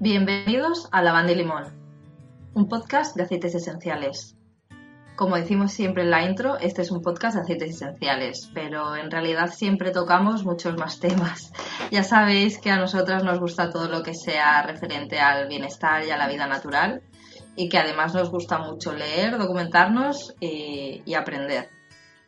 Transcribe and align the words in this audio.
Bienvenidos 0.00 0.88
a 0.90 1.02
Lavanda 1.02 1.32
y 1.32 1.34
Limón, 1.34 1.64
un 2.54 2.66
podcast 2.66 3.14
de 3.14 3.24
aceites 3.24 3.54
esenciales. 3.54 4.36
Como 5.16 5.36
decimos 5.36 5.72
siempre 5.72 6.04
en 6.04 6.10
la 6.10 6.24
intro, 6.24 6.56
este 6.58 6.80
es 6.80 6.90
un 6.90 7.02
podcast 7.02 7.36
de 7.36 7.42
aceites 7.42 7.76
esenciales, 7.76 8.50
pero 8.54 8.96
en 8.96 9.10
realidad 9.10 9.52
siempre 9.52 9.90
tocamos 9.90 10.46
muchos 10.46 10.78
más 10.78 10.98
temas. 11.06 11.52
Ya 11.90 12.04
sabéis 12.04 12.58
que 12.58 12.70
a 12.70 12.78
nosotras 12.78 13.22
nos 13.22 13.38
gusta 13.38 13.70
todo 13.70 13.88
lo 13.88 14.02
que 14.02 14.14
sea 14.14 14.62
referente 14.62 15.20
al 15.20 15.46
bienestar 15.48 16.06
y 16.06 16.10
a 16.10 16.16
la 16.16 16.26
vida 16.26 16.46
natural 16.46 17.02
y 17.56 17.68
que 17.68 17.78
además 17.78 18.14
nos 18.14 18.30
gusta 18.30 18.58
mucho 18.58 18.92
leer, 18.92 19.38
documentarnos 19.38 20.34
y, 20.40 21.14
aprender. 21.14 21.70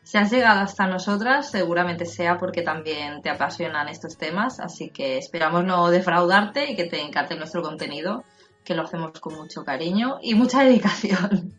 Si 0.03 0.17
has 0.17 0.31
llegado 0.31 0.61
hasta 0.61 0.87
nosotras, 0.87 1.51
seguramente 1.51 2.05
sea 2.05 2.37
porque 2.37 2.61
también 2.61 3.21
te 3.21 3.29
apasionan 3.29 3.89
estos 3.89 4.17
temas, 4.17 4.59
así 4.61 4.89
que 4.89 5.17
esperamos 5.17 5.65
no 5.65 5.89
defraudarte 5.89 6.71
y 6.71 6.75
que 6.75 6.85
te 6.85 7.01
encante 7.01 7.35
nuestro 7.35 7.61
contenido, 7.61 8.23
que 8.63 8.73
lo 8.73 8.83
hacemos 8.83 9.19
con 9.19 9.35
mucho 9.35 9.65
cariño 9.65 10.19
y 10.21 10.33
mucha 10.35 10.63
dedicación. 10.63 11.53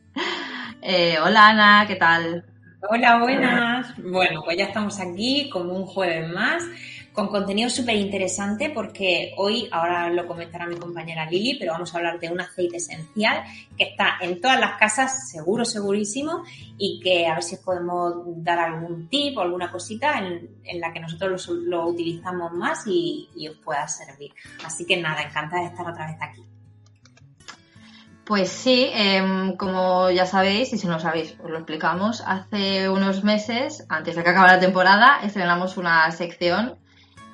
Eh, 0.81 1.19
hola 1.23 1.49
Ana, 1.49 1.85
¿qué 1.87 1.97
tal? 1.97 2.47
Hola, 2.89 3.19
buenas. 3.19 3.93
Bueno, 3.99 4.41
pues 4.45 4.57
ya 4.57 4.65
estamos 4.67 4.99
aquí 5.01 5.51
como 5.51 5.75
un 5.75 5.85
jueves 5.85 6.33
más 6.33 6.65
con 7.19 7.27
contenido 7.27 7.69
súper 7.69 7.97
interesante 7.97 8.71
porque 8.71 9.33
hoy, 9.39 9.69
ahora 9.73 10.09
lo 10.09 10.25
comentará 10.25 10.69
mi 10.69 10.77
compañera 10.77 11.29
Lili, 11.29 11.57
pero 11.59 11.73
vamos 11.73 11.93
a 11.93 11.99
hablar 11.99 12.21
de 12.21 12.31
un 12.31 12.41
aceite 12.41 12.77
esencial 12.77 13.43
que 13.77 13.87
está 13.87 14.19
en 14.21 14.41
todas 14.41 14.61
las 14.61 14.79
casas, 14.79 15.29
seguro, 15.29 15.65
segurísimo, 15.65 16.45
y 16.77 17.01
que 17.01 17.27
a 17.27 17.35
ver 17.35 17.43
si 17.43 17.57
os 17.57 17.61
podemos 17.63 18.15
dar 18.37 18.61
algún 18.61 19.09
tip 19.09 19.37
o 19.37 19.41
alguna 19.41 19.69
cosita 19.69 20.17
en, 20.17 20.81
la 20.81 20.93
que 20.93 21.01
nosotros 21.01 21.49
lo, 21.49 21.89
utilizamos 21.89 22.53
más 22.53 22.87
y, 22.87 23.29
os 23.51 23.57
pueda 23.57 23.89
servir. 23.89 24.33
Así 24.65 24.87
que 24.87 24.97
nada, 24.97 25.21
encantada 25.23 25.63
de 25.63 25.69
estar 25.71 25.91
otra 25.91 26.07
vez 26.07 26.19
aquí. 26.21 26.45
Pues 28.25 28.49
sí, 28.49 28.91
em, 28.93 29.57
como 29.57 30.09
ya 30.13 30.25
sabéis, 30.25 30.73
y 30.73 30.79
si 30.79 30.87
no 30.87 30.93
lo 30.93 31.01
sabéis, 31.01 31.35
os 31.43 31.51
lo 31.51 31.57
explicamos, 31.57 32.23
hace 32.25 32.89
unos 32.89 33.25
meses, 33.25 33.85
antes 33.89 34.15
de 34.15 34.23
que 34.23 34.31
acabe 34.31 34.47
la 34.47 34.61
temporada, 34.61 35.19
estrenamos 35.25 35.77
una 35.79 36.09
sección 36.13 36.79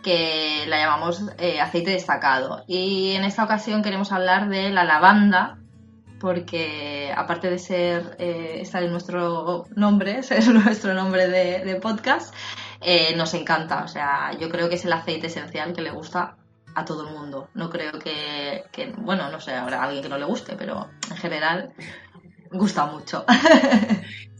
que 0.04 0.66
la 0.68 0.78
llamamos 0.78 1.24
eh, 1.38 1.60
aceite 1.60 1.90
destacado. 1.90 2.62
Y 2.68 3.12
en 3.12 3.24
esta 3.24 3.42
ocasión 3.42 3.82
queremos 3.82 4.12
hablar 4.12 4.48
de 4.48 4.70
la 4.70 4.84
lavanda, 4.84 5.58
porque 6.20 7.12
aparte 7.16 7.50
de 7.50 7.58
ser 7.58 8.16
eh, 8.20 8.58
estar 8.60 8.82
en 8.84 8.92
nuestro 8.92 9.64
nombre, 9.74 10.22
ser 10.22 10.46
nuestro 10.48 10.94
nombre 10.94 11.26
de, 11.26 11.74
podcast, 11.76 12.32
eh, 12.80 13.16
nos 13.16 13.34
encanta. 13.34 13.82
O 13.82 13.88
sea, 13.88 14.30
yo 14.38 14.48
creo 14.50 14.68
que 14.68 14.76
es 14.76 14.84
el 14.84 14.92
aceite 14.92 15.26
esencial 15.26 15.72
que 15.72 15.82
le 15.82 15.90
gusta 15.90 16.36
a 16.76 16.84
todo 16.84 17.08
el 17.08 17.14
mundo. 17.14 17.48
No 17.54 17.70
creo 17.70 17.92
que, 17.98 18.62
bueno, 18.98 19.30
no 19.30 19.40
sé, 19.40 19.54
habrá 19.54 19.82
alguien 19.82 20.02
que 20.02 20.08
no 20.08 20.18
le 20.18 20.26
guste, 20.26 20.54
pero 20.56 20.90
en 21.10 21.16
general 21.16 21.72
gusta 22.52 22.86
mucho. 22.86 23.24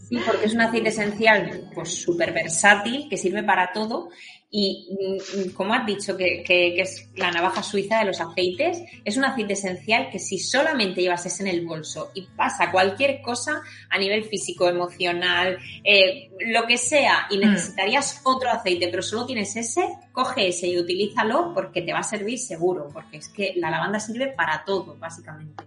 Sí, 0.07 0.19
porque 0.23 0.45
es 0.45 0.53
un 0.53 0.61
aceite 0.61 0.89
esencial 0.89 1.67
pues 1.73 2.03
súper 2.03 2.31
versátil, 2.31 3.07
que 3.09 3.17
sirve 3.17 3.41
para 3.41 3.71
todo 3.73 4.09
y 4.57 5.49
como 5.53 5.73
has 5.73 5.85
dicho 5.85 6.15
que, 6.15 6.79
es 6.79 7.09
la 7.17 7.29
navaja 7.29 7.61
suiza 7.61 7.99
de 7.99 8.05
los 8.05 8.21
aceites, 8.21 8.81
es 9.03 9.17
un 9.17 9.25
aceite 9.25 9.51
esencial 9.51 10.09
que 10.09 10.17
si 10.17 10.39
solamente 10.39 11.01
llevas 11.01 11.25
ese 11.25 11.43
en 11.43 11.49
el 11.49 11.65
bolso 11.65 12.11
y 12.13 12.21
pasa 12.21 12.71
cualquier 12.71 13.21
cosa 13.21 13.61
a 13.89 13.97
nivel 13.97 14.23
físico, 14.23 14.69
emocional, 14.69 15.57
eh, 15.83 16.31
lo 16.47 16.65
que 16.67 16.77
sea, 16.77 17.27
y 17.29 17.37
mm. 17.37 17.41
necesitarías 17.41 18.21
otro 18.23 18.49
aceite, 18.49 18.87
pero 18.87 19.03
solo 19.03 19.25
tienes 19.25 19.53
ese, 19.57 19.89
coge 20.13 20.47
ese 20.47 20.67
y 20.67 20.79
utilízalo 20.79 21.53
porque 21.53 21.81
te 21.81 21.91
va 21.91 21.99
a 21.99 22.03
servir 22.03 22.39
seguro, 22.39 22.87
porque 22.93 23.17
es 23.17 23.27
que 23.27 23.55
la 23.57 23.69
lavanda 23.69 23.99
sirve 23.99 24.27
para 24.27 24.63
todo, 24.63 24.95
básicamente. 24.97 25.65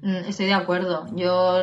Mm, 0.00 0.28
estoy 0.28 0.46
de 0.46 0.54
acuerdo. 0.54 1.06
Yo 1.14 1.62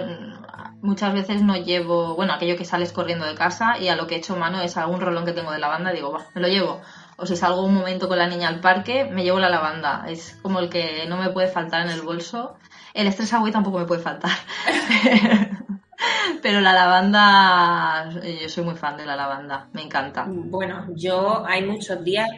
muchas 0.82 1.14
veces 1.14 1.42
no 1.42 1.56
llevo, 1.56 2.16
bueno, 2.16 2.34
aquello 2.34 2.58
que 2.58 2.66
sales 2.66 2.94
corriendo 2.94 3.26
de 3.26 3.36
casa 3.36 3.78
y 3.80 3.88
a 3.88 3.96
lo 3.96 4.08
que 4.08 4.16
echo 4.16 4.36
mano 4.36 4.62
es 4.62 4.78
algún 4.78 5.02
rolón 5.02 5.26
que 5.26 5.34
tengo 5.34 5.52
de 5.52 5.60
lavanda, 5.60 5.92
digo, 5.92 6.12
va, 6.12 6.26
me 6.34 6.42
lo 6.42 6.48
llevo. 6.48 6.82
O 7.18 7.26
si 7.26 7.36
salgo 7.36 7.64
un 7.64 7.76
momento 7.76 8.08
con 8.08 8.18
la 8.18 8.28
niña 8.28 8.48
al 8.48 8.62
parque, 8.62 9.06
me 9.06 9.24
llevo 9.24 9.40
la 9.40 9.50
lavanda. 9.50 10.06
Es 10.08 10.38
como 10.42 10.60
el 10.60 10.70
que 10.70 11.06
no 11.08 11.18
me 11.18 11.30
puede 11.30 11.48
faltar 11.48 11.86
en 11.86 11.92
el 11.92 12.02
bolso. 12.02 12.56
El 12.94 13.08
estrés 13.08 13.34
agua 13.34 13.52
tampoco 13.52 13.80
me 13.80 13.86
puede 13.86 14.02
faltar. 14.02 14.32
Pero 16.42 16.62
la 16.62 16.74
lavanda, 16.74 18.10
yo 18.10 18.48
soy 18.48 18.64
muy 18.64 18.76
fan 18.76 18.96
de 18.96 19.06
la 19.06 19.18
lavanda, 19.18 19.68
me 19.74 19.82
encanta. 19.82 20.26
Bueno, 20.28 20.86
yo 20.96 21.46
hay 21.46 21.66
muchos 21.66 22.02
días 22.06 22.30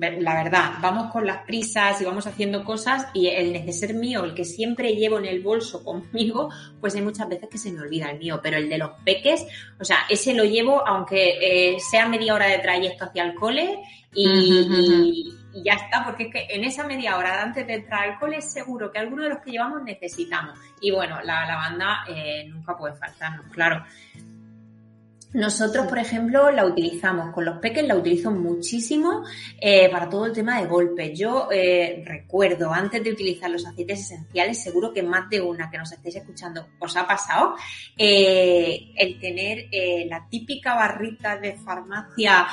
la 0.00 0.42
verdad, 0.42 0.72
vamos 0.80 1.12
con 1.12 1.26
las 1.26 1.44
prisas 1.44 2.00
y 2.00 2.04
vamos 2.04 2.26
haciendo 2.26 2.64
cosas 2.64 3.06
y 3.14 3.28
el 3.28 3.52
neceser 3.52 3.94
mío, 3.94 4.24
el 4.24 4.34
que 4.34 4.44
siempre 4.44 4.94
llevo 4.96 5.18
en 5.18 5.26
el 5.26 5.40
bolso 5.40 5.84
conmigo, 5.84 6.50
pues 6.80 6.94
hay 6.94 7.02
muchas 7.02 7.28
veces 7.28 7.48
que 7.48 7.58
se 7.58 7.70
me 7.70 7.80
olvida 7.80 8.10
el 8.10 8.18
mío, 8.18 8.40
pero 8.42 8.56
el 8.56 8.68
de 8.68 8.78
los 8.78 8.90
peques, 9.04 9.46
o 9.78 9.84
sea, 9.84 9.98
ese 10.08 10.34
lo 10.34 10.44
llevo 10.44 10.86
aunque 10.86 11.74
eh, 11.74 11.80
sea 11.80 12.08
media 12.08 12.34
hora 12.34 12.46
de 12.46 12.58
trayecto 12.58 13.04
hacia 13.04 13.24
el 13.24 13.34
cole 13.34 13.78
y, 14.12 15.32
ya 15.64 15.74
está, 15.74 16.04
porque 16.04 16.24
es 16.24 16.32
que 16.32 16.46
en 16.50 16.64
esa 16.64 16.84
media 16.84 17.16
hora 17.16 17.42
antes 17.42 17.66
de 17.66 17.74
entrar 17.74 18.08
al 18.08 18.18
cole 18.18 18.42
seguro 18.42 18.90
que 18.90 18.98
alguno 18.98 19.22
de 19.22 19.30
los 19.30 19.38
que 19.38 19.52
llevamos 19.52 19.82
necesitamos. 19.84 20.58
Y 20.80 20.90
bueno, 20.90 21.20
la 21.22 21.46
lavanda 21.46 22.04
eh, 22.08 22.44
nunca 22.48 22.76
puede 22.76 22.94
faltarnos, 22.96 23.46
claro. 23.52 23.84
Nosotros, 25.34 25.88
por 25.88 25.98
ejemplo, 25.98 26.48
la 26.52 26.64
utilizamos 26.64 27.34
con 27.34 27.44
los 27.44 27.58
peques, 27.58 27.84
la 27.84 27.96
utilizo 27.96 28.30
muchísimo 28.30 29.24
eh, 29.60 29.90
para 29.90 30.08
todo 30.08 30.26
el 30.26 30.32
tema 30.32 30.60
de 30.60 30.68
golpes. 30.68 31.18
Yo 31.18 31.48
eh, 31.50 32.04
recuerdo, 32.06 32.72
antes 32.72 33.02
de 33.02 33.10
utilizar 33.10 33.50
los 33.50 33.66
aceites 33.66 33.98
esenciales, 33.98 34.62
seguro 34.62 34.92
que 34.92 35.02
más 35.02 35.28
de 35.28 35.40
una 35.40 35.68
que 35.68 35.78
nos 35.78 35.90
estéis 35.90 36.14
escuchando 36.14 36.68
os 36.78 36.96
ha 36.96 37.04
pasado, 37.04 37.56
eh, 37.98 38.92
el 38.94 39.18
tener 39.18 39.66
la 40.08 40.24
típica 40.28 40.76
barrita 40.76 41.36
de 41.36 41.54
farmacia 41.54 42.46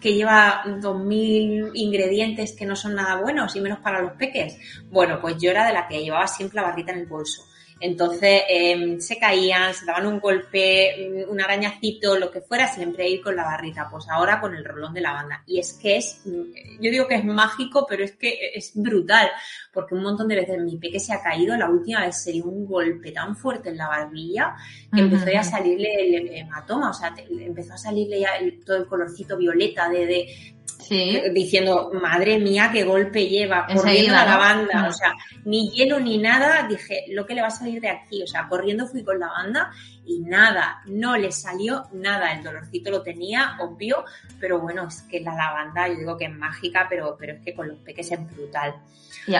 que 0.00 0.14
lleva 0.14 0.62
2.000 0.64 1.72
ingredientes 1.74 2.52
que 2.52 2.64
no 2.64 2.74
son 2.74 2.94
nada 2.94 3.20
buenos 3.20 3.54
y 3.56 3.60
menos 3.60 3.80
para 3.80 4.00
los 4.00 4.12
peques. 4.12 4.56
Bueno, 4.90 5.20
pues 5.20 5.36
yo 5.38 5.50
era 5.50 5.66
de 5.66 5.74
la 5.74 5.86
que 5.86 6.02
llevaba 6.02 6.26
siempre 6.26 6.62
la 6.62 6.68
barrita 6.68 6.92
en 6.92 7.00
el 7.00 7.06
bolso. 7.06 7.51
Entonces 7.82 8.42
em, 8.48 9.00
se 9.00 9.18
caían, 9.18 9.74
se 9.74 9.84
daban 9.84 10.06
un 10.06 10.20
golpe, 10.20 11.26
un 11.28 11.40
arañacito, 11.40 12.16
lo 12.16 12.30
que 12.30 12.40
fuera, 12.40 12.72
siempre 12.72 13.08
ir 13.08 13.20
con 13.20 13.34
la 13.34 13.42
barrita. 13.42 13.88
Pues 13.90 14.08
ahora 14.08 14.40
con 14.40 14.54
el 14.54 14.64
rolón 14.64 14.94
de 14.94 15.00
lavanda. 15.00 15.42
Y 15.48 15.58
es 15.58 15.72
que 15.72 15.96
es, 15.96 16.22
yo 16.24 16.90
digo 16.92 17.08
que 17.08 17.16
es 17.16 17.24
mágico, 17.24 17.84
pero 17.88 18.04
es 18.04 18.12
que 18.12 18.52
es 18.54 18.70
brutal, 18.76 19.28
porque 19.72 19.96
un 19.96 20.04
montón 20.04 20.28
de 20.28 20.36
veces 20.36 20.62
mi 20.62 20.76
peque 20.76 21.00
se 21.00 21.12
ha 21.12 21.20
caído. 21.20 21.56
La 21.56 21.68
última 21.68 22.06
vez 22.06 22.22
se 22.22 22.30
dio 22.30 22.44
un 22.44 22.66
golpe 22.66 23.10
tan 23.10 23.34
fuerte 23.36 23.70
en 23.70 23.78
la 23.78 23.88
barbilla 23.88 24.54
que 24.94 25.00
empezó 25.00 25.28
ya 25.28 25.40
a 25.40 25.44
salirle 25.44 26.16
el 26.16 26.28
hematoma, 26.36 26.90
o 26.90 26.94
sea, 26.94 27.12
empezó 27.28 27.74
a 27.74 27.78
salirle 27.78 28.20
ya 28.20 28.30
todo 28.64 28.76
el 28.76 28.86
colorcito 28.86 29.36
violeta 29.36 29.88
de, 29.88 30.54
diciendo, 30.88 31.90
madre 32.00 32.38
mía, 32.38 32.70
qué 32.72 32.84
golpe 32.84 33.26
lleva, 33.26 33.66
corriendo 33.72 34.16
a 34.16 34.24
la 34.24 34.36
banda, 34.36 34.86
o 34.88 34.92
sea, 34.92 35.14
ni 35.44 35.70
hielo 35.70 36.00
ni 36.00 36.18
nada, 36.18 36.66
dije, 36.68 37.04
lo 37.08 37.26
que 37.26 37.34
le 37.34 37.42
va 37.42 37.48
a 37.48 37.50
salir 37.50 37.80
de 37.80 37.88
aquí, 37.88 38.22
o 38.22 38.26
sea, 38.26 38.48
corriendo 38.48 38.86
fui 38.86 39.02
con 39.02 39.18
la 39.18 39.28
banda 39.28 39.70
y 40.04 40.20
nada, 40.20 40.82
no 40.86 41.16
le 41.16 41.32
salió 41.32 41.84
nada, 41.92 42.32
el 42.32 42.42
dolorcito 42.42 42.90
lo 42.90 43.02
tenía, 43.02 43.56
obvio, 43.60 44.04
pero 44.40 44.60
bueno, 44.60 44.88
es 44.88 45.02
que 45.02 45.20
la 45.20 45.34
lavanda, 45.34 45.88
yo 45.88 45.94
digo 45.94 46.16
que 46.16 46.26
es 46.26 46.34
mágica, 46.34 46.86
pero, 46.88 47.16
pero 47.18 47.34
es 47.34 47.40
que 47.44 47.54
con 47.54 47.68
los 47.68 47.78
peques 47.78 48.10
es 48.10 48.36
brutal. 48.36 48.74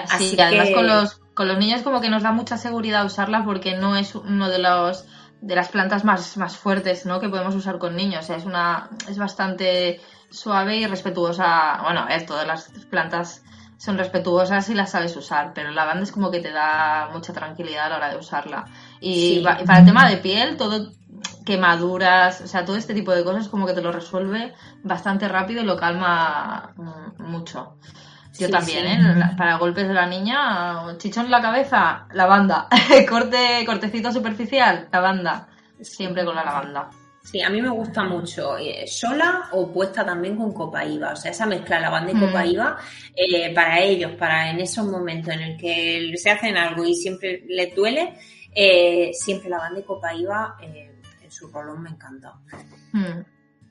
Así 0.09 0.37
que 0.37 0.43
además 0.43 0.71
con 0.71 0.87
los, 0.87 1.21
con 1.35 1.49
los 1.49 1.59
niños 1.59 1.83
como 1.83 2.01
que 2.01 2.11
nos 2.11 2.23
da 2.23 2.33
mucha 2.33 2.57
seguridad 2.57 3.05
usarla 3.05 3.45
porque 3.45 3.77
no 3.77 3.97
es 3.97 4.15
uno 4.15 4.49
de 4.49 4.59
los 4.59 5.07
de 5.43 5.57
las 5.57 5.69
plantas 5.69 6.05
más, 6.05 6.37
más 6.37 6.57
fuertes 6.57 7.05
¿no? 7.05 7.21
que 7.21 7.29
podemos 7.29 7.55
usar 7.55 7.79
con 7.79 7.97
niños. 7.97 8.31
es 8.31 8.45
una 8.47 8.89
es 9.09 9.19
bastante 9.19 10.01
suave 10.31 10.77
y 10.77 10.87
respetuosa. 10.87 11.81
Bueno, 11.83 12.07
es 12.09 12.25
todas 12.25 12.47
las 12.47 12.71
plantas 12.89 13.43
son 13.77 13.99
respetuosas 13.99 14.69
y 14.71 14.75
las 14.75 14.93
sabes 14.93 15.17
usar, 15.17 15.53
pero 15.53 15.71
la 15.71 15.83
lavanda 15.83 16.05
es 16.05 16.13
como 16.13 16.31
que 16.31 16.39
te 16.39 16.53
da 16.53 17.11
mucha 17.13 17.33
tranquilidad 17.33 17.87
a 17.87 17.89
la 17.89 17.97
hora 17.97 18.11
de 18.11 18.17
usarla. 18.17 18.65
Y, 19.01 19.43
para 19.43 19.81
el 19.81 19.85
tema 19.85 20.09
de 20.09 20.19
piel, 20.19 20.57
todo 20.57 20.93
quemaduras, 21.45 22.43
o 22.43 22.47
sea, 22.47 22.65
todo 22.65 22.77
este 22.77 22.95
tipo 22.95 23.11
de 23.11 23.25
cosas 23.25 23.49
como 23.49 23.67
que 23.67 23.73
te 23.73 23.83
lo 23.83 23.91
resuelve 23.91 24.55
bastante 24.85 25.27
rápido 25.27 25.63
y 25.63 25.65
lo 25.65 25.77
calma 25.77 26.73
mm, 26.77 27.25
mucho. 27.25 27.77
Yo 28.39 28.49
también, 28.49 28.87
¿eh? 28.87 29.35
Para 29.37 29.59
golpes 29.59 29.87
de 29.87 29.95
la 29.95 30.07
niña, 30.07 30.97
chichón 30.99 31.27
en 31.27 31.31
la 31.31 31.43
cabeza, 31.43 32.07
lavanda. 32.13 32.69
Corte, 33.09 33.65
cortecito 33.67 34.11
superficial, 34.13 34.89
lavanda. 34.91 35.49
Siempre 35.81 36.25
con 36.25 36.35
la 36.35 36.45
lavanda. 36.45 36.89
Sí, 37.23 37.41
a 37.41 37.51
mí 37.51 37.63
me 37.63 37.69
gusta 37.69 38.03
mucho, 38.03 38.59
eh, 38.59 38.85
sola 38.87 39.49
o 39.53 39.73
puesta 39.73 40.05
también 40.05 40.37
con 40.37 40.53
copa 40.53 40.85
IVA, 40.85 41.13
o 41.13 41.17
sea, 41.17 41.31
esa 41.31 41.47
mezcla 41.47 41.79
lavanda 41.79 42.11
y 42.11 42.19
copa 42.19 42.45
IVA, 42.45 42.77
eh, 43.15 43.55
para 43.55 43.81
ellos, 43.81 44.13
para 44.19 44.51
en 44.51 44.59
esos 44.59 44.87
momentos 44.87 45.33
en 45.33 45.41
el 45.41 45.57
que 45.57 46.13
se 46.17 46.31
hacen 46.31 46.57
algo 46.57 46.85
y 46.85 46.97
siempre 46.97 47.45
les 47.47 47.73
duele, 47.77 48.15
eh, 48.53 49.13
siempre 49.15 49.49
lavanda 49.49 49.79
y 49.79 49.85
copa 49.85 50.13
IVA 50.13 50.57
en 50.61 51.31
su 51.31 51.49
rolón 51.49 51.83
me 51.83 51.91
encanta. 51.91 52.35
Mm. 52.93 53.21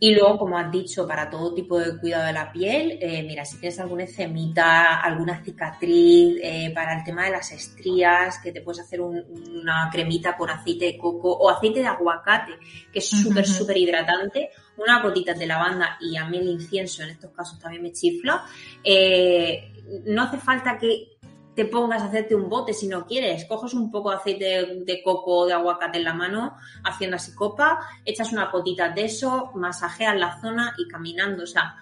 Y 0.04 0.16
luego, 0.16 0.40
como 0.40 0.58
has 0.58 0.72
dicho, 0.72 1.08
para 1.08 1.30
todo 1.30 1.54
tipo 1.54 1.78
de 1.78 1.96
cuidado 2.00 2.26
de 2.26 2.34
la 2.34 2.52
piel, 2.52 2.98
eh, 3.00 3.22
mira, 3.22 3.46
si 3.46 3.58
tienes 3.58 3.80
alguna 3.80 4.06
ecemita, 4.06 5.00
alguna 5.00 5.44
cicatriz, 5.44 6.40
eh, 6.42 6.72
para 6.74 6.98
el 6.98 7.04
tema 7.04 7.26
de 7.26 7.30
las 7.30 7.52
estrías, 7.52 8.40
que 8.40 8.52
te 8.52 8.62
puedes 8.62 8.82
hacer 8.82 9.00
una 9.00 9.92
cremita 9.92 10.36
con 10.36 10.50
aceite 10.50 10.86
de 10.86 10.98
coco 10.98 11.32
o 11.32 11.52
aceite 11.52 11.82
de 11.82 11.86
aguacate, 11.86 12.54
que 12.92 12.98
es 12.98 13.08
súper, 13.08 13.46
súper 13.46 13.78
hidratante, 13.78 14.50
una 14.76 15.04
gotita 15.04 15.36
de 15.36 15.46
lavanda 15.46 16.00
y 16.02 16.18
a 16.18 16.26
mí 16.26 16.40
el 16.40 16.50
incienso 16.50 17.04
en 17.04 17.12
estos 17.12 17.30
casos 17.30 17.60
también 17.60 17.84
me 17.84 17.92
chifla. 17.92 18.44
Eh, 18.84 19.72
no 20.06 20.24
hace 20.24 20.40
falta 20.40 20.80
que 20.80 21.11
te 21.56 21.66
pongas 21.66 22.02
a 22.02 22.06
hacerte 22.06 22.36
un 22.36 22.50
bote 22.50 22.74
si 22.74 22.88
no 22.88 23.06
quieres. 23.06 23.46
Coges 23.46 23.74
un 23.74 23.92
poco 23.92 24.12
de 24.12 24.18
aceite 24.18 24.46
de, 24.86 25.02
coco 25.04 25.40
o 25.40 25.46
de 25.46 25.54
aguacate 25.54 25.98
en 25.98 26.06
la 26.06 26.14
mano, 26.14 26.56
haciendo 26.84 27.18
así 27.18 27.34
copa, 27.34 27.80
echas 28.06 28.32
una 28.32 28.52
potita 28.52 28.90
de 28.90 29.06
eso, 29.06 29.52
masajeas 29.56 30.18
la 30.18 30.40
zona 30.40 30.74
y 30.78 30.88
caminando. 30.88 31.44
O 31.44 31.48
sea, 31.48 31.76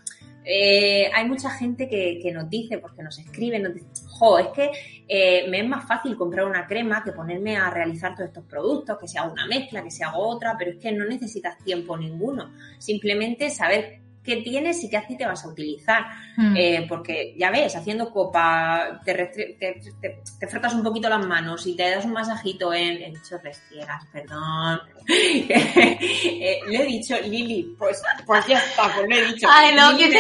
eh, 0.44 1.12
hay 1.14 1.28
mucha 1.28 1.50
gente 1.52 1.88
que, 1.88 2.32
nos 2.34 2.50
dice, 2.50 2.80
porque 2.80 3.04
nos 3.04 3.20
escribe, 3.20 3.60
nos 3.60 3.76
dice, 3.76 3.88
jo, 4.08 4.40
es 4.40 4.48
que 4.48 4.72
eh, 5.08 5.48
me 5.50 5.60
es 5.60 5.68
más 5.68 5.88
fácil 5.88 6.18
comprar 6.18 6.46
una 6.46 6.66
crema 6.66 7.04
que 7.04 7.12
ponerme 7.12 7.58
a 7.58 7.70
realizar 7.70 8.16
todos 8.16 8.30
estos 8.30 8.46
productos, 8.46 8.98
que 8.98 9.08
sea 9.08 9.24
una 9.24 9.46
mezcla, 9.46 9.84
que 9.84 9.92
sea 9.92 10.16
otra, 10.16 10.56
pero 10.58 10.72
es 10.72 10.78
que 10.78 10.92
no 10.92 11.06
necesitas 11.06 11.58
tiempo 11.64 11.96
ninguno. 11.98 12.52
Simplemente 12.80 13.50
saber 13.50 14.02
qué 14.24 14.38
tienes 14.38 14.84
y 14.84 14.90
qué 14.90 14.98
aceite 14.98 15.26
vas 15.26 15.44
a 15.44 15.50
utilizar. 15.50 16.06
Hmm. 16.36 16.56
Eh, 16.56 16.86
porque 16.88 17.36
ya 17.38 17.52
ves, 17.52 17.76
haciendo 17.76 18.12
copa, 18.12 19.02
te, 19.04 19.14
te, 19.60 20.48
frotas 20.48 20.74
un 20.74 20.84
poquito 20.84 21.10
las 21.10 21.26
manos 21.26 21.66
y 21.68 21.76
te 21.76 21.90
das 21.90 22.06
un 22.06 22.14
masajito 22.14 22.74
en. 22.74 23.02
He 23.02 23.12
dicho 23.12 23.38
restiegas, 23.44 24.06
perdón. 24.12 24.82
eh, 25.08 26.60
le 26.68 26.76
he 26.76 26.86
dicho, 26.86 27.16
Lili, 27.22 27.76
pues, 27.78 28.02
pues 28.26 28.48
ya 28.48 28.58
está, 28.60 28.94
pues 28.94 29.08
le 29.08 29.20
he 29.20 29.34
dicho. 29.34 29.48
Ay, 29.50 29.76
no, 29.76 29.98
que 29.98 30.10
te, 30.10 30.20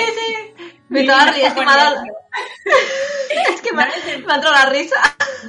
Me 0.89 1.01
estaba 1.01 1.31
riendo, 1.31 1.61
es 3.53 3.61
que 3.61 3.73
me, 3.73 3.83
ha 3.83 4.35
entrado 4.35 4.51
la 4.51 4.65
risa. 4.67 4.95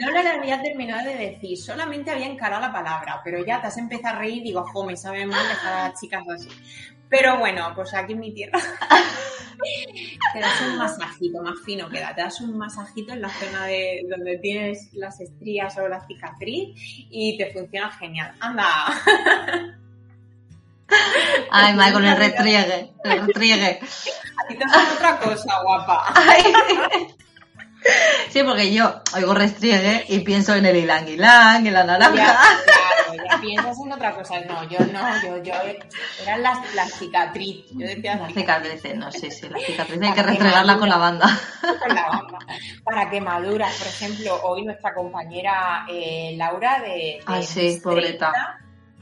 No 0.01 0.11
le 0.11 0.29
había 0.29 0.61
terminado 0.63 1.09
de 1.09 1.17
decir, 1.17 1.59
solamente 1.59 2.11
había 2.11 2.27
encarado 2.27 2.63
la 2.63 2.73
palabra, 2.73 3.21
pero 3.25 3.45
ya 3.45 3.61
te 3.61 3.67
has 3.67 3.77
empezado 3.77 4.17
a 4.17 4.19
reír 4.21 4.39
y 4.39 4.49
digo, 4.49 4.65
jo, 4.65 4.85
me 4.85 4.97
sabe 4.97 5.27
mal 5.27 5.47
dejar 5.49 5.73
a 5.73 5.89
las 5.89 6.01
chicas 6.01 6.23
así. 6.29 6.49
Pero 7.11 7.39
bueno, 7.39 7.73
pues 7.75 7.93
aquí 7.93 8.13
en 8.13 8.21
mi 8.21 8.33
tierra 8.33 8.59
te 10.33 10.41
das 10.41 10.61
un 10.61 10.79
masajito 10.79 11.43
más 11.43 11.59
fino 11.65 11.91
queda, 11.91 12.15
te 12.15 12.23
das 12.23 12.41
un 12.41 12.57
masajito 12.57 13.13
en 13.13 13.21
la 13.21 13.29
zona 13.29 13.67
de 13.67 14.07
donde 14.09 14.39
tienes 14.39 14.91
las 14.93 15.21
estrías 15.21 15.77
o 15.79 15.89
la 15.89 16.07
cicatriz 16.07 16.69
y 17.11 17.37
te 17.37 17.53
funciona 17.53 17.91
genial. 17.91 18.33
¡Anda! 18.39 18.67
Ay, 21.51 21.75
madre, 21.75 21.93
con 21.93 22.05
el 22.05 22.17
retriegue, 22.29 22.93
el 23.03 23.27
retriegue. 23.27 23.81
A 23.81 24.49
ti 24.49 24.57
te 24.57 24.65
hace 24.65 24.95
otra 24.95 25.19
cosa, 25.19 25.63
guapa. 25.63 26.15
Sí, 28.29 28.43
porque 28.45 28.73
yo 28.73 29.03
oigo 29.15 29.35
restriegue 29.35 30.05
y 30.09 30.21
pienso 30.21 30.55
en 30.55 30.67
el 30.67 30.77
ilang 30.77 31.09
ilang, 31.09 31.67
en 31.67 31.73
la 31.73 31.83
naranja 31.85 32.39
piensas 33.41 33.79
en 33.79 33.93
otra 33.93 34.15
cosa. 34.15 34.41
No, 34.41 34.63
yo 34.65 34.79
no, 34.93 35.23
yo, 35.23 35.43
yo 35.43 35.53
eran 36.23 36.43
las, 36.43 36.75
las 36.75 36.93
cicatrices. 36.93 37.71
Yo 37.73 37.87
decía 37.87 38.17
las 38.17 38.33
cicatrices, 38.33 38.97
no, 38.97 39.11
sí, 39.13 39.31
sí, 39.31 39.49
las 39.49 39.63
cicatrices 39.63 40.09
hay 40.09 40.15
que 40.15 40.23
restregarla 40.23 40.79
con 40.79 40.89
la 40.89 40.97
banda. 40.97 41.27
Con 41.61 41.95
la 41.95 42.09
banda. 42.09 42.39
Para 42.85 43.11
quemaduras, 43.11 43.75
por 43.77 43.87
ejemplo, 43.87 44.41
hoy 44.43 44.65
nuestra 44.65 44.95
compañera 44.95 45.87
eh, 45.89 46.35
Laura 46.37 46.81
de, 46.81 47.21
Ay, 47.27 47.43
sí, 47.43 47.81
pobreta. 47.83 48.33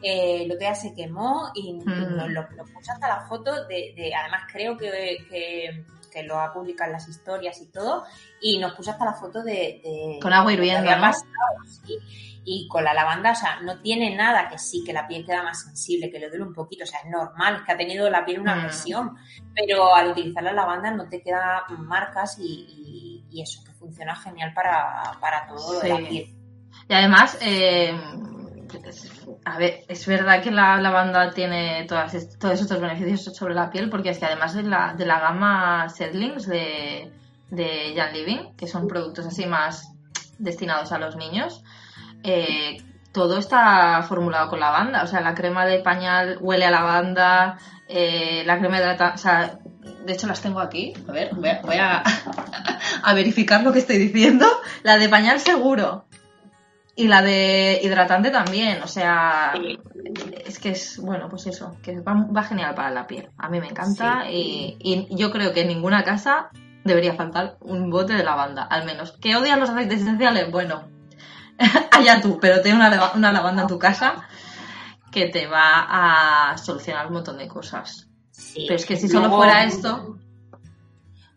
Eh, 0.01 0.47
lo 0.47 0.57
que 0.57 0.73
se 0.77 0.95
quemó 0.95 1.51
y, 1.55 1.75
mm. 1.75 2.17
nos, 2.17 2.31
lo, 2.31 2.47
puso 2.49 2.93
hasta 2.93 3.09
la 3.09 3.21
foto 3.23 3.67
de, 3.67 3.95
de 3.97 4.15
además 4.15 4.43
creo 4.53 4.77
que, 4.77 5.27
que, 5.29 5.85
que, 6.11 6.23
lo 6.23 6.39
ha 6.39 6.53
publicado 6.53 6.89
en 6.89 6.95
las 6.95 7.09
historias 7.09 7.61
y 7.61 7.67
todo, 7.67 8.05
y 8.41 8.59
nos 8.59 8.75
puso 8.75 8.91
hasta 8.91 9.05
la 9.05 9.15
foto 9.15 9.43
de... 9.43 9.81
de 9.83 10.19
Con 10.21 10.33
agua 10.33 10.53
hirviendo, 10.53 10.91
¿no? 10.97 11.11
y 12.51 12.67
con 12.67 12.83
la 12.83 12.95
lavanda, 12.95 13.33
o 13.33 13.35
sea, 13.35 13.61
no 13.61 13.79
tiene 13.81 14.17
nada 14.17 14.49
que 14.49 14.59
sí, 14.59 14.83
que 14.83 14.95
la 14.95 15.07
piel 15.07 15.27
queda 15.27 15.43
más 15.43 15.65
sensible, 15.65 16.11
que 16.11 16.19
le 16.19 16.31
duele 16.31 16.45
un 16.45 16.55
poquito, 16.55 16.85
o 16.85 16.87
sea, 16.87 17.01
es 17.01 17.11
normal, 17.11 17.57
es 17.57 17.63
que 17.63 17.73
ha 17.73 17.77
tenido 17.77 18.09
la 18.09 18.25
piel 18.25 18.41
una 18.41 18.57
mm. 18.57 18.59
agresión, 18.59 19.17
pero 19.55 19.95
al 19.95 20.13
utilizar 20.13 20.43
la 20.43 20.53
lavanda 20.53 20.91
no 20.91 21.09
te 21.11 21.23
queda 21.23 21.65
marcas 21.79 22.39
y, 22.41 23.23
eso, 23.39 23.63
que 23.65 23.73
funciona 23.73 24.17
genial 24.17 24.53
para, 24.55 25.47
todo 25.47 25.75
lo 25.75 25.81
de 25.81 25.89
la 25.91 25.97
piel. 26.09 26.35
Y 26.89 26.95
además, 26.95 27.39
eh, 27.41 27.95
a 29.45 29.59
ver, 29.59 29.85
es 29.89 30.07
verdad 30.07 30.43
que 30.43 30.51
la 30.51 30.81
lavanda 30.81 31.31
tiene 31.31 31.87
todos 31.89 32.15
estos 32.15 32.81
beneficios 32.81 33.37
sobre 33.37 33.55
la 33.55 33.71
piel, 33.71 33.91
porque 33.91 34.11
es 34.11 34.19
que 34.19 34.27
además 34.27 34.55
de 34.55 34.63
la, 34.65 34.95
de 34.95 35.07
la 35.07 35.21
gama 35.21 35.89
Seedlings 35.89 36.47
de, 36.47 37.13
Jan 37.97 38.13
Living, 38.13 38.55
que 38.57 38.67
son 38.67 38.87
productos 38.87 39.27
así 39.27 39.47
más 39.47 39.93
destinados 40.39 40.93
a 40.93 40.99
los 40.99 41.17
niños, 41.17 41.63
eh, 42.23 42.83
todo 43.13 43.39
está 43.39 44.03
formulado 44.03 44.51
con 44.51 44.61
lavanda. 44.61 45.03
O 45.03 45.07
sea, 45.07 45.21
la 45.21 45.35
crema 45.35 45.67
de 45.67 45.81
pañal 45.81 46.39
huele 46.41 46.67
a 46.67 46.71
lavanda, 46.71 47.59
eh, 47.89 48.43
la 48.45 48.59
crema 48.59 48.81
de 48.81 48.93
o 48.93 49.19
sea, 49.19 49.59
de 50.05 50.13
hecho 50.13 50.27
las 50.27 50.41
tengo 50.41 50.61
aquí. 50.61 50.93
A 51.09 51.13
ver, 51.13 51.35
voy 51.35 51.77
a, 51.79 52.03
a, 53.03 53.15
verificar 53.15 53.63
lo 53.63 53.73
que 53.73 53.79
estoy 53.79 53.99
diciendo. 53.99 54.47
La 54.83 54.99
de 54.99 55.09
pañal 55.09 55.41
seguro. 55.41 56.08
Y 56.99 57.07
la 57.07 57.23
de 57.23 57.79
hidratante 57.81 58.33
también. 58.33 58.83
O 58.83 58.89
sea, 58.89 59.53
es 60.45 60.59
que 60.59 60.71
es, 60.71 60.99
bueno, 60.99 61.29
pues 61.29 61.47
eso, 61.47 61.77
que 61.81 62.01
va, 62.01 62.43
genial 62.43 62.75
para 62.75 62.91
la 62.91 63.07
piel. 63.07 63.31
A 63.39 63.49
mí 63.49 63.61
me 63.61 63.69
encanta 63.69 64.29
y, 64.29 64.77
y 64.81 65.07
yo 65.17 65.31
creo 65.31 65.53
que 65.53 65.61
en 65.61 65.69
ninguna 65.69 66.03
casa 66.03 66.51
debería 66.83 67.15
faltar 67.15 67.57
un 67.61 67.89
bote 67.89 68.15
de 68.15 68.25
lavanda, 68.25 68.65
al 68.65 68.85
menos. 68.85 69.13
¿Que 69.13 69.37
odian 69.37 69.61
los 69.61 69.71
aceites 69.71 70.01
esenciales? 70.01 70.51
Bueno, 70.51 70.89
allá 71.93 72.21
tú, 72.21 72.41
pero 72.41 72.63
ten 72.63 72.75
una, 72.75 73.13
una 73.15 73.33
lavanda 73.33 73.63
en 73.63 73.69
tu 73.69 73.79
casa 73.79 74.29
que 75.13 75.29
te 75.29 75.47
va 75.47 76.51
a 76.51 76.59
solucionar 76.59 77.07
un 77.07 77.13
montón 77.13 77.39
de 77.39 77.47
cosas. 77.47 78.09
Pero 78.57 78.75
es 78.75 78.85
que 78.85 78.97
si 78.97 79.07
solo 79.09 79.31
fuera 79.31 79.63
esto, 79.63 80.19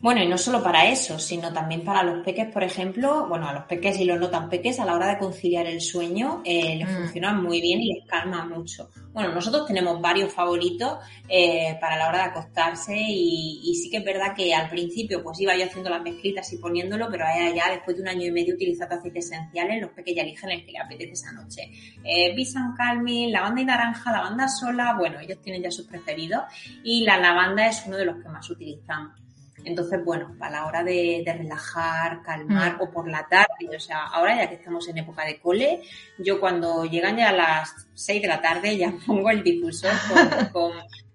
bueno, 0.02 0.24
y 0.24 0.28
no 0.28 0.38
solo 0.38 0.64
para 0.64 0.88
eso, 0.88 1.20
sino 1.20 1.54
también 1.54 1.84
para 1.84 2.02
los 2.02 2.24
peques, 2.26 2.52
por 2.52 2.64
ejemplo, 2.64 3.28
bueno, 3.28 3.48
a 3.48 3.54
los 3.54 3.66
peques 3.66 4.00
y 4.00 4.06
los 4.06 4.20
no 4.20 4.32
tan 4.32 4.50
peques, 4.50 4.80
a 4.80 4.86
la 4.86 4.96
hora 4.96 5.08
de 5.08 5.20
conciliar 5.20 5.68
el 5.68 5.80
sueño, 5.80 6.42
eh, 6.44 6.76
les 6.78 6.90
mm. 6.90 6.96
funciona 6.96 7.34
muy 7.34 7.62
bien 7.62 7.80
y 7.82 7.94
les 7.94 8.08
calma 8.08 8.44
mucho. 8.44 8.90
Bueno, 9.14 9.32
nosotros 9.32 9.68
tenemos 9.68 10.02
varios 10.02 10.34
favoritos 10.34 10.98
eh, 11.30 11.78
para 11.80 11.98
la 11.98 12.10
hora 12.10 12.18
de 12.18 12.24
acostarse 12.26 12.96
y, 12.98 13.76
sí 13.76 13.92
que 13.92 13.98
es 13.98 14.04
verdad 14.04 14.34
que 14.36 14.56
al 14.56 14.70
principio 14.70 15.22
pues 15.24 15.40
iba 15.40 15.56
yo 15.56 15.66
haciendo 15.66 15.92
las 15.92 16.02
mezclitas 16.02 16.52
y 16.52 16.58
poniéndolo, 16.58 17.08
pero 17.12 17.26
allá 17.28 17.54
ya 17.54 17.70
después 17.70 17.96
de 17.96 18.02
un 18.02 18.10
año 18.10 18.26
y 18.26 18.32
medio 18.32 18.56
utilizando 18.56 18.96
aceites 18.96 19.26
esenciales, 19.26 19.82
los 19.82 19.92
peques 19.92 20.16
ya 20.16 20.24
eligen 20.24 20.50
el 20.50 20.66
que 20.66 20.72
les 20.72 20.82
apetece 20.82 21.12
esa 21.12 21.32
noche. 21.32 21.70
Eh, 22.04 22.34
Bisan 22.36 22.74
Calming, 22.76 23.32
lavanda 23.32 23.62
y 23.62 23.66
naranja, 23.66 24.12
lavanda 24.12 24.48
sola, 24.48 24.96
bueno, 24.98 25.20
ellos 25.20 25.40
tienen 25.44 25.62
ya 25.62 25.70
sus 25.70 25.86
preferidos 25.86 26.42
y 26.84 27.04
la 27.04 27.18
lavanda 27.20 27.68
es 27.68 27.84
uno 27.86 27.98
de 27.98 28.06
los 28.06 28.16
que 28.18 28.30
más 28.30 28.50
utilizamos. 28.50 29.22
Entonces, 29.64 30.04
bueno, 30.04 30.36
a 30.40 30.50
la 30.50 30.66
hora 30.66 30.84
de, 30.84 31.24
relajar, 31.26 32.22
calmar, 32.22 32.78
mm. 32.78 32.82
o 32.82 32.92
por 32.92 33.10
la 33.10 33.28
tarde, 33.28 33.76
o 33.76 33.80
sea, 33.80 34.06
ahora 34.08 34.36
ya 34.36 34.50
que 34.50 34.56
estamos 34.56 34.88
en 34.88 34.98
época 35.00 35.26
de 35.26 35.40
cole, 35.40 35.82
yo 36.18 36.40
cuando 36.40 36.86
llegan 36.86 37.18
ya 37.18 37.30
a 37.30 37.34
las 37.34 37.88
6 37.94 38.22
de 38.22 38.28
la 38.28 38.42
tarde 38.42 38.78
ya 38.78 38.94
pongo 39.06 39.30
el 39.30 39.44
difusor 39.44 39.92
con, 40.52 40.74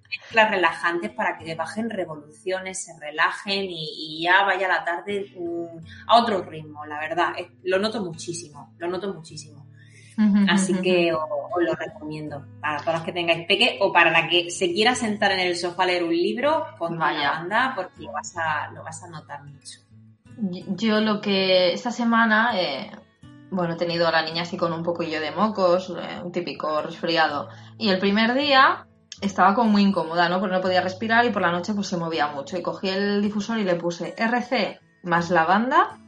mezclas 0.09 0.51
relajantes 0.51 1.11
para 1.11 1.37
que 1.37 1.55
bajen 1.55 1.91
revoluciones, 1.91 2.85
se 2.85 2.99
relajen 2.99 3.67
y, 3.69 4.23
ya 4.23 4.45
vaya 4.45 4.69
la 4.69 4.85
tarde 4.85 5.33
mm, 5.37 5.79
a 6.07 6.21
otro 6.21 6.43
ritmo, 6.43 6.85
la 6.87 6.99
verdad. 6.99 7.33
Lo 7.65 7.79
noto 7.79 8.03
muchísimo, 8.03 8.75
lo 8.79 8.89
noto 8.89 9.13
muchísimo. 9.13 9.66
Así 10.49 10.75
que 10.81 11.13
os, 11.13 11.21
lo 11.59 11.75
recomiendo 11.75 12.45
para 12.61 12.79
todas 12.79 12.95
las 12.95 13.03
que 13.03 13.13
tengáis 13.13 13.47
peque 13.47 13.79
o 13.81 13.93
para 13.93 14.11
la 14.11 14.29
que 14.29 14.51
se 14.51 14.73
quiera 14.73 14.95
sentar 14.95 15.33
en 15.33 15.41
el 15.41 15.57
sofá 15.57 15.83
a 15.83 15.87
leer 15.87 16.05
un 16.05 16.11
libro, 16.11 16.67
con 16.79 16.99
la 16.99 17.13
banda 17.13 17.73
porque 17.75 18.03
lo 18.03 18.13
vas, 18.13 18.35
a, 18.37 18.71
lo 18.73 18.83
vas 18.83 19.03
a 19.03 19.09
notar 19.09 19.45
mucho. 19.45 19.81
Yo 20.77 21.01
lo 21.01 21.21
que 21.21 21.73
esta 21.73 21.91
semana, 21.91 22.51
eh, 22.55 22.91
bueno, 23.51 23.75
he 23.75 23.77
tenido 23.77 24.07
a 24.07 24.13
la 24.13 24.23
niña 24.23 24.43
así 24.43 24.57
con 24.57 24.73
un 24.73 24.83
poquillo 24.83 25.21
de 25.21 25.31
mocos, 25.31 25.91
eh, 25.91 26.21
un 26.23 26.33
típico 26.33 26.83
resfriado. 26.83 27.49
Y 27.79 27.89
el 27.89 27.99
primer 27.99 28.35
día 28.35 28.87
estaba 29.21 29.55
como 29.55 29.71
muy 29.71 29.83
incómoda, 29.83 30.29
¿no? 30.29 30.41
Porque 30.41 30.57
no 30.57 30.61
podía 30.61 30.83
respirar 30.83 31.25
y 31.25 31.31
por 31.31 31.43
la 31.43 31.53
noche 31.53 31.75
pues 31.75 31.87
se 31.87 31.97
movía 31.97 32.29
mucho. 32.29 32.59
Y 32.59 32.63
cogí 32.63 32.89
el 32.89 33.23
difusor 33.23 33.59
y 33.59 33.65
le 33.65 33.77
puse 33.77 34.15
RC 34.17 34.79
más 35.03 35.31
lavanda. 35.31 35.99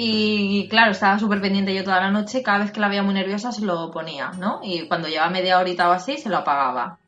Y 0.00 0.68
claro, 0.68 0.92
estaba 0.92 1.18
súper 1.18 1.40
pendiente 1.40 1.74
yo 1.74 1.82
toda 1.82 2.00
la 2.00 2.12
noche. 2.12 2.44
Cada 2.44 2.58
vez 2.58 2.70
que 2.70 2.78
la 2.78 2.86
veía 2.86 3.02
muy 3.02 3.14
nerviosa 3.14 3.50
se 3.50 3.66
lo 3.66 3.90
ponía, 3.90 4.30
¿no? 4.38 4.60
Y 4.62 4.86
cuando 4.86 5.08
llevaba 5.08 5.28
media 5.28 5.58
horita 5.58 5.88
o 5.88 5.92
así, 5.92 6.18
se 6.18 6.28
lo 6.28 6.36
apagaba. 6.36 7.00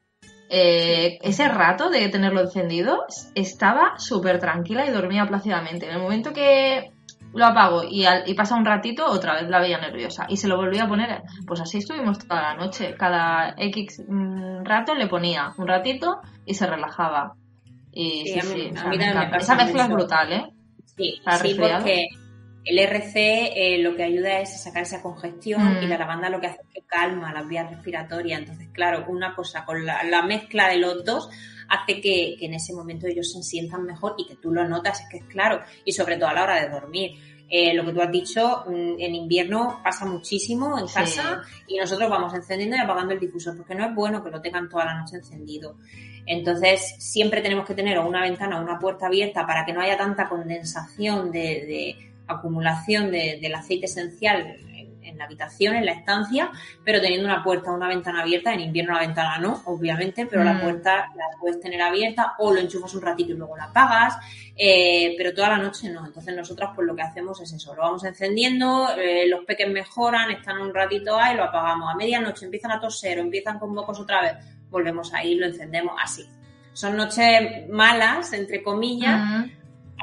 Eh, 0.49 1.16
ese 1.23 1.47
rato 1.47 1.88
de 1.88 2.09
tenerlo 2.09 2.40
encendido 2.40 3.04
estaba 3.37 3.97
súper 4.00 4.40
tranquila 4.40 4.85
y 4.87 4.90
dormía 4.90 5.25
plácidamente. 5.25 5.87
En 5.87 5.92
el 5.92 6.02
momento 6.02 6.32
que 6.32 6.90
lo 7.32 7.47
apago 7.47 7.85
y, 7.88 8.04
y, 8.26 8.35
pasa 8.35 8.56
un 8.56 8.64
ratito, 8.64 9.06
otra 9.06 9.35
vez 9.35 9.49
la 9.49 9.61
veía 9.61 9.78
nerviosa. 9.78 10.26
Y 10.28 10.37
se 10.37 10.49
lo 10.49 10.56
volví 10.56 10.80
a 10.80 10.88
poner. 10.88 11.23
Pues 11.47 11.61
así 11.61 11.78
estuvimos 11.78 12.18
toda 12.18 12.42
la 12.42 12.54
noche. 12.56 12.97
Cada 12.99 13.54
X 13.56 14.02
mm, 14.09 14.64
rato 14.64 14.97
le 14.97 15.06
ponía 15.06 15.52
un 15.59 15.68
ratito 15.68 16.23
y 16.44 16.54
se 16.54 16.66
relajaba. 16.66 17.35
Y 17.92 18.25
sí, 18.26 18.40
sí, 18.40 18.73
Esa 19.38 19.54
mezcla 19.54 19.85
es 19.85 19.88
brutal, 19.90 20.32
¿eh? 20.32 20.52
Sí, 20.97 21.23
sí 21.40 21.54
porque 21.54 22.09
el 22.64 22.78
RC 22.78 23.52
eh, 23.54 23.78
lo 23.78 23.96
que 23.96 24.04
ayuda 24.04 24.40
es 24.40 24.54
a 24.54 24.58
sacar 24.58 24.82
esa 24.82 25.00
congestión 25.00 25.82
y 25.82 25.86
la 25.86 25.96
mm. 25.96 26.00
lavanda 26.00 26.28
lo 26.28 26.40
que 26.40 26.48
hace 26.48 26.60
es 26.62 26.68
que 26.74 26.82
calma 26.82 27.32
las 27.32 27.48
vías 27.48 27.70
respiratorias. 27.70 28.40
Entonces, 28.40 28.68
claro, 28.72 29.06
una 29.08 29.34
cosa 29.34 29.64
con 29.64 29.84
la, 29.84 30.22
mezcla 30.22 30.68
de 30.68 30.78
los 30.78 31.04
dos 31.04 31.30
hace 31.68 32.00
que, 32.00 32.36
en 32.40 32.54
ese 32.54 32.74
momento 32.74 33.06
ellos 33.06 33.32
se 33.32 33.42
sientan 33.42 33.84
mejor 33.84 34.14
y 34.18 34.26
que 34.26 34.36
tú 34.36 34.52
lo 34.52 34.68
notas, 34.68 35.00
es 35.00 35.08
que 35.08 35.16
es 35.18 35.24
claro, 35.24 35.62
y 35.84 35.92
sobre 35.92 36.16
todo 36.16 36.28
a 36.28 36.34
la 36.34 36.42
hora 36.42 36.62
de 36.62 36.68
dormir. 36.68 37.12
Eh, 37.52 37.74
lo 37.74 37.84
que 37.84 37.92
tú 37.92 38.00
has 38.00 38.12
dicho, 38.12 38.64
mm, 38.68 39.00
en 39.00 39.14
invierno 39.14 39.80
pasa 39.82 40.04
muchísimo 40.04 40.78
en 40.78 40.86
casa 40.86 41.42
y 41.66 41.78
nosotros 41.78 42.08
vamos 42.08 42.32
encendiendo 42.32 42.76
y 42.76 42.78
apagando 42.78 43.12
el 43.12 43.18
difusor 43.18 43.56
porque 43.56 43.74
no 43.74 43.86
es 43.86 43.92
bueno 43.92 44.22
que 44.22 44.30
lo 44.30 44.40
tengan 44.40 44.68
toda 44.68 44.84
la 44.84 45.00
noche 45.00 45.16
encendido. 45.16 45.76
Entonces, 46.26 46.94
siempre 47.00 47.40
tenemos 47.40 47.66
que 47.66 47.74
tener 47.74 47.98
una 47.98 48.22
ventana 48.22 48.60
o 48.60 48.62
una 48.62 48.78
puerta 48.78 49.06
abierta 49.06 49.44
para 49.48 49.64
que 49.64 49.72
no 49.72 49.80
haya 49.80 49.96
tanta 49.96 50.28
condensación 50.28 51.32
de 51.32 52.09
acumulación 52.30 53.10
del 53.10 53.54
aceite 53.54 53.87
esencial 53.87 54.56
en, 55.02 55.18
la 55.18 55.25
habitación, 55.25 55.75
en 55.75 55.84
la 55.84 55.92
estancia, 55.92 56.50
pero 56.84 57.00
teniendo 57.00 57.26
una 57.26 57.42
puerta 57.42 57.70
o 57.70 57.75
una 57.75 57.88
ventana 57.88 58.22
abierta. 58.22 58.54
En 58.54 58.60
invierno 58.60 58.94
la 58.94 59.00
ventana 59.00 59.38
no, 59.38 59.62
obviamente, 59.66 60.26
pero 60.26 60.44
la 60.44 60.54
mm. 60.54 60.60
puerta 60.60 60.96
la 61.14 61.25
puedes 61.38 61.60
tener 61.60 61.82
abierta 61.82 62.34
o 62.38 62.52
lo 62.52 62.60
enchufas 62.60 62.94
un 62.94 63.02
ratito 63.02 63.32
y 63.32 63.37
luego 63.37 63.56
la 63.56 63.64
apagas, 63.64 64.16
eh, 64.56 65.14
pero 65.18 65.34
toda 65.34 65.50
la 65.50 65.58
noche 65.58 65.90
no. 65.90 66.06
Entonces 66.06 66.34
nosotras 66.34 66.70
pues 66.75 66.87
lo 66.87 66.94
que 66.94 67.02
hacemos 67.02 67.40
es 67.40 67.52
eso, 67.52 67.75
lo 67.75 67.82
vamos 67.82 68.04
encendiendo, 68.04 68.88
eh, 68.96 69.28
los 69.28 69.44
peques 69.44 69.70
mejoran, 69.70 70.30
están 70.30 70.58
un 70.58 70.72
ratito 70.72 71.18
ahí, 71.18 71.37
lo 71.37 71.44
apagamos. 71.44 71.92
A 71.92 71.96
medianoche 71.96 72.44
empiezan 72.44 72.72
a 72.72 72.80
toser 72.80 73.18
o 73.18 73.22
empiezan 73.22 73.58
con 73.58 73.75
mocos 73.75 74.00
otra 74.00 74.22
vez, 74.22 74.34
volvemos 74.70 75.12
ahí, 75.12 75.34
lo 75.34 75.46
encendemos 75.46 75.94
así. 76.02 76.26
Son 76.72 76.96
noches 76.96 77.68
malas, 77.68 78.32
entre 78.32 78.62
comillas, 78.62 79.50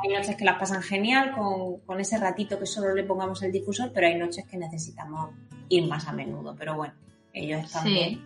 hay 0.04 0.10
noches 0.10 0.36
que 0.36 0.46
las 0.46 0.60
pasan 0.60 0.82
genial 0.82 1.32
con, 1.32 2.00
ese 2.00 2.18
ratito 2.18 2.60
que 2.60 2.66
solo 2.66 2.94
le 2.94 3.04
pongamos 3.04 3.42
el 3.44 3.52
difusor, 3.52 3.92
pero 3.94 4.08
hay 4.08 4.16
noches 4.16 4.46
que 4.46 4.58
necesitamos 4.58 5.32
ir 5.70 5.88
más 5.88 6.08
a 6.08 6.14
menudo. 6.14 6.56
Pero 6.58 6.76
bueno, 6.76 6.94
ellos 7.34 7.66
están 7.66 7.84
sí. 7.84 8.22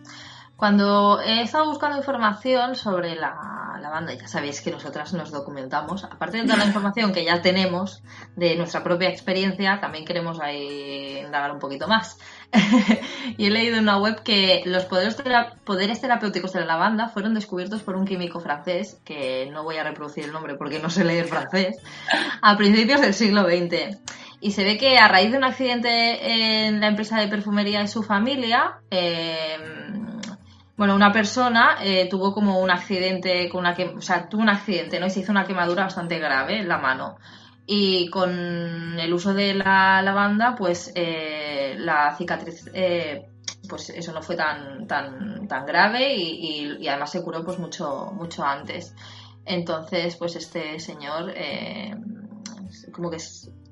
Cuando 0.56 1.20
he 1.20 1.42
estado 1.42 1.66
buscando 1.66 1.96
información 1.96 2.76
sobre 2.76 3.16
la, 3.16 3.78
la, 3.80 3.90
banda, 3.90 4.14
ya 4.14 4.28
sabéis 4.28 4.60
que 4.60 4.70
nosotras 4.70 5.12
nos 5.12 5.32
documentamos, 5.32 6.04
aparte 6.04 6.38
de 6.38 6.44
toda 6.44 6.58
la 6.58 6.66
información 6.66 7.12
que 7.12 7.24
ya 7.24 7.42
tenemos 7.42 8.02
de 8.36 8.54
nuestra 8.54 8.84
propia 8.84 9.08
experiencia, 9.08 9.80
también 9.80 10.04
queremos 10.04 10.38
ahí 10.40 11.18
indagar 11.24 11.50
un 11.50 11.58
poquito 11.58 11.88
más. 11.88 12.16
y 13.38 13.46
he 13.46 13.50
leído 13.50 13.76
en 13.76 13.84
una 13.84 13.98
web 13.98 14.22
que 14.22 14.62
los 14.66 14.84
poderes, 14.84 15.16
terapéuticos 16.00 16.52
de 16.52 16.60
la 16.60 16.66
lavanda 16.66 17.08
fueron 17.08 17.34
descubiertos 17.34 17.82
por 17.82 17.96
un 17.96 18.04
químico 18.04 18.40
francés, 18.40 19.00
que 19.04 19.48
no 19.50 19.64
voy 19.64 19.76
a 19.76 19.84
reproducir 19.84 20.24
el 20.24 20.32
nombre 20.32 20.56
porque 20.56 20.78
no 20.78 20.90
sé 20.90 21.04
leer 21.04 21.26
francés, 21.26 21.78
a 22.42 22.56
principios 22.56 23.00
del 23.00 23.14
siglo 23.14 23.44
XX. 23.44 23.98
Y 24.40 24.50
se 24.50 24.64
ve 24.64 24.76
que 24.76 24.98
a 24.98 25.08
raíz 25.08 25.30
de 25.30 25.38
un 25.38 25.44
accidente 25.44 26.66
en 26.66 26.80
la 26.80 26.88
empresa 26.88 27.18
de 27.20 27.28
perfumería 27.28 27.80
de 27.80 27.88
su 27.88 28.02
familia, 28.02 28.80
eh, 28.90 29.56
bueno, 30.76 30.94
una 30.96 31.12
persona 31.12 31.76
eh, 31.80 32.08
tuvo 32.10 32.34
como 32.34 32.60
un 32.60 32.70
accidente, 32.70 33.48
con 33.48 33.60
una 33.60 33.76
o 33.96 34.00
sea, 34.00 34.28
tuvo 34.28 34.42
un 34.42 34.48
accidente, 34.48 34.98
¿no? 34.98 35.06
Y 35.06 35.10
se 35.10 35.20
hizo 35.20 35.30
una 35.30 35.46
quemadura 35.46 35.84
bastante 35.84 36.18
grave 36.18 36.58
en 36.58 36.68
la 36.68 36.78
mano 36.78 37.16
y 37.66 38.10
con 38.10 38.98
el 38.98 39.12
uso 39.12 39.34
de 39.34 39.54
la 39.54 40.02
lavanda 40.02 40.54
pues 40.56 40.92
eh, 40.94 41.74
la 41.78 42.14
cicatriz 42.16 42.68
eh, 42.74 43.28
pues 43.68 43.90
eso 43.90 44.12
no 44.12 44.22
fue 44.22 44.36
tan 44.36 44.86
tan 44.86 45.46
tan 45.46 45.64
grave 45.64 46.14
y, 46.14 46.86
además 46.88 47.10
se 47.12 47.22
curó 47.22 47.44
pues 47.44 47.58
mucho 47.58 48.12
mucho 48.14 48.44
antes. 48.44 48.94
Entonces 49.44 50.16
pues 50.16 50.36
este 50.36 50.78
señor 50.80 51.32
eh, 51.34 51.94
como 52.92 53.10
que 53.10 53.18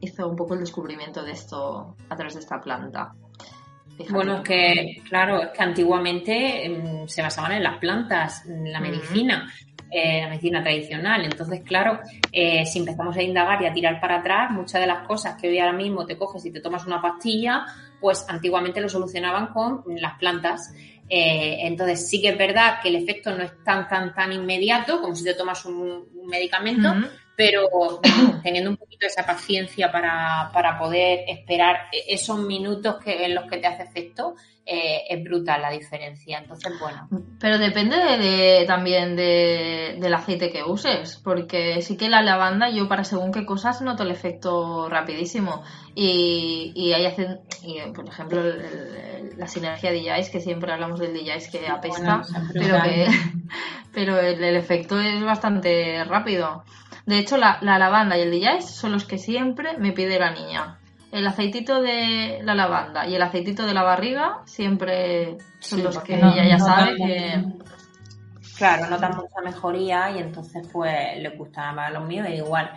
hizo 0.00 0.28
un 0.28 0.37
poco 0.37 0.54
el 0.54 0.61
descubrimiento 0.61 1.23
de 1.23 1.32
esto 1.32 1.97
a 2.09 2.16
través 2.16 2.35
de 2.35 2.40
esta 2.40 2.61
planta. 2.61 3.12
Bueno, 4.09 4.37
es 4.37 4.40
que, 4.42 5.02
claro, 5.09 5.42
es 5.42 5.50
que 5.50 5.62
antiguamente 5.62 6.64
em, 6.64 7.06
se 7.06 7.23
basaban 7.23 7.52
en 7.52 7.62
las 7.62 7.78
plantas, 7.78 8.47
en 8.47 8.73
la 8.73 8.80
medicina. 8.80 9.52
Eh, 9.92 10.20
la 10.20 10.28
medicina 10.28 10.62
tradicional. 10.62 11.25
Entonces, 11.25 11.62
claro, 11.64 11.99
eh, 12.30 12.64
si 12.64 12.78
empezamos 12.78 13.16
a 13.16 13.23
indagar 13.23 13.61
y 13.61 13.66
a 13.66 13.73
tirar 13.73 14.00
para 14.00 14.18
atrás, 14.18 14.52
muchas 14.52 14.80
de 14.80 14.87
las 14.87 15.04
cosas 15.04 15.35
que 15.35 15.49
hoy 15.49 15.59
ahora 15.59 15.73
mismo 15.73 16.06
te 16.06 16.16
coges 16.16 16.47
y 16.47 16.52
te 16.52 16.61
tomas 16.61 16.87
una 16.87 17.02
pastilla, 17.02 17.66
pues 18.00 18.25
antiguamente 18.28 18.80
lo 18.80 18.88
solucionaban 18.88 19.49
con 19.49 19.82
las 20.00 20.16
plantas. 20.16 20.73
Eh, 21.09 21.59
entonces, 21.62 22.09
sí 22.09 22.23
que 22.23 22.28
es 22.28 22.38
verdad 22.38 22.78
que 22.80 22.88
el 22.88 22.94
efecto 22.94 23.37
no 23.37 23.42
es 23.42 23.50
tan, 23.64 23.88
tan, 23.88 24.14
tan 24.14 24.32
inmediato 24.32 25.00
como 25.00 25.16
si 25.16 25.25
te 25.25 25.35
tomas 25.35 25.64
un, 25.64 26.09
medicamento, 26.28 26.94
pero 27.40 27.70
teniendo 28.42 28.68
un 28.68 28.76
poquito 28.76 29.06
esa 29.06 29.25
paciencia 29.25 29.90
para, 29.90 30.50
para 30.52 30.78
poder 30.78 31.20
esperar 31.26 31.88
e-, 31.90 32.12
esos 32.12 32.38
minutos 32.38 32.97
que, 33.02 33.25
en 33.25 33.35
los 33.35 33.49
que 33.49 33.56
te 33.56 33.66
hace 33.66 33.85
efecto, 33.85 34.35
eh, 34.66 35.04
es 35.09 35.25
brutal 35.25 35.62
la 35.62 35.70
diferencia. 35.70 36.38
Entonces, 36.38 36.70
bueno. 36.78 37.09
Pero 37.40 37.56
depende 37.56 37.97
de, 37.97 38.66
también 38.66 39.16
de, 39.16 39.97
del 39.99 40.12
aceite 40.12 40.50
que 40.50 40.64
uses, 40.64 41.18
porque 41.25 41.80
sí 41.80 41.97
que 41.97 42.11
la 42.11 42.20
lavanda, 42.20 42.68
yo 42.68 42.88
para 42.88 43.04
según 43.04 43.32
qué 43.32 43.47
cosas 43.47 43.80
noto 43.80 44.02
el 44.02 44.11
efecto 44.11 44.90
rapidísimo. 44.90 45.62
Y, 45.94 46.73
y 46.76 46.92
hay 46.92 47.06
hacen, 47.06 47.40
y, 47.62 47.80
por 47.92 48.06
ejemplo, 48.06 48.42
la 49.38 49.47
sinergia 49.47 49.90
de 49.90 50.02
DJs, 50.02 50.28
que 50.28 50.40
siempre 50.40 50.73
hablamos 50.73 51.00
del 51.00 51.14
DJs 51.14 51.49
que 51.49 51.66
apesta, 51.68 52.20
pero, 52.52 52.82
que, 52.82 53.06
pero 53.94 54.18
el, 54.18 54.56
efecto 54.56 55.00
es 55.00 55.25
bastante 55.25 56.04
rápido. 56.04 56.64
De 57.07 57.19
hecho, 57.19 57.37
la, 57.37 57.59
la 57.62 57.78
lavanda 57.78 58.16
y 58.16 58.23
el 58.23 58.30
DJs 58.30 58.71
son 58.71 58.92
los 58.92 59.04
que 59.04 59.19
siempre 59.19 59.78
me 59.78 59.92
pide 59.92 60.19
la 60.19 60.30
niña 60.30 60.80
el 61.12 61.26
aceitito 61.26 61.83
de 61.83 62.40
la 62.42 62.54
lavanda 62.54 63.07
y 63.07 63.14
el 63.14 63.23
aceitito 63.23 63.66
de 63.66 63.75
la 63.75 63.83
barriga 63.83 64.42
siempre 64.45 65.38
son 65.59 65.83
los 65.83 65.99
que 65.99 66.16
ella 66.16 66.47
ya 66.49 66.59
sabe 66.59 66.97
que... 66.97 67.45
Claro, 68.57 68.90
notan 68.90 69.16
mucha 69.16 69.40
mejoría 69.42 70.11
y 70.11 70.19
entonces 70.19 70.69
pues 70.71 71.16
le 71.16 71.30
gusta 71.30 71.73
más 71.73 71.88
a 71.88 71.99
los 71.99 72.07
míos, 72.07 72.26
es 72.28 72.38
igual. 72.38 72.71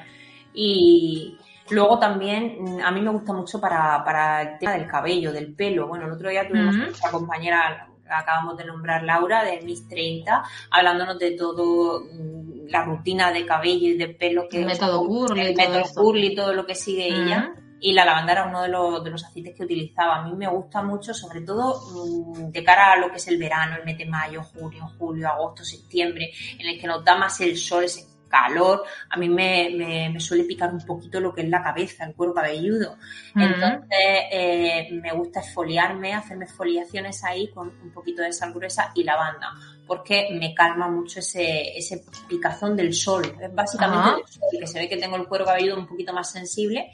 Y 0.53 1.37
luego 1.71 1.99
también 1.99 2.79
a 2.81 2.89
mí 2.89 3.01
me 3.01 3.09
gusta 3.09 3.33
mucho 3.33 3.59
para, 3.59 4.01
para 4.03 4.41
el 4.43 4.59
tema 4.59 4.71
del 4.73 4.87
cabello, 4.87 5.33
del 5.33 5.53
pelo. 5.53 5.89
Bueno, 5.89 6.05
el 6.05 6.13
otro 6.13 6.29
día 6.29 6.47
tuvimos 6.47 6.75
a 6.75 6.79
nuestra 6.79 7.11
compañera 7.11 7.89
acabamos 8.13 8.57
de 8.57 8.65
nombrar 8.65 9.03
Laura 9.03 9.43
de 9.43 9.61
Miss 9.61 9.87
30, 9.87 10.43
hablándonos 10.71 11.19
de 11.19 11.31
todo 11.31 12.01
mm, 12.01 12.67
la 12.69 12.83
rutina 12.83 13.31
de 13.31 13.45
cabello 13.45 13.87
y 13.87 13.97
de 13.97 14.09
pelo 14.09 14.47
que 14.49 14.59
el 14.59 14.65
método 14.65 15.05
curly, 15.05 15.41
el 15.41 15.55
método 15.55 15.83
curly, 15.93 16.35
todo 16.35 16.53
lo 16.53 16.65
que 16.65 16.75
sigue 16.75 17.07
ella. 17.07 17.53
Y 17.79 17.91
la 17.91 18.05
lavanda 18.05 18.31
era 18.31 18.45
uno 18.45 18.61
de 18.61 18.69
los, 18.69 19.03
de 19.03 19.09
los 19.09 19.25
aceites 19.25 19.53
que 19.57 19.63
utilizaba. 19.65 20.15
A 20.15 20.23
mí 20.23 20.33
me 20.37 20.47
gusta 20.47 20.81
mucho, 20.81 21.13
sobre 21.13 21.41
todo 21.41 21.81
mm, 21.91 22.51
de 22.51 22.63
cara 22.63 22.93
a 22.93 22.97
lo 22.97 23.09
que 23.09 23.17
es 23.17 23.27
el 23.27 23.37
verano, 23.37 23.75
el 23.75 23.83
mes 23.83 23.97
de 23.97 24.05
mayo, 24.05 24.41
junio, 24.41 24.89
julio, 24.97 25.27
agosto, 25.27 25.65
septiembre, 25.65 26.31
en 26.57 26.65
el 26.65 26.79
que 26.79 26.87
nos 26.87 27.03
da 27.03 27.17
más 27.17 27.41
el 27.41 27.57
sol, 27.57 27.83
ese 27.83 28.12
calor, 28.33 28.83
a 29.11 29.17
mí 29.17 29.29
me, 29.29 30.09
me, 30.11 30.19
suele 30.19 30.43
picar 30.45 30.73
un 30.73 30.83
poquito 30.83 31.19
lo 31.19 31.35
que 31.35 31.41
es 31.41 31.49
la 31.49 31.61
cabeza, 31.61 32.03
el 32.03 32.15
cuero 32.15 32.33
cabelludo. 32.33 32.97
Entonces, 33.35 33.89
eh, 34.31 34.89
me 34.91 35.11
gusta 35.11 35.41
esfoliarme, 35.41 36.15
hacerme 36.15 36.45
esfoliaciones 36.45 37.23
ahí 37.23 37.49
con 37.49 37.67
un 37.67 37.91
poquito 37.91 38.23
de 38.23 38.33
sal 38.33 38.51
gruesa 38.51 38.91
y 38.95 39.03
lavanda, 39.03 39.51
porque 39.85 40.29
me 40.31 40.55
calma 40.55 40.87
mucho 40.87 41.19
ese, 41.19 41.77
ese 41.77 42.03
picazón 42.27 42.75
del 42.75 42.91
sol. 42.93 43.23
Es 43.39 43.53
básicamente 43.53 44.21
el 44.21 44.27
sol, 44.27 44.43
que 44.59 44.67
se 44.67 44.79
ve 44.79 44.89
que 44.89 44.97
tengo 44.97 45.15
el 45.15 45.27
cuero 45.27 45.45
cabelludo 45.45 45.77
un 45.77 45.87
poquito 45.87 46.11
más 46.11 46.31
sensible 46.31 46.91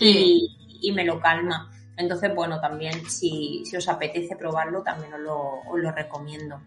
y, 0.00 0.90
me 0.92 1.04
lo 1.04 1.20
calma. 1.20 1.70
Entonces, 1.96 2.34
bueno, 2.34 2.60
también 2.60 3.08
si, 3.08 3.62
os 3.76 3.88
apetece 3.88 4.34
probarlo, 4.34 4.82
también 4.82 5.14
os 5.14 5.20
lo, 5.20 5.92
recomiendo. 5.92 6.60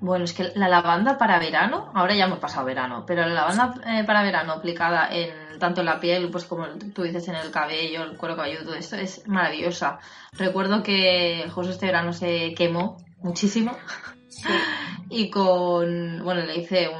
Bueno, 0.00 0.24
es 0.24 0.34
que 0.34 0.52
la 0.54 0.68
lavanda 0.68 1.16
para 1.16 1.38
verano, 1.38 1.90
ahora 1.94 2.14
ya 2.14 2.26
hemos 2.26 2.38
pasado 2.38 2.66
verano, 2.66 3.04
pero 3.06 3.22
la 3.22 3.34
lavanda 3.34 3.74
eh, 3.86 4.04
para 4.04 4.22
verano 4.22 4.52
aplicada 4.52 5.08
en 5.10 5.46
tanto 5.58 5.80
en 5.80 5.86
la 5.86 6.00
piel, 6.00 6.30
pues 6.30 6.44
como 6.44 6.66
tú 6.94 7.02
dices, 7.02 7.28
en 7.28 7.36
el 7.36 7.50
cabello, 7.50 8.02
el 8.04 8.16
cuero 8.16 8.36
cabelludo, 8.36 8.64
todo 8.64 8.74
esto, 8.74 8.96
es 8.96 9.26
maravillosa. 9.26 9.98
Recuerdo 10.32 10.82
que 10.82 11.48
justo 11.54 11.72
este 11.72 11.86
verano 11.86 12.12
se 12.12 12.52
quemó 12.54 12.98
muchísimo 13.22 13.72
y 15.10 15.30
con, 15.30 16.22
bueno, 16.22 16.42
le 16.42 16.58
hice 16.58 16.90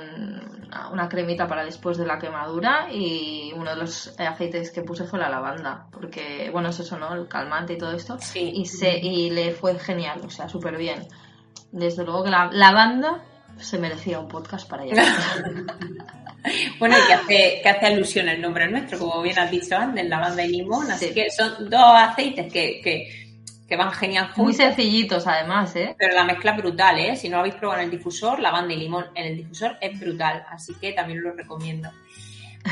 una 0.91 1.09
cremita 1.09 1.47
para 1.47 1.65
después 1.65 1.99
de 1.99 2.07
la 2.07 2.19
quemadura 2.19 2.89
y 2.91 3.53
uno 3.55 3.71
de 3.71 3.77
los 3.77 4.19
aceites 4.19 4.71
que 4.71 4.83
puse 4.83 5.05
fue 5.05 5.19
la 5.19 5.29
lavanda, 5.29 5.87
porque, 5.91 6.49
bueno, 6.51 6.71
es 6.71 6.81
eso, 6.81 6.99
¿no? 6.99 7.15
El 7.15 7.29
calmante 7.29 7.75
y 7.75 7.79
todo 7.79 7.93
esto. 7.93 8.17
Y, 8.35 8.65
se, 8.65 8.97
y 8.99 9.31
le 9.31 9.53
fue 9.53 9.79
genial, 9.79 10.21
o 10.25 10.31
sea, 10.31 10.49
súper 10.49 10.77
bien 10.77 11.07
desde 11.77 12.05
luego 12.05 12.25
que 12.25 12.31
la, 12.31 12.73
banda 12.73 13.23
se 13.59 13.79
merecía 13.79 14.19
un 14.19 14.29
podcast 14.29 14.69
para 14.69 14.85
ella. 14.85 15.05
bueno, 16.79 16.97
y 16.97 17.07
que 17.07 17.13
hace, 17.13 17.61
que 17.63 17.69
hace 17.69 17.87
alusión 17.87 18.29
al 18.29 18.41
nombre 18.41 18.69
nuestro, 18.69 18.99
como 18.99 19.23
bien 19.23 19.39
has 19.39 19.51
dicho 19.51 19.77
antes, 19.77 20.09
lavanda 20.09 20.43
y 20.43 20.49
limón. 20.49 20.91
Así 20.91 21.13
que 21.13 21.31
son 21.31 21.69
dos 21.69 21.95
aceites 21.95 22.51
que, 22.51 22.81
que, 23.69 23.77
van 23.77 23.93
genial 23.93 24.27
juntos. 24.29 24.45
Muy 24.45 24.55
sencillitos, 24.55 25.27
además, 25.27 25.77
¿eh? 25.77 25.95
Pero 25.99 26.15
la 26.15 26.25
mezcla 26.25 26.53
es 26.53 26.57
brutal, 26.57 26.99
¿eh? 26.99 27.17
Si 27.17 27.29
no 27.29 27.37
lo 27.37 27.41
habéis 27.41 27.57
probado 27.57 27.81
en 27.81 27.87
el 27.87 27.91
difusor, 27.91 28.41
lavanda 28.41 28.73
y 28.73 28.79
limón 28.79 29.07
en 29.15 29.27
el 29.27 29.37
difusor 29.37 29.77
es 29.81 30.01
brutal. 30.01 30.47
Así 30.51 30.75
que 30.81 30.93
también 30.93 31.23
lo 31.23 31.33
recomiendo. 31.33 31.91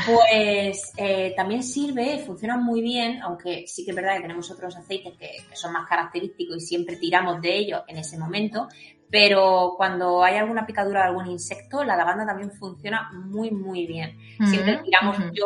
Pues 0.05 0.93
eh, 0.97 1.33
también 1.35 1.63
sirve, 1.63 2.19
funciona 2.25 2.57
muy 2.57 2.81
bien, 2.81 3.21
aunque 3.21 3.65
sí 3.67 3.85
que 3.85 3.91
es 3.91 3.95
verdad 3.95 4.15
que 4.15 4.23
tenemos 4.23 4.49
otros 4.51 4.75
aceites 4.75 5.13
que, 5.17 5.31
son 5.53 5.73
más 5.73 5.87
característicos 5.87 6.57
y 6.57 6.65
siempre 6.65 6.97
tiramos 6.97 7.41
de 7.41 7.55
ellos 7.55 7.83
en 7.87 7.97
ese 7.97 8.17
momento, 8.17 8.67
pero 9.09 9.75
cuando 9.77 10.23
hay 10.23 10.37
alguna 10.37 10.65
picadura 10.65 11.01
de 11.01 11.07
algún 11.07 11.27
insecto, 11.27 11.83
la 11.83 11.95
lavanda 11.95 12.25
también 12.25 12.51
funciona 12.51 13.11
muy, 13.13 13.51
muy 13.51 13.85
bien. 13.85 14.17
Siempre 14.49 14.77
tiramos, 14.83 15.17
yo, 15.33 15.45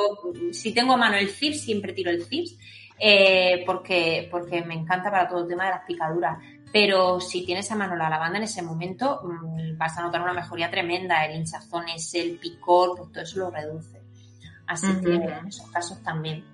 si 0.51 0.73
tengo 0.73 0.93
a 0.93 0.97
mano 0.97 1.17
el 1.17 1.29
CIPS, 1.29 1.61
siempre 1.61 1.93
tiro 1.93 2.09
el 2.09 2.23
CIPS, 2.23 2.57
eh, 2.97 3.63
porque, 3.65 4.27
porque 4.31 4.63
me 4.63 4.75
encanta 4.75 5.11
para 5.11 5.27
todo 5.27 5.43
el 5.43 5.47
tema 5.47 5.65
de 5.65 5.71
las 5.71 5.85
picaduras. 5.85 6.37
Pero 6.71 7.19
si 7.19 7.45
tienes 7.45 7.71
a 7.71 7.75
mano 7.75 7.95
la 7.95 8.09
lavanda 8.09 8.37
en 8.37 8.43
ese 8.43 8.61
momento, 8.61 9.21
mm, 9.23 9.77
vas 9.77 9.97
a 9.97 10.03
notar 10.03 10.21
una 10.21 10.33
mejoría 10.33 10.69
tremenda. 10.69 11.25
El 11.25 11.37
hinchazón 11.37 11.89
es 11.89 12.13
el 12.13 12.37
picor, 12.37 12.95
pues 12.95 13.11
todo 13.11 13.23
eso 13.23 13.39
lo 13.39 13.51
reduce. 13.51 13.99
Así 14.67 14.87
que 15.01 15.15
en 15.15 15.47
esos 15.47 15.69
casos 15.71 16.01
también. 16.03 16.45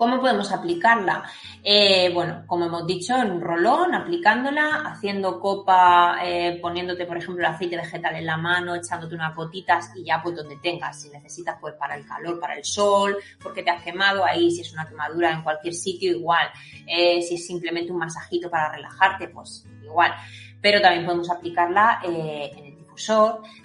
¿Cómo 0.00 0.18
podemos 0.18 0.50
aplicarla? 0.50 1.24
Eh, 1.62 2.10
bueno, 2.14 2.44
como 2.46 2.64
hemos 2.64 2.86
dicho, 2.86 3.14
en 3.16 3.32
un 3.32 3.40
rolón, 3.42 3.94
aplicándola, 3.94 4.76
haciendo 4.86 5.38
copa, 5.38 6.20
eh, 6.24 6.58
poniéndote, 6.58 7.04
por 7.04 7.18
ejemplo, 7.18 7.46
el 7.46 7.52
aceite 7.52 7.76
vegetal 7.76 8.16
en 8.16 8.24
la 8.24 8.38
mano, 8.38 8.74
echándote 8.74 9.14
unas 9.14 9.36
gotitas 9.36 9.90
y 9.94 10.04
ya 10.04 10.22
pues 10.22 10.36
donde 10.36 10.56
tengas. 10.56 11.02
Si 11.02 11.10
necesitas, 11.10 11.58
pues 11.60 11.74
para 11.74 11.96
el 11.96 12.06
calor, 12.06 12.40
para 12.40 12.54
el 12.54 12.64
sol, 12.64 13.18
porque 13.42 13.62
te 13.62 13.68
has 13.68 13.82
quemado 13.82 14.24
ahí, 14.24 14.50
si 14.50 14.62
es 14.62 14.72
una 14.72 14.88
quemadura 14.88 15.32
en 15.32 15.42
cualquier 15.42 15.74
sitio, 15.74 16.12
igual. 16.12 16.48
Eh, 16.86 17.20
si 17.20 17.34
es 17.34 17.46
simplemente 17.46 17.92
un 17.92 17.98
masajito 17.98 18.48
para 18.50 18.72
relajarte, 18.72 19.28
pues 19.28 19.66
igual. 19.82 20.14
Pero 20.62 20.80
también 20.80 21.04
podemos 21.04 21.30
aplicarla 21.30 22.00
en 22.02 22.64
el 22.64 22.79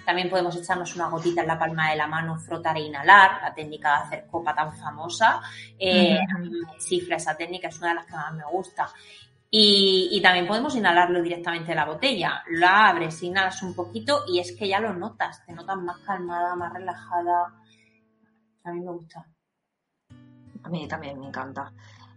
también 0.04 0.30
podemos 0.30 0.56
echarnos 0.56 0.94
una 0.94 1.08
gotita 1.08 1.42
en 1.42 1.48
la 1.48 1.58
palma 1.58 1.90
de 1.90 1.96
la 1.96 2.06
mano, 2.06 2.38
frotar 2.38 2.76
e 2.76 2.82
inhalar, 2.82 3.42
la 3.42 3.54
técnica 3.54 3.90
de 3.90 4.04
hacer 4.04 4.26
copa 4.30 4.54
tan 4.54 4.76
famosa. 4.76 5.40
Eh, 5.78 6.18
a 6.18 6.38
mí 6.38 6.50
me 6.50 6.80
cifra 6.80 7.16
esa 7.16 7.36
técnica, 7.36 7.68
es 7.68 7.78
una 7.78 7.90
de 7.90 7.94
las 7.96 8.06
que 8.06 8.12
más 8.12 8.34
me 8.34 8.44
gusta. 8.44 8.88
Y, 9.50 10.20
también 10.22 10.46
podemos 10.46 10.74
inhalarlo 10.76 11.22
directamente 11.22 11.68
de 11.68 11.76
la 11.76 11.86
botella. 11.86 12.42
La 12.50 12.88
abres, 12.88 13.22
inhalas 13.22 13.62
un 13.62 13.74
poquito 13.74 14.24
y 14.28 14.40
es 14.40 14.52
que 14.52 14.68
ya 14.68 14.80
lo 14.80 14.92
notas, 14.92 15.44
te 15.46 15.52
notas 15.52 15.78
más 15.78 15.98
calmada, 15.98 16.54
más 16.56 16.72
relajada. 16.72 17.54
A 18.64 18.72
mí 18.72 18.80
me 18.80 18.90
gusta. 18.90 19.24
A 20.62 20.68
mí 20.68 20.86
también 20.88 21.18
me 21.20 21.28
encanta. 21.28 21.72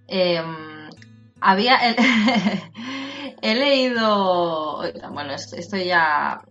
Em, 0.07 0.89
había. 1.39 1.79
he 3.41 3.55
leído. 3.55 4.81
Bueno, 5.11 5.33
esto 5.33 5.77
ya 5.77 6.41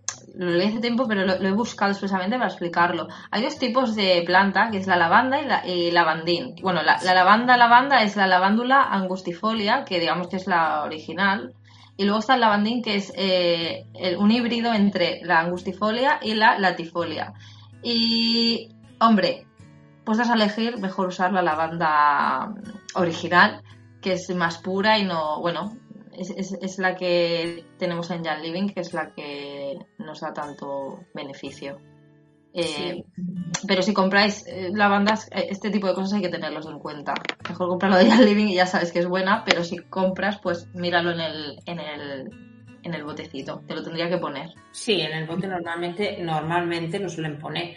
lo 0.45 0.51
leí 0.51 0.69
hace 0.69 0.79
tiempo, 0.79 1.05
pero 1.05 1.25
lo, 1.25 1.33
he 1.33 1.51
buscado 1.51 1.91
expresamente 1.91 2.37
para 2.37 2.47
explicarlo. 2.47 3.09
Hay 3.29 3.43
dos 3.43 3.59
tipos 3.59 3.93
de 3.93 4.23
planta, 4.25 4.69
que 4.71 4.77
es 4.77 4.87
la 4.87 4.95
lavanda 4.95 5.65
y, 5.65 5.91
la, 5.91 6.03
lavandín. 6.03 6.55
Bueno, 6.61 6.81
la, 6.81 6.97
lavanda 7.03 7.57
lavanda 7.57 8.03
es 8.03 8.15
la 8.15 8.25
lavándula 8.25 8.83
angustifolia, 8.83 9.83
que 9.83 9.99
digamos 9.99 10.29
que 10.29 10.37
es 10.37 10.47
la 10.47 10.83
original. 10.83 11.53
Y 11.97 12.05
luego 12.05 12.19
está 12.19 12.35
el 12.35 12.39
lavandín, 12.39 12.81
que 12.81 12.95
es 12.95 13.11
eh, 13.17 13.85
un 14.17 14.31
híbrido 14.31 14.73
entre 14.73 15.19
la 15.23 15.41
angustifolia 15.41 16.19
y 16.21 16.35
la 16.35 16.57
latifolia. 16.57 17.33
Y, 17.83 18.69
hombre, 19.01 19.45
pues 20.05 20.19
vas 20.19 20.29
a 20.29 20.35
elegir 20.35 20.77
mejor 20.77 21.09
usar 21.09 21.33
la 21.33 21.41
lavanda 21.41 22.53
original, 22.95 23.61
que 24.01 24.13
es 24.13 24.33
más 24.33 24.57
pura 24.59 24.97
y 24.97 25.03
no, 25.03 25.41
bueno, 25.41 25.73
es, 26.19 26.77
la 26.79 26.95
que 26.95 27.65
tenemos 27.77 28.09
en 28.11 28.23
Jan 28.23 28.41
Living, 28.41 28.69
que 28.69 28.81
es 28.81 28.93
la 28.93 29.13
que 29.13 29.77
nos 29.97 30.21
da 30.21 30.33
tanto 30.33 31.05
beneficio. 31.13 31.79
Eh, 32.51 33.03
pero 33.67 33.81
si 33.81 33.93
compráis 33.93 34.45
eh, 34.47 34.71
lavandas, 34.73 35.27
eh, 35.31 35.47
este 35.49 35.69
tipo 35.69 35.87
de 35.87 35.93
cosas 35.93 36.13
hay 36.13 36.21
que 36.21 36.29
tenerlos 36.29 36.65
en 36.67 36.79
cuenta. 36.79 37.13
Mejor 37.47 37.69
comprarlo 37.69 37.97
de 37.97 38.09
Jan 38.09 38.25
Living 38.25 38.47
y 38.47 38.55
ya 38.55 38.65
sabes 38.65 38.91
que 38.91 38.99
es 38.99 39.07
buena, 39.07 39.43
pero 39.45 39.63
si 39.63 39.77
compras, 39.77 40.39
pues 40.41 40.67
míralo 40.73 41.11
en 41.11 41.19
el, 41.19 41.59
en 41.65 41.79
el, 41.79 42.29
en 42.83 42.93
el 42.93 43.03
botecito. 43.03 43.61
Te 43.67 43.75
lo 43.75 43.83
tendría 43.83 44.09
que 44.09 44.17
poner. 44.17 44.49
Sí, 44.71 44.99
en 44.99 45.11
el 45.11 45.27
bote 45.27 45.47
normalmente, 45.47 46.17
normalmente 46.21 46.99
lo 46.99 47.09
suelen 47.09 47.37
poner 47.37 47.75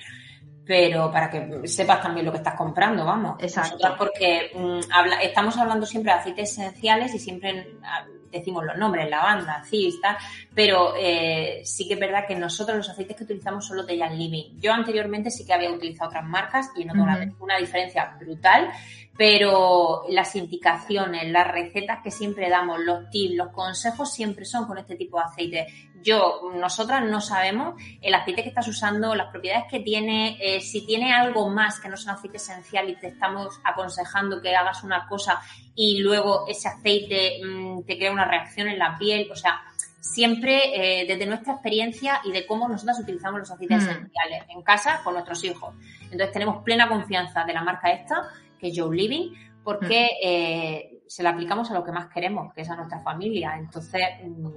pero 0.65 1.11
para 1.11 1.29
que 1.29 1.67
sepas 1.67 2.01
también 2.01 2.27
lo 2.27 2.33
que 2.33 2.39
estás 2.39 2.55
comprando, 2.57 3.05
vamos. 3.05 3.37
Exacto. 3.43 3.95
porque 3.99 4.53
mm, 4.55 4.93
habla, 4.93 5.17
estamos 5.17 5.57
hablando 5.59 5.87
siempre 5.87 6.13
de 6.13 6.19
aceites 6.19 6.53
esenciales 6.53 7.15
y 7.15 7.19
siempre 7.19 7.77
ah, 7.83 8.07
decimos 8.33 8.65
los 8.65 8.77
nombres, 8.77 9.09
lavanda, 9.09 9.63
cis, 9.65 10.01
tal, 10.01 10.17
pero 10.55 10.95
eh, 10.99 11.61
sí 11.65 11.87
que 11.87 11.95
es 11.95 12.01
verdad 12.01 12.27
que 12.27 12.35
nosotros 12.35 12.77
los 12.77 12.89
aceites 12.89 13.17
que 13.17 13.25
utilizamos 13.25 13.67
son 13.67 13.77
los 13.77 13.87
de 13.87 13.99
Jan 13.99 14.19
Living. 14.19 14.59
Yo 14.59 14.73
anteriormente 14.73 15.31
sí 15.31 15.45
que 15.45 15.53
había 15.53 15.71
utilizado 15.71 16.09
otras 16.09 16.25
marcas 16.25 16.71
y 16.77 16.85
no 16.85 16.93
tengo 16.93 17.37
una 17.45 17.59
diferencia 17.59 18.17
brutal, 18.19 18.71
pero 19.17 20.05
las 20.09 20.35
indicaciones, 20.37 21.31
las 21.31 21.47
recetas 21.47 22.01
que 22.03 22.11
siempre 22.11 22.49
damos, 22.49 22.81
los 22.81 23.11
tips, 23.11 23.35
los 23.35 23.49
consejos 23.53 24.13
siempre 24.13 24.45
son 24.45 24.67
con 24.67 24.79
este 24.79 24.97
tipo 24.97 25.19
de 25.19 25.25
aceite. 25.25 25.67
Yo, 26.03 26.51
nosotras 26.55 27.05
no 27.05 27.21
sabemos 27.21 27.81
el 28.01 28.15
aceite 28.15 28.43
que 28.43 28.49
estás 28.49 28.67
usando, 28.67 29.15
las 29.15 29.31
propiedades 29.31 29.67
que 29.71 29.81
tiene, 29.81 30.37
eh, 30.41 30.61
si 30.61 30.85
tiene 30.85 31.13
algo 31.13 31.49
más 31.49 31.79
que 31.79 31.89
no 31.89 31.95
es 31.95 32.05
un 32.05 32.11
aceite 32.11 32.39
esencial 32.39 32.89
y 32.89 32.97
te 32.97 33.09
estamos 33.09 33.61
aconsejando 33.63 34.41
que 34.41 34.57
hagas 34.57 34.83
una 34.83 35.07
cosa 35.07 35.41
y 35.75 36.01
luego 36.01 36.47
ese 36.49 36.69
aceite 36.69 37.41
mm, 37.45 37.83
te 37.85 37.97
crea 37.97 38.11
una 38.11 38.22
reacción 38.25 38.69
en 38.69 38.79
la 38.79 38.97
piel, 38.99 39.29
o 39.31 39.37
sea, 39.37 39.63
siempre 40.01 41.03
eh, 41.03 41.07
desde 41.07 41.27
nuestra 41.27 41.55
experiencia 41.55 42.21
y 42.25 42.33
de 42.33 42.47
cómo 42.47 42.69
nosotras 42.69 42.99
utilizamos 43.01 43.41
los 43.41 43.51
aceites 43.51 43.79
mm. 43.79 43.89
esenciales 43.89 44.45
en 44.49 44.63
casa 44.63 45.01
con 45.05 45.15
nuestros 45.15 45.43
hijos. 45.45 45.75
Entonces 46.03 46.33
tenemos 46.33 46.63
plena 46.63 46.89
confianza 46.89 47.45
de 47.45 47.53
la 47.55 47.63
marca 47.63 47.91
esta 47.91 48.29
que 48.63 48.69
es 48.69 48.79
Joe 48.79 48.97
Living, 48.97 49.33
porque 49.65 50.05
mm. 50.05 50.27
eh, 50.27 51.03
se 51.07 51.23
la 51.23 51.31
aplicamos 51.31 51.71
a 51.71 51.75
lo 51.75 51.85
que 51.85 51.93
más 51.93 52.09
queremos, 52.09 52.55
que 52.55 52.63
es 52.63 52.71
a 52.71 52.77
nuestra 52.77 53.01
familia. 53.01 53.57
Entonces, 53.59 54.03
mm, 54.25 54.49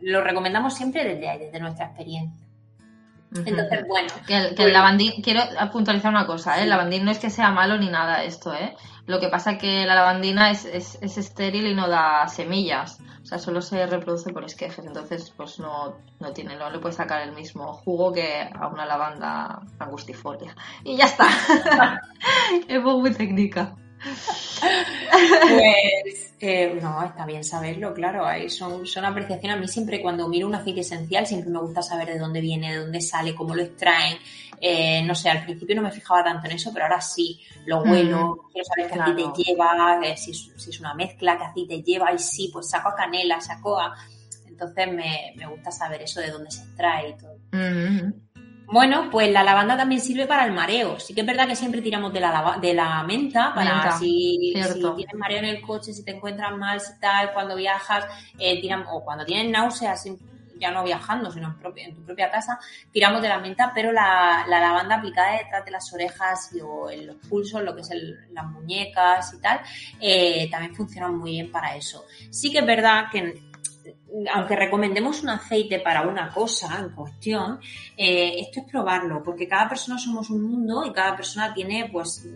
lo 0.00 0.22
recomendamos 0.22 0.74
siempre 0.74 1.04
desde 1.04 1.28
ahí, 1.28 1.38
desde 1.38 1.60
nuestra 1.60 1.86
experiencia. 1.86 2.44
Entonces, 3.34 3.84
bueno. 3.88 4.08
Que 4.26 4.36
el, 4.36 4.54
pues 4.54 4.72
lavandín, 4.72 5.22
quiero 5.22 5.42
puntualizar 5.72 6.10
una 6.10 6.26
cosa, 6.26 6.58
¿eh? 6.58 6.64
El 6.64 6.70
lavandín 6.70 7.04
no 7.04 7.10
es 7.10 7.18
que 7.18 7.30
sea 7.30 7.50
malo 7.50 7.76
ni 7.78 7.88
nada 7.88 8.24
esto, 8.24 8.52
¿eh? 8.52 8.74
Lo 9.06 9.20
que 9.20 9.28
pasa 9.28 9.52
es 9.52 9.58
que 9.58 9.86
la 9.86 9.94
lavandina 9.94 10.50
es, 10.50 10.64
es, 10.64 11.18
estéril 11.18 11.66
y 11.66 11.74
no 11.74 11.88
da 11.88 12.26
semillas. 12.26 13.00
O 13.22 13.26
sea, 13.26 13.38
solo 13.38 13.60
se 13.60 13.86
reproduce 13.86 14.32
por 14.32 14.44
esquejes. 14.44 14.84
Entonces, 14.84 15.32
pues 15.36 15.60
no, 15.60 15.96
no 16.18 16.32
tiene, 16.32 16.56
no 16.56 16.70
le 16.70 16.80
puedes 16.80 16.96
sacar 16.96 17.22
el 17.22 17.32
mismo 17.32 17.72
jugo 17.72 18.12
que 18.12 18.48
a 18.52 18.66
una 18.68 18.84
lavanda 18.84 19.62
angustifolia. 19.78 20.56
Y 20.84 20.96
ya 20.96 21.04
está. 21.04 21.28
es 22.68 22.82
muy 22.82 23.12
técnica. 23.12 23.76
Pues 24.00 26.32
eh, 26.40 26.78
no, 26.82 27.02
está 27.02 27.24
bien 27.24 27.42
saberlo, 27.42 27.94
claro. 27.94 28.26
Ahí 28.26 28.50
son, 28.50 28.86
son 28.86 29.04
apreciaciones. 29.04 29.56
A 29.56 29.60
mí 29.60 29.68
siempre 29.68 30.02
cuando 30.02 30.28
miro 30.28 30.46
un 30.46 30.54
aceite 30.54 30.80
esencial 30.80 31.26
siempre 31.26 31.50
me 31.50 31.60
gusta 31.60 31.82
saber 31.82 32.08
de 32.08 32.18
dónde 32.18 32.40
viene, 32.40 32.72
de 32.72 32.80
dónde 32.80 33.00
sale, 33.00 33.34
cómo 33.34 33.54
lo 33.54 33.62
extraen. 33.62 34.18
Eh, 34.60 35.02
no 35.04 35.14
sé, 35.14 35.28
al 35.28 35.44
principio 35.44 35.76
no 35.76 35.82
me 35.82 35.90
fijaba 35.90 36.24
tanto 36.24 36.46
en 36.46 36.56
eso, 36.56 36.72
pero 36.72 36.86
ahora 36.86 37.00
sí, 37.00 37.40
lo 37.66 37.82
huelo, 37.82 38.48
quiero 38.52 38.64
saber 38.64 38.90
qué 38.90 39.00
aceite 39.00 39.42
lleva, 39.42 40.00
eh, 40.02 40.16
si, 40.16 40.30
es, 40.30 40.80
una 40.80 40.94
mezcla, 40.94 41.36
qué 41.36 41.44
aceite 41.44 41.82
lleva, 41.82 42.12
y 42.12 42.18
sí, 42.18 42.50
pues 42.52 42.70
saco 42.70 42.88
a 42.88 42.94
canela, 42.94 43.40
saco 43.40 43.78
a... 43.78 43.94
Entonces 44.46 44.88
me, 44.90 45.46
gusta 45.46 45.70
saber 45.70 46.02
eso 46.02 46.20
de 46.20 46.30
dónde 46.30 46.50
se 46.50 46.62
extrae 46.62 47.10
y 47.10 47.16
todo. 47.18 47.36
Bueno, 48.66 49.08
pues 49.10 49.30
la 49.30 49.44
lavanda 49.44 49.76
también 49.76 50.00
sirve 50.00 50.26
para 50.26 50.44
el 50.44 50.52
mareo. 50.52 50.98
Sí 50.98 51.14
que 51.14 51.20
es 51.20 51.26
verdad 51.26 51.46
que 51.46 51.56
siempre 51.56 51.80
tiramos 51.80 52.12
de 52.12 52.20
la, 52.20 52.58
de 52.60 52.74
la 52.74 53.02
menta 53.04 53.54
para 53.54 53.96
si, 53.98 54.52
tienes 54.52 55.14
mareo 55.14 55.38
en 55.38 55.44
el 55.44 55.60
coche, 55.62 55.92
si 55.92 56.04
te 56.04 56.12
encuentras 56.12 56.56
mal, 56.56 56.80
si 56.80 56.98
tal, 56.98 57.32
cuando 57.32 57.54
viajas, 57.54 58.04
eh, 58.38 58.60
o 58.90 59.04
cuando 59.04 59.24
tienes 59.24 59.50
náuseas, 59.50 60.04
ya 60.58 60.70
no 60.70 60.84
viajando, 60.84 61.30
sino 61.30 61.54
en, 61.76 61.94
tu 61.94 62.04
propia 62.04 62.30
casa, 62.30 62.58
tiramos 62.90 63.22
de 63.22 63.28
la 63.28 63.38
menta, 63.38 63.72
pero 63.74 63.92
la, 63.92 64.44
lavanda 64.48 64.96
aplicada 64.96 65.38
detrás 65.38 65.64
de 65.64 65.70
las 65.70 65.92
orejas 65.92 66.50
o 66.64 66.90
en 66.90 67.06
los 67.06 67.16
pulsos, 67.16 67.62
lo 67.62 67.74
que 67.74 67.82
es 67.82 67.90
las 68.32 68.46
muñecas 68.46 69.34
y 69.34 69.40
tal, 69.40 69.60
eh, 70.00 70.48
también 70.50 70.74
funciona 70.74 71.08
muy 71.08 71.32
bien 71.32 71.50
para 71.50 71.76
eso. 71.76 72.04
Sí 72.30 72.50
que 72.50 72.58
es 72.58 72.66
verdad 72.66 73.06
que 73.10 73.45
aunque 74.32 74.56
recomendemos 74.56 75.22
un 75.22 75.30
aceite 75.30 75.80
para 75.80 76.02
una 76.02 76.32
cosa 76.32 76.78
en 76.80 76.90
cuestión, 76.90 77.60
eh, 77.96 78.36
esto 78.38 78.60
es 78.60 78.66
probarlo, 78.70 79.22
porque 79.22 79.48
cada 79.48 79.68
persona 79.68 79.98
somos 79.98 80.30
un 80.30 80.42
mundo 80.42 80.84
y 80.84 80.92
cada 80.92 81.16
persona 81.16 81.52
tiene 81.54 81.88
pues 81.92 82.26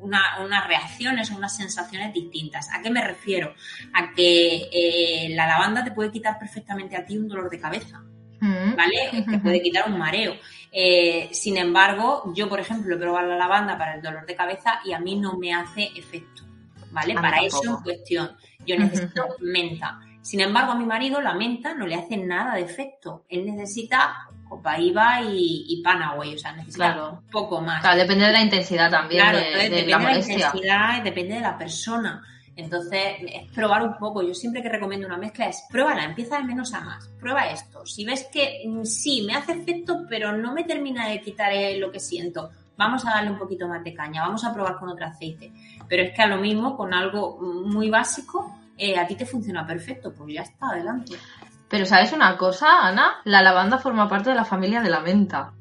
unas 0.00 0.66
reacciones 0.66 1.30
o 1.30 1.36
unas 1.36 1.54
sensaciones 1.56 2.12
distintas. 2.12 2.68
¿A 2.72 2.80
qué 2.82 2.90
me 2.90 3.06
refiero? 3.06 3.54
A 3.92 4.12
que 4.14 4.68
eh, 4.72 5.28
la 5.30 5.46
lavanda 5.46 5.84
te 5.84 5.92
puede 5.92 6.10
quitar 6.10 6.38
perfectamente 6.38 6.96
a 6.96 7.04
ti 7.04 7.18
un 7.18 7.28
dolor 7.28 7.50
de 7.50 7.60
cabeza. 7.60 8.02
Mm. 8.40 8.74
¿Vale? 8.74 9.24
Te 9.30 9.38
puede 9.38 9.60
quitar 9.60 9.90
un 9.90 9.98
mareo. 9.98 10.34
Eh, 10.72 11.28
sin 11.32 11.58
embargo, 11.58 12.32
yo, 12.34 12.48
por 12.48 12.58
ejemplo, 12.58 12.94
he 12.94 12.98
probado 12.98 13.28
la 13.28 13.36
lavanda 13.36 13.76
para 13.76 13.96
el 13.96 14.02
dolor 14.02 14.24
de 14.24 14.34
cabeza 14.34 14.80
y 14.84 14.92
a 14.92 14.98
mí 14.98 15.16
no 15.16 15.36
me 15.36 15.52
hace 15.52 15.90
efecto. 15.94 16.44
¿Vale? 16.92 17.14
para 17.14 17.42
eso 17.42 17.62
en 17.64 17.82
cuestión. 17.84 18.30
Yo 18.66 18.76
necesito 18.76 19.28
menta. 19.40 20.00
Sin 20.22 20.40
embargo, 20.40 20.72
a 20.72 20.74
mi 20.74 20.84
marido 20.84 21.20
la 21.20 21.34
menta 21.34 21.74
no 21.74 21.86
le 21.86 21.94
hace 21.94 22.16
nada 22.16 22.54
de 22.54 22.62
efecto. 22.62 23.24
Él 23.28 23.46
necesita 23.46 24.28
copaíba 24.48 25.22
y, 25.22 25.64
y 25.68 25.82
Panaway, 25.82 26.34
o 26.34 26.38
sea, 26.38 26.52
necesita 26.52 27.10
un 27.10 27.26
poco 27.28 27.60
más. 27.60 27.80
Claro, 27.80 27.98
depende 27.98 28.26
de 28.26 28.32
la 28.32 28.42
intensidad 28.42 28.90
también. 28.90 29.22
Claro, 29.22 29.38
depende 29.38 29.82
de 29.82 29.86
la 29.86 30.16
intensidad, 30.16 31.02
depende 31.02 31.34
de 31.36 31.40
la 31.40 31.56
persona. 31.56 32.22
Entonces, 32.56 33.00
es 33.32 33.50
probar 33.52 33.82
un 33.82 33.96
poco. 33.96 34.22
Yo 34.22 34.34
siempre 34.34 34.60
que 34.60 34.68
recomiendo 34.68 35.06
una 35.06 35.16
mezcla 35.16 35.46
es 35.46 35.64
pruébala, 35.70 36.04
empieza 36.04 36.36
de 36.36 36.44
menos 36.44 36.74
a 36.74 36.80
más. 36.80 37.08
Prueba 37.18 37.46
esto. 37.46 37.86
Si 37.86 38.04
ves 38.04 38.28
que 38.30 38.62
mm, 38.66 38.84
sí, 38.84 39.22
me 39.26 39.34
hace 39.34 39.52
efecto, 39.52 40.04
pero 40.08 40.36
no 40.36 40.52
me 40.52 40.64
termina 40.64 41.08
de 41.08 41.20
quitar 41.20 41.52
eh, 41.52 41.78
lo 41.78 41.90
que 41.90 42.00
siento, 42.00 42.50
vamos 42.76 43.06
a 43.06 43.10
darle 43.10 43.30
un 43.30 43.38
poquito 43.38 43.68
más 43.68 43.82
de 43.84 43.94
caña, 43.94 44.22
vamos 44.22 44.44
a 44.44 44.52
probar 44.52 44.78
con 44.78 44.88
otro 44.88 45.06
aceite. 45.06 45.52
Pero 45.88 46.02
es 46.02 46.14
que 46.14 46.22
a 46.22 46.26
lo 46.26 46.38
mismo, 46.38 46.76
con 46.76 46.92
algo 46.92 47.38
muy 47.40 47.88
básico, 47.88 48.59
eh, 48.80 48.98
a 48.98 49.06
ti 49.06 49.14
te 49.14 49.26
funciona 49.26 49.66
perfecto, 49.66 50.12
pues 50.14 50.34
ya 50.34 50.42
está, 50.42 50.70
adelante. 50.70 51.16
Pero 51.68 51.86
¿sabes 51.86 52.12
una 52.12 52.36
cosa, 52.36 52.80
Ana? 52.80 53.20
La 53.24 53.42
lavanda 53.42 53.78
forma 53.78 54.08
parte 54.08 54.30
de 54.30 54.36
la 54.36 54.44
familia 54.44 54.80
de 54.80 54.90
la 54.90 55.00
menta. 55.00 55.52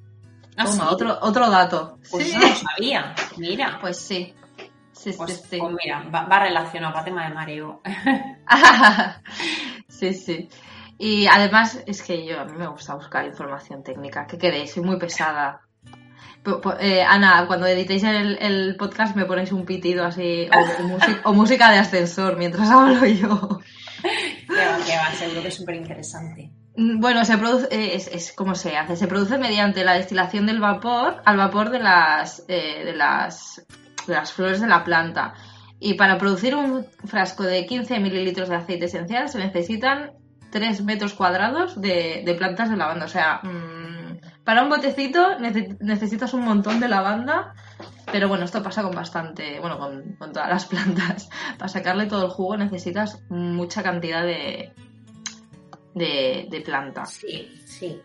¿Ah, 0.58 0.66
Toma, 0.66 0.90
otro, 0.90 1.18
otro 1.22 1.50
dato. 1.50 2.00
Pues 2.10 2.34
no 2.34 2.42
lo 2.42 2.56
sabía. 2.56 3.14
Mira. 3.38 3.78
Pues 3.80 3.98
sí. 3.98 4.34
Sí, 4.92 5.14
pues, 5.16 5.46
sí, 5.50 5.60
pues 5.60 5.76
mira, 5.82 6.04
va, 6.10 6.40
relacionado 6.40 6.98
el 6.98 7.06
tema 7.06 7.28
de 7.28 7.34
mareo. 7.34 7.82
sí, 9.88 10.14
sí. 10.14 10.50
Y 10.98 11.28
además 11.28 11.82
es 11.86 12.04
que 12.04 12.26
yo 12.26 12.42
a 12.42 12.46
mí 12.46 12.58
me 12.58 12.68
gusta 12.68 12.96
buscar 12.96 13.26
información 13.26 13.84
técnica. 13.84 14.28
¿Qué 14.28 14.38
queréis? 14.38 14.74
Soy 14.74 14.84
muy 14.84 14.98
pesada. 14.98 15.62
Eh, 16.80 17.04
Ana, 17.04 17.46
cuando 17.48 17.68
editéis 17.68 18.04
el, 18.04 18.76
podcast 18.78 19.16
me 19.16 19.26
ponéis 19.26 19.52
un 19.52 19.66
pitido 19.66 20.06
así 20.06 20.50
o, 21.24 21.34
música, 21.34 21.72
de 21.72 21.80
ascensor 21.80 22.38
mientras 22.38 22.70
hablo 22.70 23.06
yo. 23.06 23.60
Que 24.50 24.96
va, 24.98 25.12
seguro 25.14 25.42
que 25.42 25.50
es 25.50 25.56
súper 25.56 25.76
interesante. 25.76 26.50
Mm, 26.76 27.00
bueno, 27.00 27.24
se 27.26 27.38
produce, 27.38 27.68
eh, 27.72 27.96
es, 27.96 28.08
es 28.08 28.32
como 28.32 28.56
se 28.56 28.78
hace, 28.78 28.96
se 28.96 29.08
produce 29.08 29.38
mediante 29.38 29.84
la 29.84 29.94
destilación 29.94 30.46
del 30.48 30.60
vapor 30.60 31.22
al 31.26 31.38
vapor 31.38 31.70
de 31.70 31.80
las, 31.80 32.44
eh, 32.48 32.84
de 32.86 32.96
las, 32.96 33.64
de 34.08 34.14
las 34.14 34.32
flores 34.32 34.62
de 34.62 34.68
la 34.68 34.84
planta. 34.84 35.36
Y 35.80 35.94
para 35.94 36.18
producir 36.18 36.56
un 36.56 36.86
frasco 37.06 37.44
de 37.44 37.66
15 37.66 38.00
mililitros 38.00 38.50
de 38.50 38.56
aceite 38.56 38.86
esencial 38.86 39.30
se 39.30 39.38
necesitan 39.38 40.14
3 40.52 40.84
metros 40.84 41.14
cuadrados 41.14 41.80
de, 41.80 42.24
de 42.26 42.34
plantas 42.34 42.70
de 42.70 42.78
lavanda. 42.78 43.06
O 43.06 43.10
sea, 43.10 43.42
mm, 43.44 43.79
para 44.44 44.64
un 44.64 44.70
botecito 44.70 45.38
necesitas 45.40 46.34
un 46.34 46.44
montón 46.44 46.80
de 46.80 46.88
lavanda 46.88 47.54
pero 48.12 48.28
bueno, 48.28 48.46
esto 48.46 48.64
pasa 48.64 48.82
con 48.82 48.94
bastante, 48.94 49.60
bueno, 49.60 49.78
con, 49.78 50.18
todas 50.34 50.50
las 50.50 50.66
plantas. 50.70 51.30
Para 51.58 51.70
sacarle 51.70 52.06
todo 52.06 52.26
el 52.26 52.32
jugo 52.32 52.58
necesitas 52.58 53.24
mucha 53.30 53.84
cantidad 53.84 54.24
de, 54.24 54.74
de, 55.94 56.62
planta. 56.66 57.06
Sí, 57.06 57.52
sí. 57.66 58.02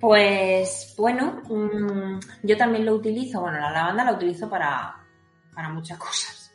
Pues 0.00 0.94
bueno, 0.98 1.42
mm, 1.48 2.20
yo 2.42 2.56
también 2.56 2.84
lo 2.84 2.94
utilizo, 2.94 3.40
bueno, 3.40 3.58
la 3.58 3.70
lavanda 3.70 4.04
la 4.04 4.12
utilizo 4.12 4.48
para, 4.48 4.96
muchas 5.72 5.98
cosas. 5.98 6.54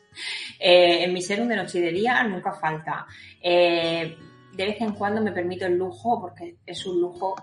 Eh, 0.58 1.04
en 1.04 1.12
mi 1.12 1.22
serum 1.22 1.48
de 1.48 1.56
noche 1.56 1.78
y 1.78 1.82
de 1.82 1.92
día 1.92 2.22
nunca 2.24 2.52
falta. 2.52 3.06
Eh, 3.40 4.16
de 4.52 4.64
vez 4.66 4.80
en 4.80 4.92
cuando 4.92 5.20
me 5.22 5.32
permito 5.32 5.66
el 5.66 5.76
lujo, 5.76 6.20
porque 6.20 6.58
es 6.66 6.86
un 6.86 7.00
lujo 7.00 7.34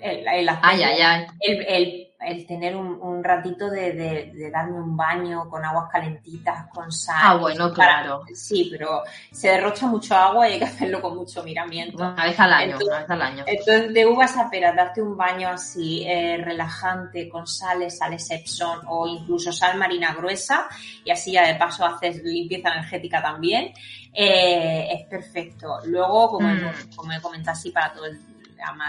el, 0.00 0.26
el, 0.26 0.48
ay, 0.48 0.82
ay, 0.82 1.00
ay. 1.00 1.26
el 1.40 2.06
el 2.20 2.46
tener 2.46 2.74
un, 2.74 3.22
ratito 3.22 3.70
de, 3.70 4.50
darme 4.52 4.80
un 4.80 4.96
baño 4.96 5.48
con 5.50 5.64
aguas 5.64 5.90
calentitas, 5.90 6.66
con 6.72 6.90
sal. 6.90 7.16
Ah, 7.20 7.36
bueno, 7.36 7.72
claro. 7.72 8.22
sí, 8.34 8.68
pero 8.70 9.02
se 9.30 9.48
derrocha 9.48 9.86
mucho 9.86 10.14
agua 10.14 10.48
y 10.48 10.52
hay 10.52 10.58
que 10.58 10.64
hacerlo 10.64 11.02
con 11.02 11.16
mucho 11.16 11.42
miramiento. 11.42 11.98
Una 11.98 12.24
vez 12.24 12.38
al 12.40 12.52
año, 12.52 12.64
entonces, 12.72 12.88
una 12.88 12.98
vez 13.00 13.10
al 13.10 13.22
año. 13.22 13.44
Entonces, 13.46 13.94
de 13.94 14.06
uvas 14.06 14.36
a 14.36 14.50
peras, 14.50 14.74
darte 14.74 15.02
un 15.02 15.16
baño 15.16 15.48
así 15.48 16.04
eh, 16.06 16.38
relajante 16.38 17.28
con 17.28 17.46
sales, 17.46 17.98
sales 17.98 18.30
Epson 18.30 18.80
o 18.88 19.06
incluso 19.06 19.52
sal 19.52 19.76
marina 19.76 20.14
gruesa 20.14 20.68
y 21.04 21.10
así 21.10 21.32
ya 21.32 21.46
de 21.46 21.54
paso 21.56 21.84
haces 21.84 22.22
limpieza 22.22 22.70
energética 22.72 23.22
también, 23.22 23.72
eh, 24.12 24.88
es 24.90 25.06
perfecto. 25.06 25.80
Luego, 25.84 26.30
como, 26.30 26.48
mm. 26.48 26.96
como 26.96 27.12
he 27.12 27.20
comentado 27.20 27.52
así 27.52 27.70
para 27.70 27.92
todo 27.92 28.06
el 28.06 28.18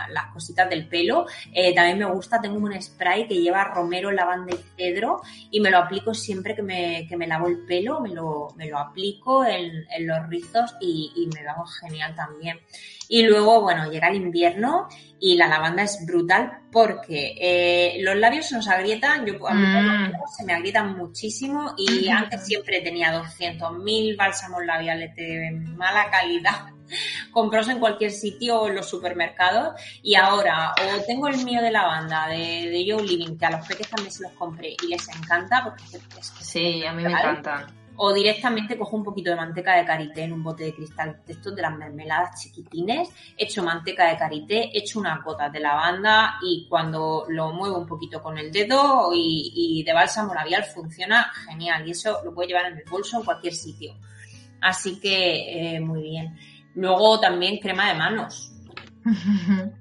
las 0.10 0.27
cositas 0.34 0.69
del 0.69 0.88
pelo. 0.88 1.25
Eh, 1.53 1.73
también 1.73 1.99
me 1.99 2.06
gusta, 2.06 2.41
tengo 2.41 2.58
un 2.58 2.82
spray 2.82 3.27
que 3.27 3.36
lleva 3.36 3.63
romero, 3.65 4.12
lavanda 4.12 4.56
y 4.56 4.60
cedro 4.75 5.21
y 5.51 5.60
me 5.60 5.69
lo 5.69 5.80
aplico 5.80 6.13
siempre 6.13 6.56
que 6.56 6.63
me, 6.63 7.06
que 7.08 7.17
me 7.17 7.27
lavo 7.27 7.47
el 7.47 7.65
pelo, 7.65 7.99
me 7.99 8.10
lo, 8.10 8.49
me 8.56 8.67
lo 8.67 8.77
aplico 8.77 9.45
en, 9.45 9.86
en 9.89 10.08
los 10.08 10.27
rizos 10.27 10.75
y, 10.80 11.12
y, 11.15 11.27
me 11.27 11.47
hago 11.47 11.65
genial 11.65 12.15
también. 12.15 12.60
Y 13.10 13.23
luego, 13.23 13.62
bueno, 13.62 13.89
llega 13.89 14.10
el 14.10 14.15
invierno 14.15 14.88
y 15.19 15.36
la 15.36 15.47
lavanda 15.47 15.84
es 15.84 16.06
brutal 16.06 16.60
porque 16.71 17.36
eh, 17.39 17.97
los 18.01 18.15
labios 18.17 18.47
se 18.47 18.56
nos 18.56 18.67
agrietan, 18.67 19.25
yo 19.25 19.47
a 19.47 19.53
mí 19.53 19.63
mm. 19.65 20.12
se 20.38 20.45
me 20.45 20.53
agrietan 20.53 20.95
muchísimo 20.97 21.73
y 21.77 22.10
antes 22.10 22.45
siempre 22.45 22.82
tenía 22.82 23.13
200.000 23.13 24.17
bálsamos 24.17 24.65
labiales 24.65 25.15
de 25.15 25.51
mala 25.51 26.10
calidad 26.12 26.77
comprados 27.32 27.69
en 27.69 27.80
cualquier 27.80 28.12
sitio 28.12 28.62
o 28.62 28.67
en 28.67 28.76
los 28.76 28.89
supermercados. 28.89 29.80
Y 30.02 30.15
ahora 30.15 30.73
o 30.73 31.04
tengo 31.06 31.28
el 31.28 31.43
mío 31.43 31.62
de 31.62 31.71
lavanda 31.71 32.28
de, 32.28 32.69
de 32.69 32.86
Joe 32.88 33.04
Living 33.04 33.38
que 33.38 33.45
a 33.45 33.52
los 33.52 33.67
peques 33.67 33.89
también 33.89 34.12
se 34.12 34.23
los 34.23 34.32
compré 34.34 34.76
y 34.84 34.88
les 34.88 35.08
encanta 35.10 35.63
porque 35.63 35.84
es 36.19 36.32
que 36.32 36.43
sí, 36.43 36.86
a 36.86 36.93
mí 36.93 37.04
me 37.04 37.12
encantan 37.12 37.78
o 37.97 38.13
directamente 38.13 38.78
cojo 38.78 38.95
un 38.95 39.04
poquito 39.04 39.32
de 39.32 39.36
manteca 39.36 39.76
de 39.76 39.86
karité 39.86 40.23
en 40.23 40.34
un 40.34 40.43
bote 40.43 40.65
de 40.65 40.73
cristal 40.73 41.19
de 41.26 41.34
estos 41.34 41.56
de 41.56 41.63
las 41.63 41.76
mermeladas 41.76 42.41
chiquitines, 42.41 43.10
echo 43.36 43.63
manteca 43.63 44.08
de 44.08 44.17
karité, 44.17 44.69
echo 44.78 45.00
unas 45.00 45.23
gotas 45.23 45.52
de 45.52 45.60
lavanda 45.60 46.36
y 46.41 46.67
cuando 46.69 47.26
lo 47.28 47.52
muevo 47.54 47.80
un 47.80 47.88
poquito 47.88 48.21
con 48.21 48.38
el 48.38 48.52
dedo 48.52 49.10
y, 49.13 49.84
de 49.84 49.93
bálsamo 49.93 50.34
labial 50.34 50.63
funciona 50.63 51.32
genial. 51.47 51.88
Y 51.88 51.91
eso 51.91 52.19
lo 52.23 52.34
puedo 52.34 52.47
llevar 52.47 52.67
en 52.67 52.78
el 52.78 52.84
bolso 52.89 53.17
en 53.17 53.23
cualquier 53.23 53.54
sitio. 53.54 53.95
Así 54.62 55.00
que 55.00 55.76
eh, 55.76 55.80
muy 55.80 56.04
bien. 56.04 56.38
Luego 56.78 57.20
también 57.20 57.60
crema 57.60 57.90
de 57.90 57.96
manos. 57.96 58.54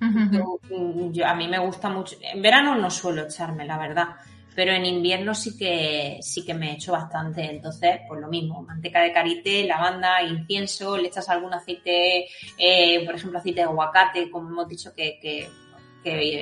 a 0.00 1.34
mí 1.34 1.48
me 1.48 1.58
gusta 1.58 1.88
mucho. 1.88 2.16
En 2.20 2.40
verano 2.40 2.76
no 2.76 2.90
suelo 2.90 3.24
echarme, 3.24 3.66
la 3.66 3.78
verdad 3.78 4.16
pero 4.54 4.72
en 4.72 4.84
invierno 4.84 5.34
sí 5.34 5.56
que 5.56 6.18
sí 6.20 6.44
que 6.44 6.54
me 6.54 6.72
echo 6.72 6.92
bastante. 6.92 7.50
Entonces, 7.50 8.00
pues 8.06 8.20
lo 8.20 8.28
mismo, 8.28 8.62
manteca 8.62 9.00
de 9.00 9.12
karité, 9.12 9.64
lavanda, 9.64 10.22
incienso, 10.22 10.96
le 10.96 11.08
echas 11.08 11.28
algún 11.28 11.54
aceite, 11.54 12.26
eh, 12.58 13.04
por 13.04 13.14
ejemplo, 13.14 13.38
aceite 13.38 13.60
de 13.60 13.66
aguacate, 13.66 14.30
como 14.30 14.50
hemos 14.50 14.68
dicho 14.68 14.94
que, 14.94 15.18
que, 15.20 15.48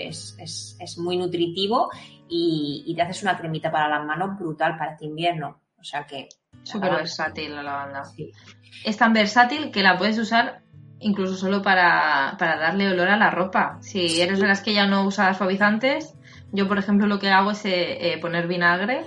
es, 0.09 0.99
muy 0.99 1.17
nutritivo 1.17 1.91
y, 2.29 2.93
te 2.97 3.03
haces 3.03 3.23
una 3.23 3.37
cremita 3.37 3.71
para 3.71 3.89
las 3.89 4.05
manos 4.05 4.39
brutal 4.39 4.77
para 4.77 4.93
este 4.93 5.07
invierno. 5.07 5.61
O 5.79 5.85
sea 5.85 6.05
que... 6.05 6.29
Súper 6.63 6.93
versátil 6.93 7.55
la 7.55 7.63
lavanda. 7.63 8.05
Sí. 8.05 8.31
Es 8.85 8.97
tan 8.97 9.13
versátil 9.13 9.71
que 9.71 9.83
la 9.83 9.99
puedes 9.99 10.19
usar 10.19 10.63
incluso 11.01 11.35
solo 11.35 11.63
para, 11.63 12.37
para 12.39 12.59
darle 12.59 12.89
olor 12.89 13.09
a 13.09 13.17
la 13.17 13.31
ropa. 13.31 13.79
Si 13.81 14.21
eres 14.21 14.39
de 14.39 14.47
las 14.47 14.61
que 14.61 14.75
ya 14.75 14.87
no 14.87 15.05
usa 15.05 15.33
suavizantes, 15.35 16.15
yo, 16.53 16.69
por 16.69 16.79
ejemplo, 16.79 17.07
lo 17.07 17.19
que 17.19 17.31
hago 17.31 17.53
es 17.53 17.65
eh, 17.65 18.13
eh, 18.13 18.19
poner 18.19 18.47
vinagre 18.47 19.05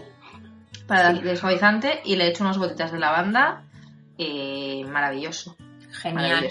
para 0.88 1.12
el 1.12 1.38
suavizante 1.38 2.02
y 2.04 2.16
le 2.16 2.28
echo 2.28 2.44
unas 2.44 2.58
gotitas 2.58 2.92
de 2.92 3.00
lavanda. 3.00 3.64
y 4.18 4.84
maravilloso. 4.86 5.56
Genial. 5.94 6.50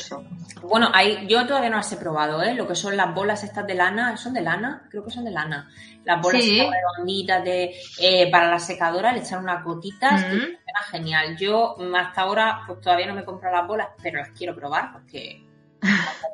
Bueno, 0.62 0.88
hay, 0.94 1.26
yo 1.26 1.46
todavía 1.46 1.70
no 1.70 1.76
las 1.76 1.92
he 1.92 1.96
probado, 1.96 2.42
¿eh? 2.42 2.54
Lo 2.54 2.66
que 2.66 2.74
son 2.74 2.96
las 2.96 3.12
bolas 3.14 3.42
estas 3.42 3.66
de 3.66 3.74
lana, 3.74 4.16
¿son 4.16 4.32
de 4.32 4.40
lana? 4.40 4.86
Creo 4.88 5.04
que 5.04 5.10
son 5.10 5.24
de 5.24 5.30
lana. 5.30 5.68
Las 6.04 6.20
bolas 6.20 6.42
sí. 6.42 6.60
redonditas 6.60 7.44
de, 7.44 7.74
eh, 7.98 8.30
para 8.30 8.50
la 8.50 8.58
secadora, 8.58 9.12
le 9.12 9.20
echan 9.20 9.42
unas 9.42 9.64
gotitas 9.64 10.24
y 10.32 10.58
genial. 10.90 11.36
Yo 11.36 11.76
hasta 11.96 12.22
ahora 12.22 12.62
pues 12.66 12.80
todavía 12.80 13.06
no 13.06 13.14
me 13.14 13.24
compro 13.24 13.50
las 13.50 13.66
bolas, 13.66 13.88
pero 14.02 14.18
las 14.18 14.30
quiero 14.30 14.54
probar 14.54 14.92
porque 14.92 15.41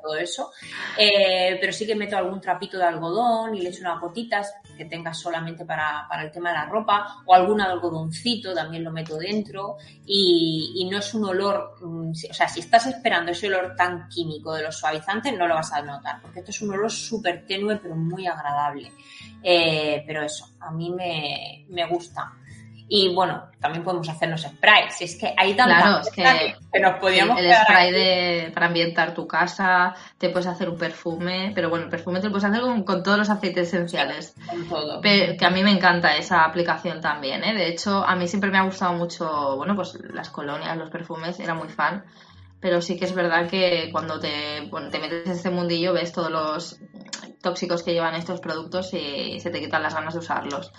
todo 0.03 0.17
eso. 0.17 0.53
Eh, 0.97 1.57
pero 1.61 1.73
sí 1.73 1.87
que 1.87 1.95
meto 1.95 2.17
algún 2.17 2.41
trapito 2.41 2.79
de 2.79 2.85
algodón 2.85 3.55
y 3.55 3.61
le 3.61 3.71
echo 3.71 3.81
unas 3.81 4.01
gotitas 4.01 4.55
que 4.77 4.85
tengas 4.85 5.19
solamente 5.19 5.65
para, 5.65 6.09
el 6.23 6.31
tema 6.31 6.51
de 6.51 6.57
la 6.57 6.67
ropa 6.67 7.23
o 7.27 7.35
algún 7.35 7.61
algodoncito 7.61 8.55
también 8.55 8.85
lo 8.85 8.93
meto 8.93 9.17
dentro 9.17 9.77
y, 10.07 10.89
no 10.91 10.99
es 10.99 11.13
un 11.13 11.25
olor, 11.25 11.77
mm, 11.83 12.11
o 12.11 12.35
sea, 12.35 12.49
si 12.49 12.61
estás 12.61 12.87
esperando 12.87 13.33
ese 13.33 13.49
olor 13.49 13.75
tan 13.77 14.09
químico 14.09 14.55
de 14.55 14.63
los 14.63 14.79
suavizantes 14.79 15.37
no 15.37 15.47
lo 15.47 15.55
vas 15.55 15.73
a 15.73 15.83
notar 15.83 16.23
porque 16.23 16.39
esto 16.39 16.51
es 16.51 16.63
un 16.63 16.71
olor 16.71 16.91
súper 16.91 17.45
tenue 17.47 17.77
pero 17.77 17.95
muy 17.95 18.27
agradable. 18.27 18.93
Eh, 19.43 20.03
pero 20.07 20.23
eso, 20.23 20.49
a 20.61 20.71
mí 20.71 20.91
me, 20.91 21.67
me 21.69 21.87
gusta. 21.87 22.38
Y 22.91 23.15
bueno, 23.15 23.43
también 23.61 23.85
podemos 23.85 24.09
hacernos 24.09 24.43
sprays. 24.43 24.95
Si 24.95 25.05
es 25.05 25.17
que 25.17 25.35
hay 25.37 25.55
tantas 25.55 25.83
claro, 25.83 26.01
es 26.01 26.57
que, 26.73 26.81
nos 26.81 26.99
podíamos 26.99 27.39
El 27.39 27.53
spray 27.53 27.93
de, 27.93 28.51
para 28.55 28.67
ambientar 28.67 29.15
tu 29.15 29.27
casa, 29.27 29.95
te 30.17 30.31
puedes 30.31 30.47
hacer 30.47 30.71
un 30.71 30.79
perfume, 30.79 31.53
pero 31.55 31.69
bueno, 31.69 31.85
el 31.85 31.91
perfume 31.91 32.21
te 32.21 32.27
lo 32.27 32.33
puedes 32.33 32.45
hacer 32.45 32.63
con, 32.85 33.03
todos 33.03 33.19
los 33.19 33.29
aceites 33.29 33.69
esenciales. 33.69 34.35
con 34.49 34.69
todo. 34.69 35.01
que 35.03 35.37
a 35.45 35.51
mí 35.51 35.63
me 35.63 35.71
encanta 35.71 36.17
esa 36.17 36.45
aplicación 36.45 37.03
también, 37.03 37.45
¿eh? 37.45 37.55
De 37.55 37.69
hecho, 37.69 38.03
a 38.05 38.17
mí 38.17 38.27
siempre 38.27 38.51
me 38.51 38.59
ha 38.59 38.63
gustado 38.63 38.95
mucho, 38.95 39.57
bueno, 39.57 39.77
pues 39.77 39.99
las 40.15 40.31
colonias, 40.31 40.77
los 40.79 40.89
perfumes, 40.89 41.39
era 41.41 41.55
muy 41.55 41.69
fan. 41.69 42.05
Pero 42.61 42.83
sí 42.83 42.99
que 42.99 43.05
es 43.05 43.15
verdad 43.15 43.49
que 43.49 43.89
cuando 43.93 44.19
te, 44.19 44.67
bueno, 44.69 44.91
te 44.91 44.99
metes 44.99 45.27
en 45.27 45.33
este 45.33 45.51
mundillo 45.51 45.93
ves 45.93 46.13
todos 46.13 46.31
los 46.31 46.81
tóxicos 47.43 47.83
que 47.83 47.93
llevan 47.93 48.15
estos 48.15 48.41
productos 48.41 48.93
y 48.95 49.39
se 49.41 49.51
te 49.51 49.61
quitan 49.61 49.83
las 49.83 49.95
ganas 49.95 50.15
de 50.15 50.21
usarlos. 50.21 50.73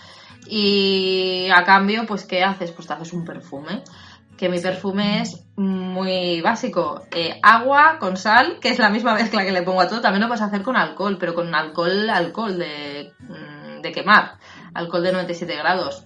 Y 0.46 1.48
a 1.54 1.64
cambio, 1.64 2.06
pues, 2.06 2.24
¿qué 2.24 2.42
haces? 2.42 2.72
Pues 2.72 2.86
te 2.86 2.94
haces 2.94 3.12
un 3.12 3.24
perfume. 3.24 3.82
Que 4.36 4.48
mi 4.48 4.58
perfume 4.58 5.20
es 5.20 5.44
muy 5.56 6.40
básico. 6.40 7.02
Eh, 7.14 7.38
agua 7.42 7.98
con 8.00 8.16
sal, 8.16 8.58
que 8.60 8.70
es 8.70 8.78
la 8.78 8.88
misma 8.88 9.14
mezcla 9.14 9.44
que 9.44 9.52
le 9.52 9.62
pongo 9.62 9.82
a 9.82 9.88
todo. 9.88 10.00
También 10.00 10.22
lo 10.22 10.28
puedes 10.28 10.42
hacer 10.42 10.62
con 10.62 10.76
alcohol, 10.76 11.18
pero 11.20 11.34
con 11.34 11.54
alcohol, 11.54 12.08
alcohol 12.08 12.58
de, 12.58 13.12
mm, 13.18 13.82
de 13.82 13.92
quemar. 13.92 14.38
Alcohol 14.72 15.02
de 15.02 15.12
97 15.12 15.56
grados. 15.56 16.04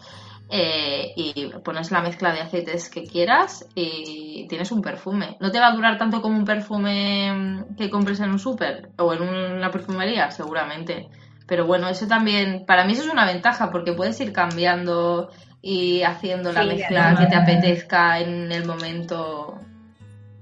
Eh, 0.50 1.12
y 1.16 1.50
pones 1.64 1.90
la 1.90 2.02
mezcla 2.02 2.33
de 2.33 2.40
aceites 2.40 2.90
que 2.90 3.04
quieras 3.04 3.66
y 3.74 4.46
tienes 4.48 4.70
un 4.72 4.83
perfume. 4.83 5.37
No 5.40 5.50
te 5.50 5.59
va 5.59 5.68
a 5.68 5.74
durar 5.74 5.98
tanto 5.98 6.20
como 6.20 6.37
un 6.37 6.44
perfume 6.44 7.64
que 7.76 7.90
compres 7.90 8.20
en 8.20 8.30
un 8.30 8.38
súper 8.38 8.90
o 8.98 9.14
en 9.14 9.22
una 9.22 9.70
perfumería, 9.70 10.30
seguramente. 10.30 11.09
Pero 11.46 11.66
bueno, 11.66 11.88
eso 11.88 12.07
también, 12.07 12.64
para 12.66 12.85
mí 12.85 12.92
eso 12.92 13.02
es 13.02 13.12
una 13.12 13.26
ventaja 13.26 13.70
porque 13.70 13.92
puedes 13.92 14.20
ir 14.20 14.33
cambiando 14.33 15.30
y 15.61 16.02
haciendo 16.02 16.52
la 16.52 16.64
mezcla 16.64 17.16
que 17.18 17.26
te 17.26 17.37
apetezca 17.37 18.20
en 18.20 18.52
el 18.52 18.66
momento 18.66 19.59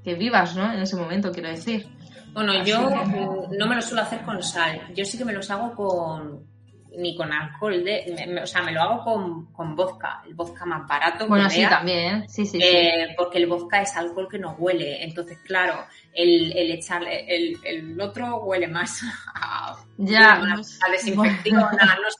que 0.02 0.14
vivas, 0.14 0.56
¿no? 0.56 0.72
En 0.72 0.80
ese 0.80 0.96
momento, 0.96 1.30
quiero 1.30 1.48
decir. 1.48 1.86
Bueno, 2.32 2.64
yo 2.64 2.90
no 2.90 3.66
me 3.66 3.76
lo 3.76 3.82
suelo 3.82 4.02
hacer 4.02 4.22
con 4.22 4.42
sal. 4.42 4.80
Yo 4.94 5.04
sí 5.04 5.16
que 5.16 5.24
me 5.24 5.32
los 5.32 5.50
hago 5.50 5.74
con, 5.74 6.51
ni 6.96 7.16
con 7.16 7.32
alcohol, 7.32 7.84
de, 7.84 8.40
o 8.42 8.46
sea, 8.46 8.62
me 8.62 8.72
lo 8.72 8.82
hago 8.82 9.04
con, 9.04 9.52
con 9.52 9.74
vodka, 9.74 10.22
el 10.26 10.34
vodka 10.34 10.64
más 10.66 10.86
barato. 10.86 11.26
Bueno, 11.26 11.48
sí, 11.48 11.64
también, 11.68 12.28
sí, 12.28 12.46
sí, 12.46 12.58
eh, 12.62 13.14
Porque 13.16 13.38
el 13.38 13.46
vodka 13.46 13.82
es 13.82 13.96
alcohol 13.96 14.28
que 14.30 14.38
no 14.38 14.52
huele, 14.52 15.02
entonces, 15.02 15.38
claro, 15.44 15.86
el, 16.12 16.56
el 16.56 16.70
echarle, 16.72 17.24
el, 17.34 17.56
el 17.64 18.00
otro 18.00 18.38
huele 18.44 18.68
más 18.68 19.02
a, 19.34 19.76
ya, 19.96 20.32
a, 20.32 20.38
no 20.46 20.62
sé 20.62 21.08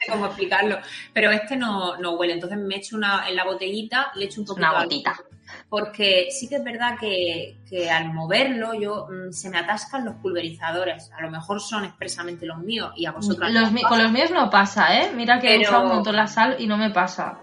cómo 0.09 0.27
explicarlo, 0.27 0.79
pero 1.13 1.31
este 1.31 1.57
no, 1.57 1.97
no 1.99 2.13
huele, 2.13 2.35
entonces 2.35 2.59
me 2.59 2.77
echo 2.77 2.97
una, 2.97 3.29
en 3.29 3.37
la 3.37 3.45
botellita, 3.45 4.13
le 4.15 4.27
echo 4.27 4.41
un 4.41 4.47
poquito 4.47 4.67
una 4.69 4.83
gotita 4.83 5.17
porque 5.73 6.27
sí 6.31 6.51
que 6.51 6.57
es 6.57 6.65
verdad 6.65 6.99
que, 7.01 7.57
al 7.91 8.13
moverlo 8.13 8.75
yo 8.75 9.09
mm, 9.11 9.33
se 9.33 9.49
me 9.49 9.57
atascan 9.57 10.05
los 10.05 10.17
pulverizadores. 10.17 11.11
A 11.17 11.23
lo 11.23 11.31
mejor 11.31 11.63
son 11.63 11.87
expresamente 11.87 12.45
los 12.45 12.59
míos 12.59 12.93
y 12.95 13.07
a 13.07 13.13
vosotros 13.13 13.51
Con 13.89 14.03
los 14.03 14.13
míos 14.13 14.31
no 14.31 14.51
pasa, 14.51 15.01
¿eh? 15.01 15.13
Mira 15.17 15.41
que 15.41 15.55
he 15.55 15.61
usado 15.61 15.85
un 15.85 15.89
montón 15.95 16.15
la 16.15 16.27
sal 16.27 16.57
y 16.59 16.67
no 16.67 16.77
me 16.77 16.91
pasa. 16.91 17.39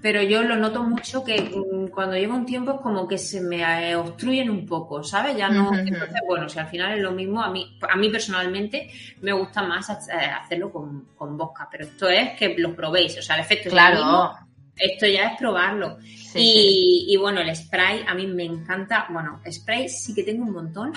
Pero 0.00 0.22
yo 0.22 0.42
lo 0.44 0.56
noto 0.56 0.82
mucho 0.82 1.22
que 1.22 1.42
mm, 1.42 1.88
cuando 1.88 2.16
llevo 2.16 2.36
un 2.36 2.46
tiempo 2.46 2.72
es 2.76 2.80
como 2.80 3.06
que 3.06 3.18
se 3.18 3.42
me 3.42 3.60
eh, 3.90 3.96
obstruyen 3.96 4.48
un 4.48 4.64
poco, 4.64 5.04
¿sabes? 5.04 5.36
Ya 5.36 5.50
no. 5.50 5.70
Entonces, 5.74 6.22
bueno, 6.26 6.48
si 6.48 6.58
al 6.58 6.68
final 6.68 6.94
es 6.94 7.02
lo 7.02 7.12
mismo, 7.12 7.42
a 7.42 7.50
mí, 7.50 7.78
a 7.86 7.96
mí 7.96 8.08
personalmente 8.08 8.90
me 9.20 9.32
gusta 9.32 9.60
más 9.62 9.90
eh, 9.90 10.12
hacerlo 10.42 10.72
con, 10.72 11.08
con 11.14 11.36
vodka, 11.36 11.68
pero 11.70 11.84
esto 11.84 12.08
es 12.08 12.30
que 12.30 12.54
lo 12.56 12.74
probéis, 12.74 13.18
o 13.18 13.22
sea, 13.22 13.34
el 13.34 13.42
efecto 13.42 13.68
claro. 13.68 13.96
es 13.96 14.00
el 14.00 14.06
mismo. 14.06 14.47
Esto 14.78 15.06
ya 15.06 15.28
es 15.28 15.38
probarlo 15.38 15.98
y, 16.34 17.16
bueno, 17.18 17.40
el 17.40 17.54
spray 17.54 18.04
a 18.06 18.14
mí 18.14 18.26
me 18.26 18.44
encanta. 18.44 19.06
Bueno, 19.10 19.40
spray 19.50 19.88
sí 19.88 20.14
que 20.14 20.22
tengo 20.22 20.44
un 20.44 20.52
montón. 20.52 20.92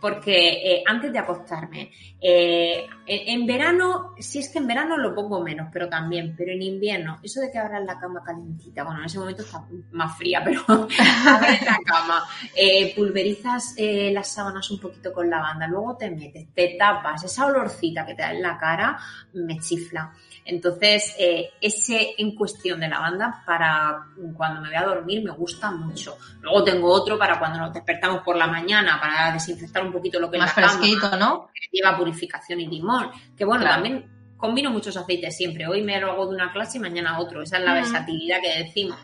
Porque 0.00 0.36
eh, 0.36 0.82
antes 0.86 1.12
de 1.12 1.18
acostarme, 1.18 1.90
eh, 2.20 2.86
en, 3.06 3.46
verano, 3.46 4.14
si 4.18 4.40
es 4.40 4.48
que 4.48 4.58
en 4.58 4.66
verano 4.66 4.96
lo 4.96 5.14
pongo 5.14 5.42
menos, 5.42 5.68
pero 5.72 5.88
también, 5.88 6.34
pero 6.36 6.52
en 6.52 6.62
invierno, 6.62 7.18
eso 7.22 7.40
de 7.40 7.50
que 7.50 7.58
abras 7.58 7.84
la 7.84 7.98
cama 7.98 8.22
calentita, 8.24 8.84
bueno, 8.84 9.00
en 9.00 9.06
ese 9.06 9.18
momento 9.18 9.42
está 9.42 9.64
más 9.92 10.16
fría, 10.16 10.42
pero 10.44 10.62
abres 10.68 11.62
la 11.62 11.78
cama, 11.84 12.24
eh, 12.54 12.94
pulverizas 12.94 13.74
las 13.78 14.28
sábanas 14.28 14.70
un 14.70 14.80
poquito 14.80 15.12
con 15.12 15.30
lavanda, 15.30 15.66
luego 15.66 15.96
te 15.96 16.10
metes, 16.10 16.48
te 16.54 16.76
tapas, 16.78 17.24
esa 17.24 17.46
olorcita 17.46 18.04
que 18.04 18.14
te 18.14 18.22
da 18.22 18.32
en 18.32 18.42
la 18.42 18.58
cara 18.58 18.98
me 19.34 19.58
chifla. 19.58 20.12
Entonces, 20.44 21.14
ese 21.60 22.14
en 22.16 22.34
cuestión 22.34 22.80
de 22.80 22.88
lavanda 22.88 23.42
para 23.44 24.06
cuando 24.34 24.62
me 24.62 24.68
voy 24.68 24.76
a 24.76 24.84
dormir 24.84 25.22
me 25.22 25.30
gusta 25.30 25.70
mucho. 25.70 26.16
Luego 26.40 26.64
tengo 26.64 26.90
otro 26.90 27.18
para 27.18 27.38
cuando 27.38 27.58
nos 27.58 27.72
despertamos 27.72 28.22
por 28.22 28.36
la 28.36 28.46
mañana 28.46 28.98
para 29.00 29.32
desinfectar 29.48 29.84
un 29.84 29.92
poquito 29.92 30.20
lo 30.20 30.30
que 30.30 30.38
Más 30.38 30.50
es 30.50 30.56
la 30.56 30.68
fresquito, 30.68 31.16
¿no? 31.16 31.48
Que 31.54 31.68
lleva 31.72 31.96
purificación 31.96 32.60
y 32.60 32.66
limón. 32.66 33.10
Que 33.36 33.44
bueno, 33.44 33.64
también 33.64 34.06
combino 34.36 34.70
muchos 34.70 34.96
aceites 34.96 35.36
siempre. 35.36 35.66
Hoy 35.66 35.82
me 35.82 36.00
lo 36.00 36.12
hago 36.12 36.26
de 36.26 36.34
una 36.34 36.52
clase 36.52 36.78
y 36.78 36.80
mañana 36.80 37.18
otro. 37.18 37.42
Esa 37.42 37.58
es 37.58 37.64
la 37.64 37.74
versatilidad 37.74 38.40
que 38.40 38.64
decimos 38.64 38.98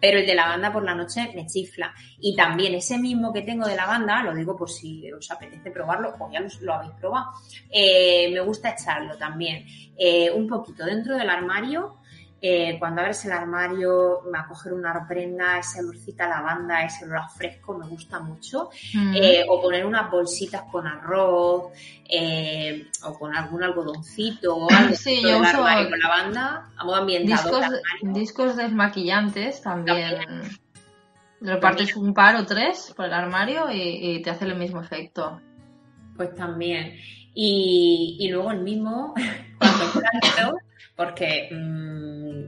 pero 0.00 0.18
el 0.18 0.26
de 0.26 0.34
lavanda 0.34 0.72
por 0.72 0.84
la 0.84 0.94
noche 0.94 1.32
me 1.34 1.46
chifla. 1.46 1.94
Y 2.20 2.34
también 2.36 2.74
ese 2.74 2.98
mismo 2.98 3.32
que 3.32 3.42
tengo 3.42 3.66
de 3.66 3.76
lavanda, 3.76 4.22
lo 4.22 4.34
digo 4.34 4.56
por 4.56 4.70
si 4.70 5.10
os 5.12 5.30
apetece 5.30 5.70
probarlo 5.70 6.14
o 6.18 6.30
ya 6.30 6.40
lo, 6.60 6.74
habéis 6.74 6.92
probado, 6.92 7.32
eh, 7.70 8.30
me 8.32 8.40
gusta 8.40 8.70
echarlo 8.70 9.16
también 9.16 9.64
eh, 9.96 10.30
un 10.30 10.46
poquito 10.46 10.84
dentro 10.84 11.16
del 11.16 11.30
armario 11.30 11.98
eh, 12.40 12.76
cuando 12.78 13.00
abres 13.00 13.24
el 13.24 13.32
armario, 13.32 14.20
me 14.30 14.38
a 14.38 14.46
coger 14.46 14.74
una 14.74 15.06
prenda, 15.08 15.58
esa 15.58 15.80
olorcita 15.80 16.28
lavanda, 16.28 16.84
ese 16.84 17.06
olor 17.06 17.22
fresco, 17.34 17.78
me 17.78 17.86
gusta 17.86 18.20
mucho. 18.20 18.68
Mm. 18.92 19.14
Eh, 19.16 19.46
o 19.48 19.62
poner 19.62 19.86
unas 19.86 20.10
bolsitas 20.10 20.62
con 20.70 20.86
arroz, 20.86 21.72
eh, 22.08 22.88
o 23.04 23.18
con 23.18 23.34
algún 23.34 23.62
algodoncito, 23.62 24.54
o 24.54 24.70
algo 24.70 24.94
sí, 24.96 25.22
yo 25.22 25.40
uso 25.40 25.56
con 25.56 25.98
lavanda, 25.98 26.68
a 26.76 26.84
modo 26.84 26.96
ambientador. 26.96 27.62
Discos, 27.62 28.14
discos 28.14 28.56
desmaquillantes 28.56 29.62
también. 29.62 30.18
Repartes 31.40 31.96
un 31.96 32.12
par 32.12 32.36
o 32.36 32.46
tres 32.46 32.92
por 32.96 33.06
el 33.06 33.14
armario 33.14 33.66
y, 33.72 34.20
te 34.22 34.30
hace 34.30 34.44
el 34.44 34.56
mismo 34.56 34.80
efecto. 34.82 35.40
Pues 36.16 36.34
también. 36.34 36.98
Y, 37.34 38.16
y 38.20 38.28
luego 38.28 38.50
el 38.50 38.60
mismo, 38.60 39.14
cuando 39.58 40.58
porque 40.96 41.48
mmm, 41.52 42.44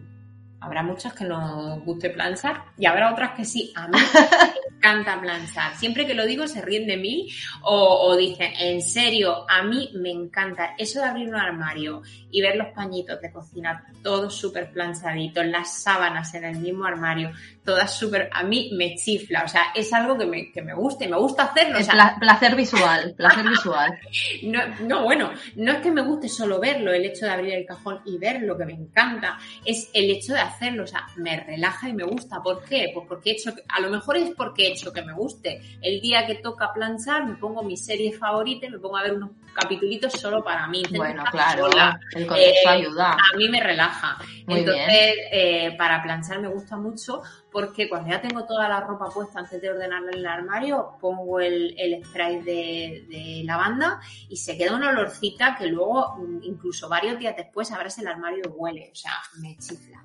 habrá 0.61 0.83
muchas 0.83 1.13
que 1.13 1.25
nos 1.25 1.85
guste 1.85 2.11
planchar 2.11 2.65
y 2.77 2.87
habrá 2.87 3.13
otras 3.13 3.33
que 3.33 3.45
sí. 3.45 3.73
A 3.77 3.89
mí 3.89 3.99
encanta 4.79 5.21
planchar. 5.21 5.77
Siempre 5.77 6.07
que 6.07 6.15
lo 6.15 6.25
digo 6.25 6.47
se 6.47 6.63
ríen 6.63 6.87
de 6.87 6.97
mí 6.97 7.29
o, 7.63 8.07
o, 8.07 8.17
dicen, 8.17 8.53
en 8.59 8.81
serio, 8.81 9.45
a 9.49 9.63
mí 9.63 9.91
me 9.95 10.11
encanta 10.11 10.75
eso 10.79 11.01
de 11.01 11.07
abrir 11.07 11.29
un 11.29 11.37
armario 11.37 12.03
y 12.31 12.41
ver 12.41 12.57
los 12.57 12.69
pañitos 12.69 13.21
de 13.21 13.33
cocina 13.33 13.85
todos 14.03 14.35
súper 14.35 14.71
planchaditos, 14.71 15.45
las 15.47 15.83
sábanas 15.83 16.35
en 16.35 16.45
el 16.45 16.57
mismo 16.59 16.85
armario, 16.85 17.33
todas 17.65 17.99
súper, 17.99 18.31
a 18.33 18.43
mí 18.43 18.71
me 18.75 18.95
chifla, 18.95 19.45
o 19.45 19.49
sea, 19.49 19.67
es 19.75 19.93
algo 19.93 20.17
que 20.17 20.27
me, 20.27 20.53
que 20.53 20.63
me 20.63 20.75
gusta 20.75 21.05
y 21.05 21.09
me 21.09 21.19
gusta 21.19 21.45
hacerlo. 21.45 21.79
Es 21.79 21.89
placer 22.21 22.55
visual, 22.55 23.15
placer 23.17 23.49
visual. 23.49 23.99
No, 24.43 24.61
no, 24.81 25.05
bueno, 25.05 25.31
no 25.57 25.73
es 25.73 25.79
que 25.79 25.91
me 25.91 26.03
guste 26.03 26.29
solo 26.29 26.61
verlo, 26.61 26.93
el 26.93 27.05
hecho 27.05 27.27
de 27.27 27.33
abrir 27.33 27.55
el 27.55 27.67
cajón 27.67 28.01
y 28.05 28.19
ver 28.19 28.43
lo 28.43 28.57
que 28.57 28.65
me 28.65 28.73
encanta, 28.73 29.39
es 29.65 29.91
el 29.93 30.11
hecho 30.11 30.33
de 30.35 30.41
hacerlo, 30.41 30.85
o 30.85 30.87
sea, 30.87 31.07
me 31.17 31.39
relaja 31.41 31.89
y 31.89 31.93
me 31.93 32.05
gusta. 32.05 32.41
¿Por 32.43 32.65
qué? 32.65 32.91
Pues 32.95 33.07
porque 33.09 33.31
he 33.31 33.33
hecho, 33.35 33.53
a 33.69 33.81
lo 33.81 33.91
mejor 33.91 34.17
es 34.17 34.31
porque 34.37 34.68
hecho 34.69 34.93
que 34.93 35.03
me 35.03 35.13
guste. 35.13 35.61
El 35.81 36.01
día 36.01 36.27
que 36.27 36.37
toca 36.37 36.73
planchar, 36.73 37.27
me 37.27 37.35
pongo 37.35 37.63
mi 37.63 37.77
serie 37.77 38.13
favorita 38.13 38.67
y 38.67 38.71
me 38.71 38.79
pongo 38.79 38.97
a 38.97 39.03
ver 39.03 39.15
unos 39.15 39.31
capitulitos 39.55 40.13
solo 40.13 40.43
para 40.43 40.67
mí. 40.69 40.83
Bueno, 40.95 41.25
claro, 41.31 41.67
el 42.15 42.27
contexto 42.27 42.69
eh, 42.69 42.73
ayuda. 42.73 43.13
A 43.13 43.37
mí 43.37 43.49
me 43.49 43.61
relaja. 43.61 44.19
Entonces, 44.47 45.15
eh, 45.33 45.75
para 45.77 46.03
planchar 46.03 46.41
me 46.41 46.49
gusta 46.49 46.77
mucho 46.77 47.23
porque 47.51 47.89
cuando 47.89 48.11
ya 48.11 48.21
tengo 48.21 48.45
toda 48.45 48.69
la 48.69 48.81
ropa 48.81 49.09
puesta 49.11 49.41
antes 49.41 49.61
de 49.61 49.71
ordenarla 49.71 50.11
en 50.13 50.19
el 50.19 50.27
armario, 50.27 50.97
pongo 51.01 51.41
el, 51.41 52.03
spray 52.05 52.41
de, 52.43 53.43
lavanda 53.45 54.01
y 54.29 54.37
se 54.37 54.57
queda 54.57 54.77
una 54.77 54.91
olorcita 54.91 55.57
que 55.57 55.67
luego, 55.67 56.17
mm, 56.19 56.43
incluso 56.43 56.89
varios 56.89 57.19
días 57.19 57.37
después, 57.37 57.73
abres 57.73 57.99
el 57.99 58.07
armario 58.07 58.43
y 58.45 58.49
huele. 58.49 58.91
O 58.93 58.95
sea, 58.95 59.13
me 59.41 59.57
chifla. 59.57 60.05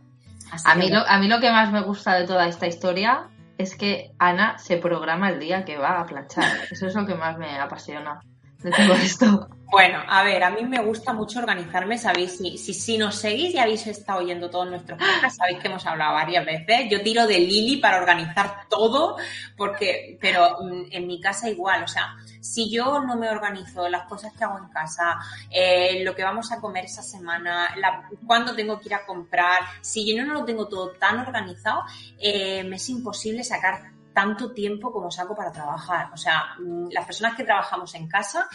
a 0.66 0.76
mí, 0.76 0.90
lo, 0.90 1.00
a 1.00 1.20
mí 1.20 1.28
lo 1.28 1.40
que 1.40 1.52
más 1.52 1.72
me 1.72 1.82
gusta 1.82 2.16
de 2.16 2.26
toda 2.26 2.48
esta 2.48 2.66
historia 2.68 3.30
es 3.58 3.76
que 3.76 4.12
Ana 4.18 4.58
se 4.58 4.78
programa 4.78 5.30
el 5.30 5.40
día 5.40 5.66
que 5.66 5.78
va 5.78 6.00
a 6.00 6.06
planchar. 6.06 6.44
Eso 6.72 6.88
es 6.88 6.96
lo 6.96 7.06
que 7.06 7.16
más 7.16 7.38
me 7.38 7.58
apasiona 7.60 8.20
de 8.64 8.72
todo 8.72 8.94
esto. 8.94 9.48
Bueno, 9.70 10.04
a 10.08 10.24
ver, 10.24 10.44
a 10.44 10.52
mí 10.52 10.64
me 10.66 10.84
gusta 10.84 11.14
mucho 11.14 11.40
organizarme, 11.40 11.98
sabéis, 11.98 12.38
si, 12.38 12.60
si, 12.60 12.76
si 12.76 12.98
nos 12.98 13.16
seguís 13.16 13.56
y 13.56 13.58
habéis 13.58 13.88
estado 13.88 14.20
oyendo 14.20 14.48
todos 14.48 14.70
nuestros 14.70 15.00
podcasts, 15.00 15.38
sabéis 15.38 15.60
que 15.60 15.68
hemos 15.68 15.86
hablado 15.88 16.14
varias 16.14 16.46
veces. 16.46 16.92
Yo 16.92 17.02
tiro 17.02 17.26
de 17.26 17.40
Lili 17.40 17.78
para 17.78 17.98
organizar 17.98 18.68
todo, 18.70 19.18
porque, 19.58 20.20
pero 20.22 20.58
mm, 20.62 20.84
en 20.92 21.08
mi 21.08 21.20
casa 21.20 21.50
igual, 21.50 21.84
o 21.84 21.88
sea, 21.88 22.16
si 22.44 22.70
yo 22.70 23.00
no 23.00 23.16
me 23.16 23.30
organizo 23.30 23.88
las 23.88 24.06
cosas 24.06 24.34
que 24.34 24.44
hago 24.44 24.58
en 24.58 24.68
casa, 24.68 25.18
eh, 25.50 26.04
lo 26.04 26.14
que 26.14 26.24
vamos 26.24 26.52
a 26.52 26.60
comer 26.60 26.84
esa 26.86 27.02
semana, 27.02 27.74
la, 27.78 28.10
cuándo 28.28 28.54
tengo 28.54 28.82
que 28.82 28.90
ir 28.90 28.96
a 28.96 29.06
comprar, 29.06 29.62
si 29.80 30.06
yo 30.06 30.26
no 30.26 30.34
lo 30.34 30.44
tengo 30.44 30.68
todo 30.68 30.92
tan 30.92 31.20
organizado, 31.20 31.84
eh, 32.20 32.66
me 32.66 32.76
es 32.76 32.90
imposible 32.90 33.46
sacar 33.46 33.94
tanto 34.14 34.52
tiempo 34.52 34.92
como 34.92 35.10
saco 35.10 35.34
para 35.34 35.54
trabajar. 35.54 36.10
O 36.14 36.18
sea, 36.18 36.56
mm, 36.60 36.90
las 36.92 37.06
personas 37.06 37.36
que 37.36 37.46
trabajamos 37.46 37.96
en 37.96 38.10
casa 38.10 38.48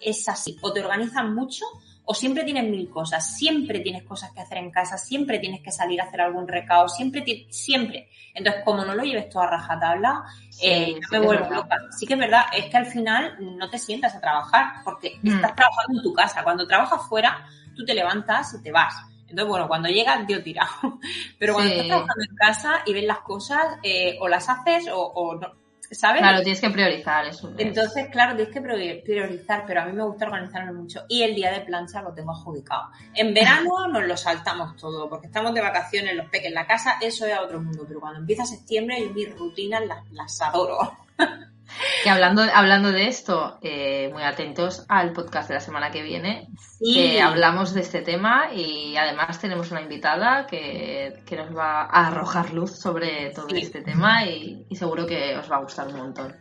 es 0.00 0.26
así. 0.26 0.58
O 0.62 0.72
te 0.72 0.80
organizan 0.80 1.34
mucho 1.34 1.66
o 2.06 2.14
siempre 2.14 2.44
tienes 2.44 2.64
mil 2.64 2.90
cosas, 2.90 3.36
siempre 3.36 3.80
tienes 3.80 4.02
cosas 4.02 4.30
que 4.32 4.40
hacer 4.40 4.58
en 4.58 4.70
casa, 4.70 4.98
siempre 4.98 5.38
tienes 5.38 5.62
que 5.62 5.72
salir 5.72 6.00
a 6.00 6.04
hacer 6.04 6.20
algún 6.20 6.46
recao, 6.46 6.88
siempre, 6.88 7.24
siempre. 7.48 8.10
Entonces, 8.34 8.62
como 8.64 8.84
no 8.84 8.94
lo 8.94 9.02
lleves 9.04 9.30
todo 9.30 9.42
a 9.44 9.50
rajatabla, 9.50 10.24
sí, 10.50 10.66
eh, 10.66 11.00
me 11.10 11.20
vuelvo 11.20 11.48
loca. 11.50 11.78
Sí 11.96 12.06
que 12.06 12.14
es 12.14 12.20
verdad, 12.20 12.44
es 12.52 12.66
que 12.66 12.76
al 12.76 12.86
final 12.86 13.36
no 13.40 13.70
te 13.70 13.78
sientas 13.78 14.14
a 14.14 14.20
trabajar 14.20 14.82
porque 14.84 15.18
mm. 15.22 15.36
estás 15.36 15.54
trabajando 15.54 15.98
en 15.98 16.02
tu 16.02 16.12
casa. 16.12 16.42
Cuando 16.42 16.66
trabajas 16.66 17.08
fuera, 17.08 17.46
tú 17.74 17.84
te 17.84 17.94
levantas 17.94 18.54
y 18.54 18.62
te 18.62 18.70
vas. 18.70 18.94
Entonces, 19.22 19.48
bueno, 19.48 19.66
cuando 19.66 19.88
llegas, 19.88 20.26
dio 20.26 20.42
tirado. 20.42 20.70
Pero 21.38 21.54
cuando 21.54 21.72
sí. 21.72 21.80
estás 21.80 21.96
trabajando 21.96 22.24
en 22.28 22.36
casa 22.36 22.82
y 22.84 22.92
ves 22.92 23.04
las 23.04 23.20
cosas, 23.20 23.78
eh, 23.82 24.18
o 24.20 24.28
las 24.28 24.48
haces 24.50 24.88
o, 24.88 25.00
o 25.00 25.36
no, 25.36 25.63
¿sabes? 25.90 26.20
Claro, 26.20 26.42
tienes 26.42 26.60
que 26.60 26.70
priorizar 26.70 27.26
eso. 27.26 27.52
Entonces, 27.58 28.08
claro, 28.10 28.36
tienes 28.36 28.52
que 28.52 28.60
priorizar, 28.60 29.64
pero 29.66 29.82
a 29.82 29.84
mí 29.86 29.92
me 29.92 30.04
gusta 30.04 30.26
organizarme 30.26 30.72
mucho. 30.72 31.04
Y 31.08 31.22
el 31.22 31.34
día 31.34 31.52
de 31.52 31.60
plancha 31.60 32.02
lo 32.02 32.12
tengo 32.12 32.32
adjudicado. 32.32 32.90
En 33.14 33.34
verano 33.34 33.88
nos 33.92 34.04
lo 34.04 34.16
saltamos 34.16 34.76
todo, 34.76 35.08
porque 35.08 35.26
estamos 35.26 35.54
de 35.54 35.60
vacaciones, 35.60 36.14
los 36.14 36.28
peques 36.28 36.48
en 36.48 36.54
la 36.54 36.66
casa, 36.66 36.98
eso 37.00 37.26
es 37.26 37.34
a 37.34 37.42
otro 37.42 37.60
mundo. 37.60 37.84
Pero 37.86 38.00
cuando 38.00 38.20
empieza 38.20 38.44
septiembre, 38.44 39.00
yo 39.00 39.12
mis 39.12 39.34
rutinas 39.36 39.86
las, 39.86 40.10
las 40.12 40.40
adoro. 40.42 40.78
Que 42.02 42.10
hablando, 42.10 42.42
hablando 42.42 42.92
de 42.92 43.08
esto, 43.08 43.58
eh, 43.62 44.10
muy 44.12 44.22
atentos 44.22 44.84
al 44.88 45.12
podcast 45.12 45.48
de 45.48 45.54
la 45.54 45.60
semana 45.60 45.90
que 45.90 46.02
viene, 46.02 46.48
sí. 46.78 46.94
que 46.94 47.20
hablamos 47.20 47.74
de 47.74 47.80
este 47.80 48.02
tema 48.02 48.52
y 48.52 48.96
además 48.96 49.40
tenemos 49.40 49.70
una 49.70 49.82
invitada 49.82 50.46
que, 50.46 51.22
que 51.26 51.36
nos 51.36 51.56
va 51.56 51.82
a 51.82 52.08
arrojar 52.08 52.52
luz 52.52 52.72
sobre 52.78 53.30
todo 53.30 53.48
sí. 53.48 53.58
este 53.58 53.82
tema 53.82 54.24
y, 54.24 54.66
y, 54.68 54.76
seguro 54.76 55.06
que 55.06 55.36
os 55.36 55.50
va 55.50 55.56
a 55.56 55.62
gustar 55.62 55.88
un 55.88 55.96
montón. 55.96 56.36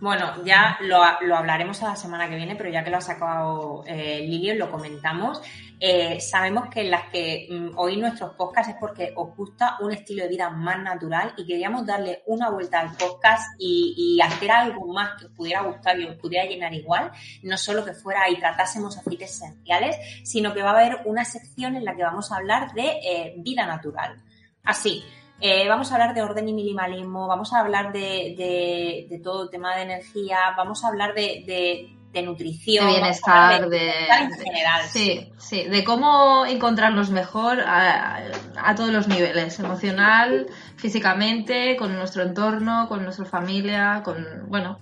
Bueno, 0.00 0.44
ya 0.44 0.76
lo, 0.82 1.02
lo, 1.22 1.36
hablaremos 1.36 1.82
a 1.82 1.90
la 1.90 1.96
semana 1.96 2.28
que 2.28 2.36
viene, 2.36 2.56
pero 2.56 2.68
ya 2.68 2.82
que 2.82 2.90
lo 2.90 2.98
ha 2.98 3.00
sacado 3.00 3.84
eh, 3.86 4.20
Lilian, 4.26 4.58
lo 4.58 4.70
comentamos. 4.70 5.40
Eh, 5.80 6.20
sabemos 6.20 6.68
que 6.68 6.84
las 6.84 7.10
que 7.10 7.48
mm, 7.50 7.78
oís 7.78 7.98
nuestros 7.98 8.34
podcasts 8.34 8.72
es 8.72 8.78
porque 8.78 9.12
os 9.16 9.36
gusta 9.36 9.76
un 9.80 9.92
estilo 9.92 10.24
de 10.24 10.28
vida 10.28 10.50
más 10.50 10.78
natural 10.82 11.34
y 11.36 11.46
queríamos 11.46 11.86
darle 11.86 12.22
una 12.26 12.50
vuelta 12.50 12.80
al 12.80 12.96
podcast 12.96 13.54
y, 13.58 13.94
y, 13.96 14.20
hacer 14.20 14.50
algo 14.50 14.92
más 14.92 15.18
que 15.18 15.26
os 15.26 15.32
pudiera 15.32 15.62
gustar 15.62 15.98
y 15.98 16.06
os 16.06 16.16
pudiera 16.16 16.44
llenar 16.44 16.72
igual. 16.74 17.10
No 17.42 17.56
solo 17.56 17.84
que 17.84 17.94
fuera 17.94 18.28
y 18.28 18.36
tratásemos 18.38 18.96
aceites 18.96 19.30
esenciales, 19.30 19.96
sino 20.24 20.54
que 20.54 20.62
va 20.62 20.70
a 20.70 20.80
haber 20.80 20.98
una 21.04 21.24
sección 21.24 21.76
en 21.76 21.84
la 21.84 21.94
que 21.94 22.02
vamos 22.02 22.30
a 22.30 22.36
hablar 22.36 22.72
de 22.72 22.86
eh, 22.86 23.34
vida 23.38 23.66
natural. 23.66 24.22
Así, 24.64 25.04
eh, 25.46 25.68
vamos 25.68 25.92
a 25.92 25.96
hablar 25.96 26.14
de 26.14 26.22
orden 26.22 26.48
y 26.48 26.54
minimalismo, 26.54 27.28
vamos 27.28 27.52
a 27.52 27.60
hablar 27.60 27.92
de, 27.92 28.34
de, 28.34 29.06
de 29.10 29.18
todo 29.22 29.42
el 29.42 29.50
tema 29.50 29.76
de 29.76 29.82
energía, 29.82 30.38
vamos 30.56 30.82
a 30.82 30.88
hablar 30.88 31.12
de, 31.12 31.44
de, 31.46 31.98
de 32.12 32.22
nutrición, 32.22 32.86
de 32.86 32.92
bienestar, 32.92 33.68
de, 33.68 33.90
en 33.90 34.32
general. 34.32 34.86
Sí, 34.88 35.30
sí, 35.36 35.64
de 35.64 35.84
cómo 35.84 36.46
encontrarnos 36.46 37.10
mejor 37.10 37.60
a, 37.60 38.22
a, 38.56 38.74
todos 38.74 38.88
los 38.88 39.06
niveles, 39.06 39.58
emocional, 39.58 40.46
físicamente, 40.76 41.76
con 41.76 41.94
nuestro 41.94 42.22
entorno, 42.22 42.88
con 42.88 43.04
nuestra 43.04 43.26
familia, 43.26 44.00
con, 44.02 44.48
bueno, 44.48 44.78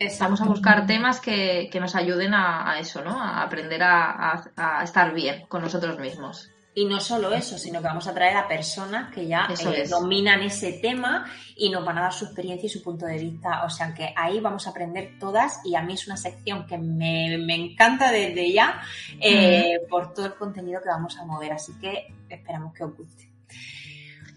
Exacto. 0.00 0.24
vamos 0.24 0.40
a 0.40 0.46
buscar 0.46 0.84
temas 0.84 1.20
que, 1.20 1.68
que 1.70 1.78
nos 1.78 1.94
ayuden 1.94 2.34
a, 2.34 2.72
a, 2.72 2.80
eso, 2.80 3.04
¿no? 3.04 3.22
A 3.22 3.40
aprender 3.40 3.84
a, 3.84 4.42
a 4.56 4.82
estar 4.82 5.14
bien 5.14 5.46
con 5.46 5.62
nosotros 5.62 5.96
mismos. 6.00 6.51
Y 6.74 6.86
no 6.86 7.00
solo 7.00 7.34
eso, 7.34 7.58
sino 7.58 7.80
que 7.80 7.88
vamos 7.88 8.06
a 8.06 8.14
traer 8.14 8.34
a 8.34 8.48
personas 8.48 9.12
que 9.12 9.26
ya 9.26 9.46
eh, 9.46 9.86
dominan 9.86 10.42
ese 10.42 10.72
tema 10.74 11.26
y 11.54 11.68
nos 11.68 11.84
van 11.84 11.98
a 11.98 12.02
dar 12.02 12.12
su 12.14 12.24
experiencia 12.24 12.66
y 12.66 12.70
su 12.70 12.82
punto 12.82 13.04
de 13.04 13.18
vista. 13.18 13.62
O 13.64 13.70
sea 13.70 13.92
que 13.92 14.14
ahí 14.16 14.40
vamos 14.40 14.66
a 14.66 14.70
aprender 14.70 15.18
todas 15.20 15.60
y 15.66 15.74
a 15.74 15.82
mí 15.82 15.92
es 15.92 16.06
una 16.06 16.16
sección 16.16 16.66
que 16.66 16.78
me, 16.78 17.36
me 17.36 17.54
encanta 17.56 18.10
desde 18.10 18.52
ya 18.52 18.80
eh, 19.20 19.80
mm. 19.84 19.88
por 19.90 20.14
todo 20.14 20.26
el 20.26 20.34
contenido 20.34 20.80
que 20.80 20.88
vamos 20.88 21.18
a 21.18 21.26
mover. 21.26 21.52
Así 21.52 21.72
que 21.78 22.06
esperamos 22.30 22.72
que 22.72 22.84
os 22.84 22.96
guste. 22.96 23.30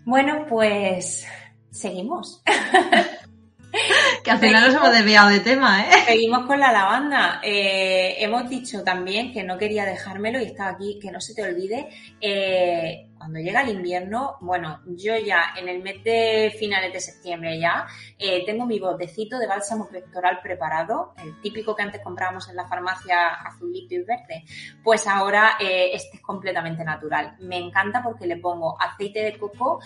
Bueno, 0.04 0.46
pues 0.50 1.26
seguimos. 1.72 2.44
que 4.26 4.32
al 4.32 4.40
final 4.40 4.66
nos 4.66 4.74
hemos 4.74 4.92
desviado 4.92 5.30
de 5.30 5.40
tema, 5.40 5.84
¿eh? 5.84 5.92
Seguimos 6.08 6.48
con 6.48 6.60
la 6.60 6.72
lavanda. 6.72 7.40
Eh, 7.44 8.16
hemos 8.18 8.50
dicho 8.50 8.84
también 8.84 9.32
que 9.32 9.44
no 9.44 9.56
quería 9.56 9.86
dejármelo 9.86 10.40
y 10.42 10.46
estaba 10.46 10.72
aquí, 10.72 10.98
que 11.00 11.12
no 11.12 11.22
se 11.22 11.36
te 11.36 11.44
olvide. 11.44 11.90
Eh, 12.20 13.12
cuando 13.16 13.40
llega 13.40 13.62
el 13.62 13.70
invierno, 13.70 14.38
bueno, 14.42 14.82
yo 14.88 15.16
ya 15.18 15.54
en 15.58 15.70
el 15.70 15.82
mes 15.82 16.04
de 16.04 16.54
finales 16.58 16.92
de 16.92 17.00
septiembre 17.00 17.60
ya 17.60 17.88
eh, 18.20 18.44
tengo 18.46 18.66
mi 18.66 18.80
botecito 18.80 19.38
de 19.38 19.48
bálsamo 19.48 19.88
pectoral 19.88 20.40
preparado, 20.42 21.14
el 21.24 21.40
típico 21.42 21.76
que 21.76 21.84
antes 21.84 22.02
comprábamos 22.02 22.50
en 22.50 22.56
la 22.56 22.68
farmacia 22.68 23.30
azulito 23.30 23.96
y 23.96 24.00
verde, 24.00 24.44
pues 24.84 25.08
ahora 25.08 25.58
este 25.60 26.18
es 26.18 26.22
completamente 26.22 26.84
natural. 26.84 27.36
Me 27.40 27.58
encanta 27.58 28.04
porque 28.04 28.28
le 28.28 28.38
pongo 28.38 28.76
aceite 28.80 29.24
de 29.24 29.38
coco, 29.38 29.80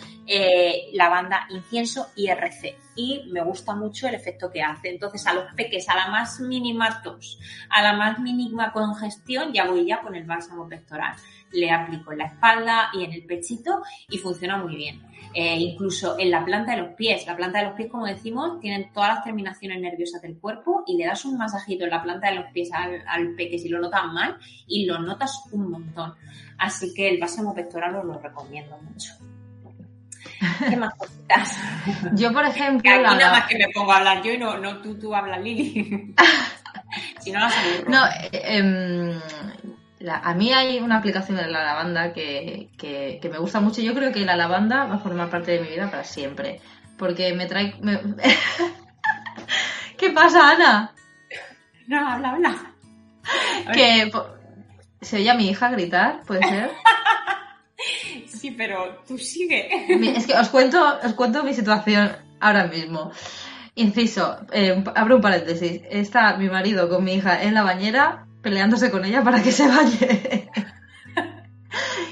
lavanda, 0.93 1.45
incienso 1.49 2.07
y 2.15 2.27
RC 2.27 2.75
y 2.99 3.29
me 3.31 3.41
gusta 3.41 3.75
mucho 3.75 4.07
el 4.09 4.15
efecto 4.15 4.28
que 4.51 4.61
hace. 4.61 4.89
Entonces 4.89 5.25
a 5.27 5.33
los 5.33 5.53
peques, 5.55 5.87
a 5.89 5.95
la 5.95 6.07
más 6.07 6.39
mínima 6.39 7.01
tos, 7.01 7.39
a 7.69 7.81
la 7.81 7.93
más 7.93 8.19
mínima 8.19 8.71
congestión, 8.71 9.53
ya 9.53 9.65
voy 9.65 9.85
ya 9.85 10.01
con 10.01 10.15
el 10.15 10.25
bálsamo 10.25 10.67
pectoral 10.67 11.15
le 11.51 11.71
aplico 11.71 12.11
en 12.11 12.19
la 12.19 12.25
espalda 12.25 12.89
y 12.93 13.03
en 13.03 13.13
el 13.13 13.25
pechito 13.25 13.81
y 14.09 14.17
funciona 14.17 14.57
muy 14.57 14.75
bien. 14.75 15.01
Eh, 15.33 15.57
incluso 15.57 16.17
en 16.17 16.31
la 16.31 16.43
planta 16.43 16.75
de 16.75 16.81
los 16.81 16.93
pies. 16.95 17.25
La 17.27 17.35
planta 17.35 17.59
de 17.59 17.65
los 17.65 17.75
pies, 17.75 17.89
como 17.89 18.05
decimos, 18.05 18.59
tienen 18.59 18.91
todas 18.91 19.15
las 19.15 19.23
terminaciones 19.23 19.79
nerviosas 19.79 20.21
del 20.21 20.37
cuerpo 20.37 20.83
y 20.87 20.97
le 20.97 21.05
das 21.05 21.23
un 21.25 21.37
masajito 21.37 21.83
en 21.83 21.91
la 21.91 22.01
planta 22.01 22.29
de 22.29 22.35
los 22.35 22.45
pies 22.51 22.71
al, 22.73 23.03
al 23.07 23.35
peque 23.35 23.59
si 23.59 23.69
lo 23.69 23.79
notas 23.79 24.05
mal 24.11 24.37
y 24.67 24.85
lo 24.85 24.99
notas 24.99 25.43
un 25.51 25.69
montón. 25.69 26.13
Así 26.57 26.93
que 26.93 27.09
el 27.09 27.19
bálsamo 27.19 27.53
pectoral 27.53 27.95
os 27.95 28.05
lo 28.05 28.19
recomiendo 28.19 28.77
mucho. 28.81 29.13
¿Qué 30.69 30.75
más 30.75 30.93
cositas? 30.95 31.57
Yo, 32.13 32.33
por 32.33 32.45
ejemplo... 32.45 32.91
Aquí 32.91 33.01
la... 33.01 33.15
nada 33.15 33.31
más 33.31 33.47
que 33.47 33.57
me 33.57 33.69
pongo 33.73 33.91
a 33.91 33.97
hablar 33.97 34.21
yo 34.21 34.33
y 34.33 34.37
no, 34.37 34.57
no 34.57 34.77
tú, 34.81 34.97
tú 34.97 35.15
hablas, 35.15 35.41
Lili. 35.41 36.13
si 37.19 37.31
no, 37.31 37.39
No, 37.87 38.05
eh, 38.07 38.29
eh, 38.31 39.19
la, 39.99 40.17
a 40.17 40.33
mí 40.33 40.53
hay 40.53 40.79
una 40.79 40.97
aplicación 40.97 41.37
de 41.37 41.47
la 41.47 41.63
lavanda 41.63 42.13
que, 42.13 42.69
que, 42.77 43.19
que, 43.21 43.29
me 43.29 43.37
gusta 43.37 43.59
mucho. 43.59 43.81
Yo 43.81 43.93
creo 43.93 44.11
que 44.11 44.25
la 44.25 44.35
lavanda 44.35 44.85
va 44.85 44.95
a 44.95 44.99
formar 44.99 45.29
parte 45.29 45.51
de 45.51 45.61
mi 45.61 45.69
vida 45.69 45.89
para 45.89 46.03
siempre. 46.03 46.61
Porque 46.97 47.33
me 47.33 47.45
trae... 47.45 47.75
Me... 47.81 47.99
¿Qué 49.97 50.09
pasa, 50.11 50.51
Ana? 50.51 50.93
No, 51.87 52.09
habla, 52.09 52.31
habla. 52.31 52.55
Que 53.73 54.11
se 55.01 55.17
oye 55.17 55.29
a 55.29 55.33
mi 55.33 55.49
hija 55.49 55.69
gritar, 55.69 56.21
¿puede 56.25 56.47
ser? 56.47 56.71
sí, 58.27 58.51
pero 58.51 59.03
tú 59.07 59.17
sigue. 59.17 59.69
Es 60.15 60.27
que 60.27 60.33
os 60.33 60.49
cuento, 60.49 60.99
os 61.03 61.13
cuento 61.13 61.43
mi 61.43 61.53
situación 61.53 62.11
ahora 62.39 62.67
mismo. 62.67 63.11
Inciso, 63.75 64.39
eh, 64.51 64.83
abro 64.95 65.17
un 65.17 65.21
paréntesis. 65.21 65.81
Está 65.89 66.35
mi 66.37 66.49
marido 66.49 66.89
con 66.89 67.03
mi 67.03 67.13
hija 67.13 67.43
en 67.43 67.53
la 67.53 67.63
bañera 67.63 68.25
peleándose 68.41 68.91
con 68.91 69.05
ella 69.05 69.23
para 69.23 69.41
que 69.41 69.51
se 69.51 69.67
bañe. 69.67 70.49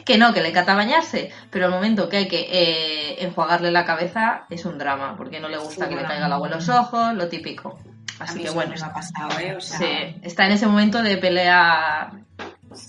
que 0.05 0.17
no, 0.17 0.33
que 0.33 0.41
le 0.41 0.49
encanta 0.49 0.75
bañarse, 0.75 1.31
pero 1.49 1.65
el 1.65 1.71
momento 1.71 2.07
que 2.09 2.17
hay 2.17 2.27
que 2.27 2.47
eh, 2.49 3.23
enjuagarle 3.25 3.71
la 3.71 3.85
cabeza 3.85 4.45
es 4.49 4.65
un 4.65 4.77
drama, 4.77 5.15
porque 5.17 5.39
no 5.39 5.49
le 5.49 5.57
gusta 5.57 5.85
sí, 5.85 5.89
que 5.89 5.95
le 5.95 6.07
caiga 6.07 6.27
el 6.27 6.33
agua 6.33 6.47
en 6.47 6.53
los 6.53 6.69
ojos, 6.69 7.13
lo 7.13 7.27
típico. 7.27 7.79
Así 8.19 8.41
que 8.41 8.49
bueno, 8.49 8.73
me 8.73 8.85
ha 8.85 8.93
pasado, 8.93 9.39
¿eh? 9.39 9.55
o 9.55 9.61
sea... 9.61 9.77
sí, 9.77 10.19
está 10.23 10.45
en 10.45 10.53
ese 10.53 10.65
momento 10.65 11.03
de 11.03 11.17
pelea 11.17 12.11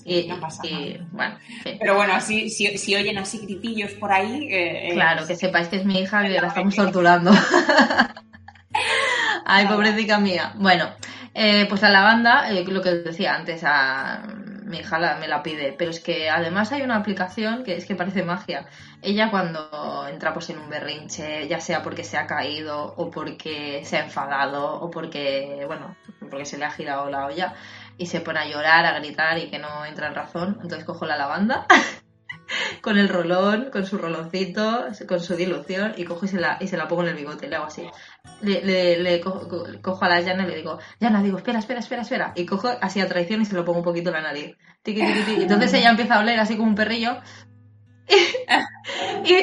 y, 0.05 0.27
no 0.27 0.39
pasa 0.39 0.65
y, 0.65 0.97
bueno, 1.11 1.37
sí. 1.63 1.77
Pero 1.79 1.95
bueno, 1.95 2.13
así, 2.13 2.49
si, 2.49 2.77
si, 2.77 2.95
oyen 2.95 3.17
así 3.17 3.39
gritillos 3.39 3.91
por 3.93 4.11
ahí. 4.11 4.47
Eh, 4.51 4.89
claro, 4.93 5.27
que 5.27 5.35
sepáis 5.35 5.67
que 5.67 5.77
es 5.77 5.85
mi 5.85 5.99
hija 5.99 6.23
que 6.23 6.41
la 6.41 6.47
estamos 6.47 6.75
torturando. 6.75 7.31
Ay, 9.45 9.67
pobrecita 9.67 10.19
mía. 10.19 10.53
Bueno, 10.55 10.89
eh, 11.33 11.65
pues 11.67 11.81
la 11.81 11.89
lavanda, 11.89 12.49
eh, 12.51 12.63
lo 12.65 12.81
que 12.81 12.89
os 12.89 13.03
decía 13.03 13.35
antes, 13.35 13.63
a, 13.65 14.23
mi 14.69 14.77
hija 14.77 14.99
la- 14.99 15.17
me 15.17 15.27
la 15.27 15.41
pide. 15.43 15.73
Pero 15.77 15.91
es 15.91 15.99
que 15.99 16.29
además 16.29 16.71
hay 16.71 16.81
una 16.83 16.95
aplicación 16.97 17.63
que 17.63 17.75
es 17.75 17.85
que 17.85 17.95
parece 17.95 18.23
magia. 18.23 18.67
Ella 19.01 19.29
cuando 19.31 20.07
entra 20.07 20.33
pues 20.33 20.49
en 20.51 20.59
un 20.59 20.69
berrinche, 20.69 21.47
ya 21.47 21.59
sea 21.59 21.81
porque 21.81 22.03
se 22.03 22.17
ha 22.17 22.27
caído 22.27 22.93
o 22.97 23.09
porque 23.09 23.81
se 23.85 23.97
ha 23.97 24.03
enfadado 24.05 24.79
o 24.79 24.91
porque, 24.91 25.63
bueno, 25.67 25.95
porque 26.29 26.45
se 26.45 26.57
le 26.57 26.65
ha 26.65 26.71
girado 26.71 27.09
la 27.09 27.25
olla 27.25 27.53
y 27.99 28.07
se 28.07 28.21
pone 28.21 28.39
a 28.39 28.47
llorar, 28.47 28.85
a 28.85 28.97
gritar 28.99 29.37
y 29.37 29.49
que 29.51 29.59
no 29.59 29.85
entra 29.85 30.07
en 30.07 30.15
razón, 30.15 30.57
entonces 30.63 30.85
cojo 30.85 31.05
la 31.05 31.17
lavanda 31.17 31.65
con 32.81 32.97
el 32.97 33.09
rolón, 33.09 33.69
con 33.71 33.85
su 33.85 33.97
roloncito, 33.99 34.87
con 35.07 35.19
su 35.19 35.35
dilución 35.35 35.93
y 35.97 36.05
cojo 36.05 36.25
y 36.25 36.29
se 36.29 36.39
la, 36.39 36.57
y 36.59 36.67
se 36.67 36.77
la 36.77 36.87
pongo 36.87 37.03
en 37.03 37.09
el 37.09 37.15
bigote, 37.15 37.47
le 37.47 37.57
hago 37.57 37.65
así. 37.65 37.87
Le, 38.41 38.63
le- 38.63 38.97
le 38.97 39.19
co- 39.21 39.47
co- 39.47 39.65
cojo 39.81 40.05
a 40.05 40.09
la 40.09 40.21
Yana 40.21 40.43
y 40.45 40.47
le 40.47 40.55
digo, 40.55 40.79
Yana, 40.99 41.21
digo, 41.21 41.37
espera, 41.37 41.59
espera, 41.59 41.79
espera, 41.81 42.01
espera. 42.01 42.33
Y 42.35 42.45
cojo 42.45 42.69
así 42.81 43.01
a 43.01 43.07
traición 43.07 43.41
y 43.41 43.45
se 43.45 43.53
lo 43.55 43.65
pongo 43.65 43.79
un 43.79 43.85
poquito 43.85 44.09
en 44.09 44.15
la 44.15 44.21
nariz. 44.21 44.55
Tiqui, 44.81 45.05
tiqui, 45.05 45.21
tiqui. 45.23 45.41
Entonces 45.43 45.73
ella 45.75 45.89
empieza 45.91 46.15
a 46.15 46.19
oler 46.21 46.39
así 46.39 46.55
como 46.57 46.69
un 46.69 46.75
perrillo. 46.75 47.17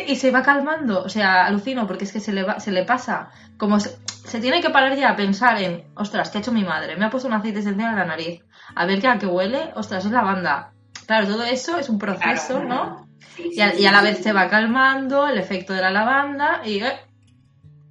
Y, 0.08 0.16
se 0.16 0.30
va 0.32 0.42
calmando, 0.42 1.02
o 1.04 1.08
sea, 1.08 1.44
alucino 1.46 1.86
porque 1.86 2.04
es 2.04 2.12
que 2.12 2.18
se 2.20 2.32
le, 2.32 2.42
va, 2.42 2.58
se 2.58 2.72
le 2.72 2.84
pasa. 2.84 3.28
Como 3.58 3.78
se, 3.78 3.96
se 4.06 4.40
tiene 4.40 4.60
que 4.60 4.70
parar 4.70 4.96
ya 4.96 5.10
a 5.10 5.16
pensar 5.16 5.60
en, 5.62 5.84
ostras, 5.94 6.30
¿qué 6.30 6.38
ha 6.38 6.40
hecho 6.40 6.50
mi 6.52 6.64
madre? 6.64 6.96
Me 6.96 7.04
ha 7.04 7.10
puesto 7.10 7.28
un 7.28 7.34
aceite 7.34 7.60
esencial 7.60 7.90
en 7.90 7.96
la 7.96 8.04
nariz. 8.06 8.42
A 8.74 8.86
ver 8.86 9.00
qué 9.00 9.08
a 9.08 9.18
qué 9.18 9.26
huele, 9.26 9.70
ostras, 9.74 10.04
es 10.04 10.10
lavanda. 10.10 10.72
Claro, 11.06 11.26
todo 11.28 11.44
eso 11.44 11.78
es 11.78 11.88
un 11.88 11.98
proceso, 11.98 12.60
Claro. 12.60 12.68
¿no? 12.68 13.06
Sí, 13.36 13.50
Y 13.54 13.60
a, 13.60 13.72
sí, 13.72 13.82
y 13.82 13.86
a 13.86 13.92
la 13.92 14.02
vez 14.02 14.18
se 14.22 14.32
va 14.32 14.48
calmando 14.48 15.26
el 15.28 15.38
efecto 15.38 15.72
de 15.72 15.80
la 15.82 15.90
lavanda 15.90 16.62
y 16.64 16.82
eh, 16.82 16.92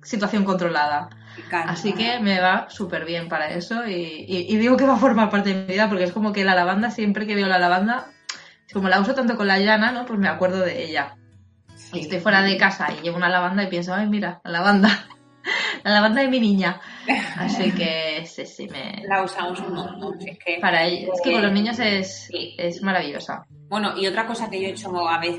situación 0.03 0.43
controlada. 0.43 1.09
Calma. 1.49 1.71
Así 1.73 1.93
que 1.93 2.19
me 2.19 2.39
va 2.39 2.67
súper 2.69 3.05
bien 3.05 3.27
para 3.27 3.49
eso 3.49 3.85
y, 3.85 3.93
y- 4.27 4.45
y 4.49 4.57
digo 4.57 4.77
que 4.77 4.85
va 4.85 4.93
a 4.95 4.97
formar 4.97 5.29
parte 5.29 5.53
de 5.53 5.61
mi 5.61 5.73
vida 5.73 5.87
porque 5.89 6.05
es 6.05 6.11
como 6.13 6.31
que 6.33 6.45
la 6.45 6.55
lavanda, 6.55 6.91
siempre 6.91 7.27
que 7.27 7.35
veo 7.35 7.47
la 7.47 7.59
lavanda, 7.59 8.07
como 8.73 8.87
la 8.89 8.99
uso 9.01 9.13
tanto 9.15 9.35
con 9.37 9.47
la 9.47 9.59
llana, 9.59 9.91
¿no? 9.91 10.05
Pues 10.05 10.17
me 10.19 10.27
acuerdo 10.29 10.59
de 10.59 10.83
ella. 10.85 11.15
Y 11.93 11.99
estoy 12.01 12.19
fuera 12.19 12.41
de 12.41 12.57
casa 12.57 12.87
y 12.97 13.01
llevo 13.03 13.17
una 13.17 13.29
lavanda 13.29 13.63
y 13.63 13.67
pienso, 13.67 13.93
ay, 13.93 14.07
mira, 14.07 14.39
la 14.43 14.51
lavanda. 14.51 14.89
La 15.83 15.91
lavanda 15.91 16.21
de 16.21 16.27
mi 16.27 16.39
niña. 16.39 16.79
Así 17.37 17.71
que 17.71 18.25
sí, 18.25 18.45
sí, 18.45 18.67
me... 18.67 19.03
La 19.07 19.23
usamos 19.23 19.59
un 19.59 19.73
montón. 19.73 20.17
Es 20.19 20.37
que, 20.39 20.57
Para 20.59 20.83
ella, 20.85 21.07
es 21.13 21.21
que 21.23 21.31
con 21.33 21.41
los 21.43 21.51
niños 21.51 21.79
es, 21.79 22.27
Sí. 22.31 22.55
es 22.57 22.81
maravillosa. 22.81 23.45
Bueno, 23.67 23.97
y 23.97 24.07
otra 24.07 24.25
cosa 24.25 24.49
que 24.49 24.61
yo 24.61 24.67
he 24.67 24.71
hecho 24.71 25.07
a 25.07 25.19
vez, 25.19 25.37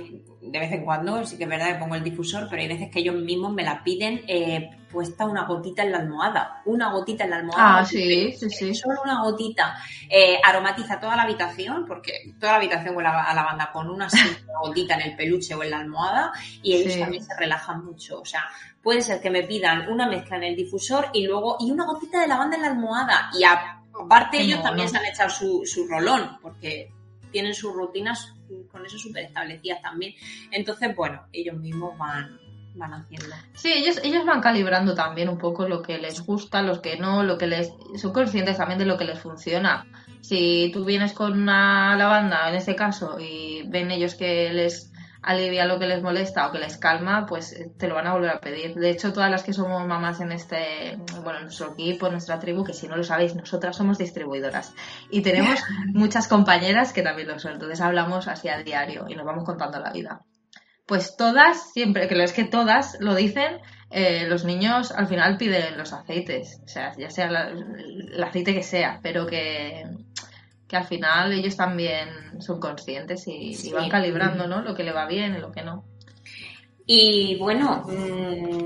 de 0.50 0.58
vez 0.58 0.72
en 0.72 0.84
cuando, 0.84 1.24
sí 1.24 1.36
que 1.36 1.44
es 1.44 1.48
verdad 1.50 1.68
que 1.74 1.74
pongo 1.80 1.94
el 1.94 2.04
difusor, 2.04 2.46
pero 2.48 2.62
hay 2.62 2.68
veces 2.68 2.90
que 2.90 3.00
ellos 3.00 3.14
mismos 3.16 3.52
me 3.52 3.62
la 3.62 3.82
piden 3.82 4.22
eh, 4.28 4.70
puesta 4.90 5.26
una 5.26 5.44
gotita 5.44 5.82
en 5.82 5.92
la 5.92 5.98
almohada. 5.98 6.62
Una 6.64 6.90
gotita 6.92 7.24
en 7.24 7.30
la 7.30 7.36
almohada. 7.36 7.78
Ah, 7.80 7.84
sí, 7.84 8.32
sí, 8.32 8.48
sí. 8.50 8.74
Solo 8.74 9.00
una 9.04 9.22
gotita. 9.22 9.76
Eh, 10.08 10.38
aromatiza 10.42 10.98
toda 11.00 11.16
la 11.16 11.22
habitación, 11.24 11.84
porque 11.86 12.12
toda 12.40 12.52
la 12.52 12.58
habitación 12.58 12.96
huele 12.96 13.08
a 13.10 13.34
lavanda 13.34 13.70
con 13.72 13.90
una 13.90 14.08
simple 14.08 14.38
gotita 14.62 14.94
en 14.94 15.00
el 15.10 15.16
peluche 15.16 15.54
o 15.54 15.62
en 15.62 15.70
la 15.70 15.78
almohada, 15.80 16.32
y 16.62 16.74
ellos 16.74 16.92
Sí. 16.94 17.00
también 17.00 17.22
se 17.24 17.36
relajan 17.36 17.84
mucho. 17.84 18.20
O 18.20 18.24
sea, 18.24 18.44
puede 18.82 19.02
ser 19.02 19.20
que 19.20 19.30
me 19.30 19.42
pidan 19.42 19.88
una 19.90 20.08
mezcla 20.08 20.36
en 20.36 20.44
el 20.44 20.56
difusor 20.56 21.08
y 21.12 21.26
luego, 21.26 21.56
y 21.60 21.70
una 21.70 21.84
gotita 21.84 22.20
de 22.20 22.28
lavanda 22.28 22.56
en 22.56 22.62
la 22.62 22.68
almohada. 22.68 23.30
Y 23.38 23.44
a- 23.44 23.82
aparte 24.00 24.40
ellos 24.40 24.62
también 24.62 24.88
se 24.88 24.96
han 24.98 25.06
echado 25.06 25.28
su, 25.30 25.62
su 25.66 25.86
rolón, 25.88 26.38
porque 26.40 26.90
tienen 27.30 27.54
sus 27.54 27.72
rutinas 27.72 28.34
con 28.70 28.84
eso 28.84 28.98
súper 28.98 29.24
establecidas 29.24 29.82
también. 29.82 30.14
Entonces, 30.50 30.94
bueno, 30.94 31.26
ellos 31.32 31.56
mismos 31.56 31.96
van, 31.98 32.38
van 32.74 32.94
haciendo. 32.94 33.34
Sí, 33.54 33.72
ellos, 33.72 34.00
ellos 34.02 34.24
van 34.24 34.40
calibrando 34.40 34.94
también 34.94 35.28
un 35.28 35.38
poco 35.38 35.68
lo 35.68 35.82
que 35.82 35.98
les 35.98 36.24
gusta, 36.24 36.62
lo 36.62 36.80
que 36.80 36.96
no, 36.96 37.22
lo 37.22 37.38
que 37.38 37.46
les... 37.46 37.72
Son 37.96 38.12
conscientes 38.12 38.58
también 38.58 38.78
de 38.78 38.86
lo 38.86 38.96
que 38.96 39.04
les 39.04 39.18
funciona. 39.18 39.86
Si 40.20 40.70
tú 40.72 40.84
vienes 40.84 41.12
con 41.12 41.40
una 41.40 41.96
lavanda, 41.96 42.48
en 42.48 42.56
este 42.56 42.74
caso, 42.74 43.18
y 43.20 43.62
ven 43.68 43.90
ellos 43.90 44.14
que 44.14 44.52
les 44.52 44.92
alivia 45.26 45.66
lo 45.66 45.78
que 45.78 45.86
les 45.86 46.02
molesta 46.02 46.46
o 46.46 46.52
que 46.52 46.58
les 46.58 46.78
calma, 46.78 47.26
pues 47.26 47.52
eh, 47.52 47.70
te 47.78 47.88
lo 47.88 47.94
van 47.96 48.06
a 48.06 48.14
volver 48.14 48.30
a 48.30 48.40
pedir. 48.40 48.74
De 48.74 48.88
hecho, 48.90 49.12
todas 49.12 49.30
las 49.30 49.42
que 49.42 49.52
somos 49.52 49.86
mamás 49.86 50.20
en 50.20 50.32
este, 50.32 50.96
bueno, 51.22 51.38
en 51.40 51.44
nuestro 51.44 51.72
equipo, 51.72 52.06
en 52.06 52.12
nuestra 52.12 52.38
tribu, 52.38 52.64
que 52.64 52.72
si 52.72 52.88
no 52.88 52.96
lo 52.96 53.04
sabéis, 53.04 53.34
nosotras 53.34 53.76
somos 53.76 53.98
distribuidoras. 53.98 54.72
Y 55.10 55.20
tenemos 55.22 55.60
muchas 55.92 56.28
compañeras 56.28 56.92
que 56.92 57.02
también 57.02 57.28
lo 57.28 57.38
son. 57.38 57.52
Entonces 57.52 57.80
hablamos 57.80 58.28
así 58.28 58.48
a 58.48 58.62
diario 58.62 59.06
y 59.08 59.14
nos 59.16 59.26
vamos 59.26 59.44
contando 59.44 59.78
la 59.80 59.90
vida 59.92 60.20
pues 60.86 61.16
todas, 61.16 61.72
siempre, 61.72 62.06
que 62.06 62.22
es 62.22 62.32
que 62.32 62.44
todas 62.44 62.96
lo 63.00 63.16
dicen, 63.16 63.58
eh, 63.90 64.24
los 64.28 64.44
niños 64.44 64.92
al 64.92 65.08
final 65.08 65.36
piden 65.36 65.76
los 65.76 65.92
aceites, 65.92 66.60
o 66.64 66.68
sea, 66.68 66.92
ya 66.96 67.10
sea 67.10 67.28
la- 67.28 67.48
el 67.48 68.22
aceite 68.22 68.54
que 68.54 68.62
sea, 68.62 69.00
pero 69.02 69.26
que, 69.26 69.82
que 70.68 70.76
al 70.76 70.84
final 70.84 71.32
ellos 71.32 71.56
también 71.56 72.40
son 72.40 72.60
conscientes 72.60 73.24
y, 73.26 73.72
van 73.72 73.88
calibrando, 73.88 74.46
¿no? 74.46 74.62
Lo 74.62 74.74
que 74.74 74.82
le 74.84 74.92
va 74.92 75.06
bien 75.06 75.36
y 75.36 75.38
lo 75.38 75.52
que 75.52 75.62
no. 75.62 75.84
Y 76.84 77.36
bueno, 77.38 77.84
mm, 77.86 78.64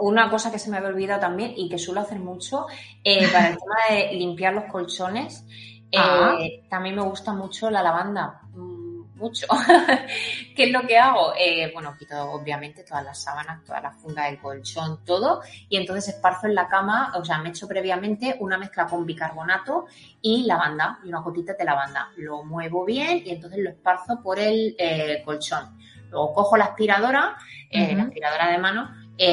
una 0.00 0.30
cosa 0.30 0.50
que 0.50 0.58
se 0.58 0.70
me 0.70 0.78
había 0.78 0.88
olvidado 0.90 1.20
también 1.20 1.52
y 1.56 1.68
que 1.68 1.78
suelo 1.78 2.00
hacer 2.00 2.18
mucho, 2.18 2.66
eh, 3.04 3.28
para 3.32 3.48
el 3.50 3.58
tema 3.58 3.76
de 3.90 4.14
limpiar 4.14 4.54
los 4.54 4.64
colchones, 4.64 5.44
eh, 5.90 5.98
Ah. 5.98 6.38
también 6.68 6.96
me 6.96 7.02
gusta 7.02 7.32
mucho 7.32 7.70
la 7.70 7.82
lavanda. 7.82 8.42
Mucho. 9.18 9.46
¿Qué 10.56 10.64
es 10.64 10.72
lo 10.72 10.82
que 10.86 10.96
hago? 10.96 11.32
Eh, 11.36 11.70
bueno, 11.72 11.96
quito 11.98 12.30
obviamente 12.30 12.84
todas 12.84 13.04
las 13.04 13.20
sábanas, 13.20 13.64
todas 13.64 13.82
las 13.82 13.96
fundas 13.96 14.26
del 14.26 14.38
colchón, 14.38 15.04
todo, 15.04 15.42
y 15.68 15.76
entonces 15.76 16.14
esparzo 16.14 16.46
en 16.46 16.54
la 16.54 16.68
cama, 16.68 17.12
o 17.16 17.24
sea, 17.24 17.38
me 17.38 17.48
echo 17.48 17.66
previamente 17.66 18.36
una 18.38 18.56
mezcla 18.56 18.86
con 18.86 19.04
bicarbonato 19.04 19.86
y 20.22 20.44
lavanda, 20.44 21.00
y 21.04 21.08
una 21.08 21.20
gotita 21.20 21.54
de 21.54 21.64
lavanda. 21.64 22.10
Lo 22.16 22.44
muevo 22.44 22.84
bien 22.84 23.22
y 23.24 23.30
entonces 23.30 23.58
lo 23.60 23.70
esparzo 23.70 24.22
por 24.22 24.38
el 24.38 24.76
eh, 24.78 25.22
colchón. 25.24 25.76
Luego 26.10 26.32
cojo 26.32 26.56
la 26.56 26.66
aspiradora, 26.66 27.36
eh, 27.70 27.94
la 27.94 28.04
aspiradora 28.04 28.50
de 28.50 28.58
mano, 28.58 28.88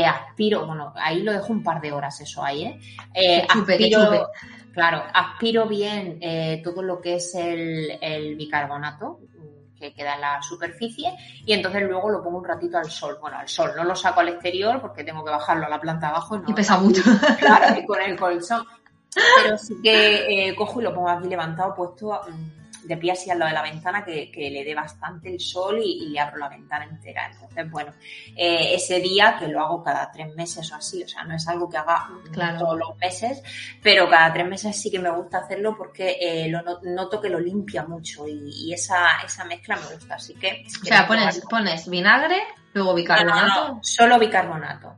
aspiro, 0.07 0.65
bueno, 0.65 0.93
ahí 0.95 1.21
lo 1.21 1.31
dejo 1.31 1.53
un 1.53 1.63
par 1.63 1.79
de 1.79 1.91
horas 1.91 2.19
eso 2.19 2.43
ahí, 2.43 2.79
¿eh? 3.13 3.47
Chupe, 3.53 3.77
chupe. 3.89 4.21
Claro, 4.75 5.05
aspiro 5.13 5.67
bien 5.67 6.17
eh, 6.19 6.59
todo 6.61 6.83
lo 6.83 6.99
que 6.99 7.15
es 7.15 7.33
el, 7.33 7.97
el 8.01 8.35
bicarbonato 8.35 9.21
que 9.89 9.93
queda 9.93 10.15
en 10.15 10.21
la 10.21 10.41
superficie 10.41 11.13
y 11.45 11.53
entonces 11.53 11.83
luego 11.83 12.09
lo 12.09 12.23
pongo 12.23 12.37
un 12.39 12.45
ratito 12.45 12.77
al 12.77 12.89
sol. 12.91 13.17
Bueno, 13.21 13.37
al 13.37 13.47
sol, 13.47 13.71
no 13.75 13.83
lo 13.83 13.95
saco 13.95 14.19
al 14.21 14.29
exterior 14.29 14.81
porque 14.81 15.03
tengo 15.03 15.23
que 15.23 15.31
bajarlo 15.31 15.65
a 15.65 15.69
la 15.69 15.79
planta 15.81 16.09
abajo. 16.09 16.37
no- 16.37 16.49
Y 16.49 16.53
pesa 16.53 16.77
mucho. 16.77 17.01
Claro, 17.39 17.79
y 17.79 17.85
con 17.85 18.01
el 18.01 18.15
colchón. 18.19 18.65
Pero 19.43 19.57
sí 19.57 19.75
que 19.81 20.49
eh, 20.49 20.55
cojo 20.55 20.81
y 20.81 20.83
lo 20.83 20.93
pongo 20.93 21.09
aquí 21.09 21.27
levantado, 21.29 21.73
puesto 21.73 22.19
mm, 22.27 22.64
de 22.85 22.97
pie 22.97 23.11
así 23.11 23.29
al 23.29 23.39
lado 23.39 23.49
de 23.49 23.55
la 23.55 23.61
ventana, 23.63 24.03
que, 24.05 24.31
que 24.31 24.49
le 24.49 24.63
dé 24.63 24.73
bastante 24.75 25.29
el 25.29 25.39
sol 25.39 25.79
y, 25.83 26.03
y 26.05 26.09
le 26.09 26.19
abro 26.19 26.37
la 26.37 26.49
ventana 26.49 26.85
entera. 26.85 27.29
Entonces, 27.31 27.69
bueno, 27.71 27.93
eh, 28.35 28.73
ese 28.75 28.99
día 28.99 29.35
que 29.39 29.47
lo 29.47 29.61
hago 29.61 29.83
cada 29.83 30.11
tres 30.11 30.33
meses 30.35 30.71
o 30.71 30.75
así, 30.75 31.03
o 31.03 31.07
sea, 31.07 31.23
no 31.23 31.35
es 31.35 31.47
algo 31.47 31.69
que 31.69 31.77
haga 31.77 32.09
Claro. 32.31 32.59
todos 32.59 32.77
los 32.79 32.97
meses, 32.97 33.41
pero 33.81 34.09
cada 34.09 34.31
tres 34.33 34.47
meses 34.47 34.79
sí 34.81 34.89
que 34.91 34.99
me 34.99 35.09
gusta 35.11 35.39
hacerlo 35.39 35.75
porque 35.77 36.17
eh, 36.19 36.47
lo 36.49 36.61
no- 36.61 36.79
noto 36.83 37.19
que 37.21 37.29
lo 37.29 37.39
limpia 37.39 37.83
mucho 37.83 38.27
y, 38.27 38.49
y 38.67 38.73
esa, 38.73 39.21
esa 39.25 39.43
mezcla 39.45 39.75
me 39.77 39.93
gusta. 39.95 40.15
Así 40.15 40.33
que. 40.35 40.63
O 40.81 40.85
sea, 40.85 41.07
pones, 41.07 41.41
pones 41.49 41.89
vinagre, 41.89 42.37
luego 42.73 42.89
No, 42.89 42.93
no, 42.93 42.95
bicarbonato. 42.97 43.67
no, 43.75 43.79
solo 43.83 44.19
bicarbonato. 44.19 44.95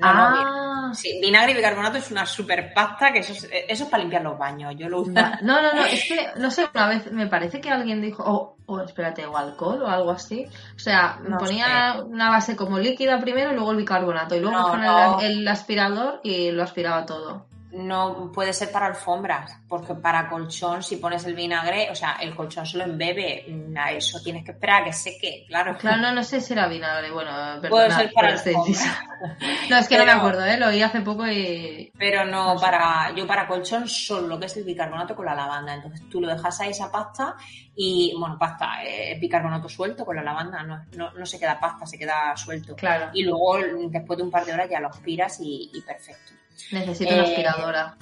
No, 0.00 0.12
no, 0.12 0.36
ah, 0.46 0.90
Sí, 0.94 1.20
vinagre 1.20 1.52
y 1.52 1.56
bicarbonato 1.56 1.98
es 1.98 2.10
una 2.10 2.26
super 2.26 2.72
pasta 2.74 3.12
que 3.12 3.20
eso 3.20 3.32
es, 3.32 3.48
eso 3.68 3.84
es 3.84 3.90
para 3.90 4.02
limpiar 4.02 4.22
los 4.22 4.36
baños. 4.38 4.74
Yo 4.76 4.88
lo 4.88 5.02
uso. 5.02 5.12
No, 5.12 5.30
no, 5.62 5.72
no, 5.72 5.84
es 5.84 6.04
que, 6.04 6.28
no 6.36 6.50
sé, 6.50 6.66
una 6.74 6.88
vez 6.88 7.12
me 7.12 7.26
parece 7.26 7.60
que 7.60 7.70
alguien 7.70 8.00
dijo, 8.02 8.24
o 8.26 8.56
o 8.66 8.80
espérate, 8.80 9.26
o 9.26 9.36
alcohol 9.36 9.82
o 9.82 9.88
algo 9.88 10.12
así. 10.12 10.46
O 10.76 10.78
sea, 10.78 11.18
No 11.22 11.38
ponía 11.38 11.96
una 12.06 12.30
base 12.30 12.54
como 12.54 12.78
líquida 12.78 13.18
primero 13.18 13.50
y 13.50 13.54
luego 13.54 13.72
el 13.72 13.78
bicarbonato. 13.78 14.36
Y 14.36 14.40
luego 14.40 14.58
No, 14.58 14.68
con 14.68 14.80
no. 14.80 15.20
el, 15.20 15.38
el 15.40 15.48
aspirador 15.48 16.20
y 16.22 16.52
lo 16.52 16.62
aspiraba 16.62 17.04
todo. 17.04 17.46
No 17.72 18.32
puede 18.32 18.52
ser 18.52 18.72
para 18.72 18.86
alfombras, 18.86 19.58
porque 19.68 19.94
para 19.94 20.28
colchón, 20.28 20.82
si 20.82 20.96
pones 20.96 21.24
el 21.24 21.34
vinagre, 21.34 21.88
o 21.90 21.94
sea, 21.94 22.16
el 22.20 22.34
colchón 22.34 22.66
se 22.66 22.78
lo 22.78 22.84
embebe. 22.84 23.46
A 23.76 23.92
eso 23.92 24.20
tienes 24.22 24.44
que 24.44 24.52
esperar 24.52 24.82
a 24.82 24.84
que 24.86 24.92
seque, 24.92 25.44
claro. 25.46 25.76
Claro, 25.78 26.02
no, 26.02 26.12
no 26.12 26.24
sé 26.24 26.40
si 26.40 26.52
era 26.52 26.66
vinagre, 26.66 27.10
bueno, 27.10 27.30
Puede 27.60 27.88
perdonad 27.88 27.96
ser 27.96 28.12
para 28.12 28.28
por 28.28 28.38
alfombra. 28.38 28.70
inciso. 28.70 28.90
No, 29.68 29.76
es 29.78 29.88
que 29.88 29.98
no 29.98 30.04
me 30.04 30.12
acuerdo, 30.12 30.44
¿eh? 30.44 30.56
Lo 30.56 30.68
oí 30.68 30.82
hace 30.82 31.00
poco 31.00 31.26
y... 31.26 31.92
Pero 31.98 32.24
no 32.24 32.56
para, 32.60 33.14
yo 33.14 33.26
para 33.26 33.46
colchón 33.46 33.86
solo 33.88 34.26
lo 34.26 34.40
que 34.40 34.46
es 34.46 34.56
el 34.56 34.64
bicarbonato 34.64 35.14
con 35.14 35.26
la 35.26 35.34
lavanda. 35.34 35.74
Entonces 35.74 36.08
tú 36.08 36.20
lo 36.20 36.28
dejas 36.28 36.60
ahí 36.60 36.70
esa 36.70 36.90
pasta 36.90 37.36
y, 37.76 38.14
bueno, 38.18 38.36
pasta, 38.38 38.82
eh, 38.84 39.16
bicarbonato 39.20 39.68
suelto 39.68 40.04
con 40.04 40.16
la 40.16 40.22
lavanda, 40.22 40.62
no, 40.62 40.84
no, 40.96 41.12
no 41.12 41.26
se 41.26 41.38
queda 41.38 41.60
pasta, 41.60 41.86
se 41.86 41.98
queda 41.98 42.36
suelto. 42.36 42.74
Claro, 42.74 43.10
Y 43.12 43.22
luego, 43.22 43.58
después 43.88 44.16
de 44.16 44.22
un 44.24 44.30
par 44.30 44.44
de 44.44 44.52
horas, 44.52 44.68
ya 44.68 44.80
lo 44.80 44.88
aspiras 44.88 45.38
y, 45.40 45.70
y 45.72 45.80
perfecto. 45.82 46.39
Necesito 46.72 47.14
una 47.14 47.24
Eh, 47.24 47.28
aspiradora. 47.30 47.96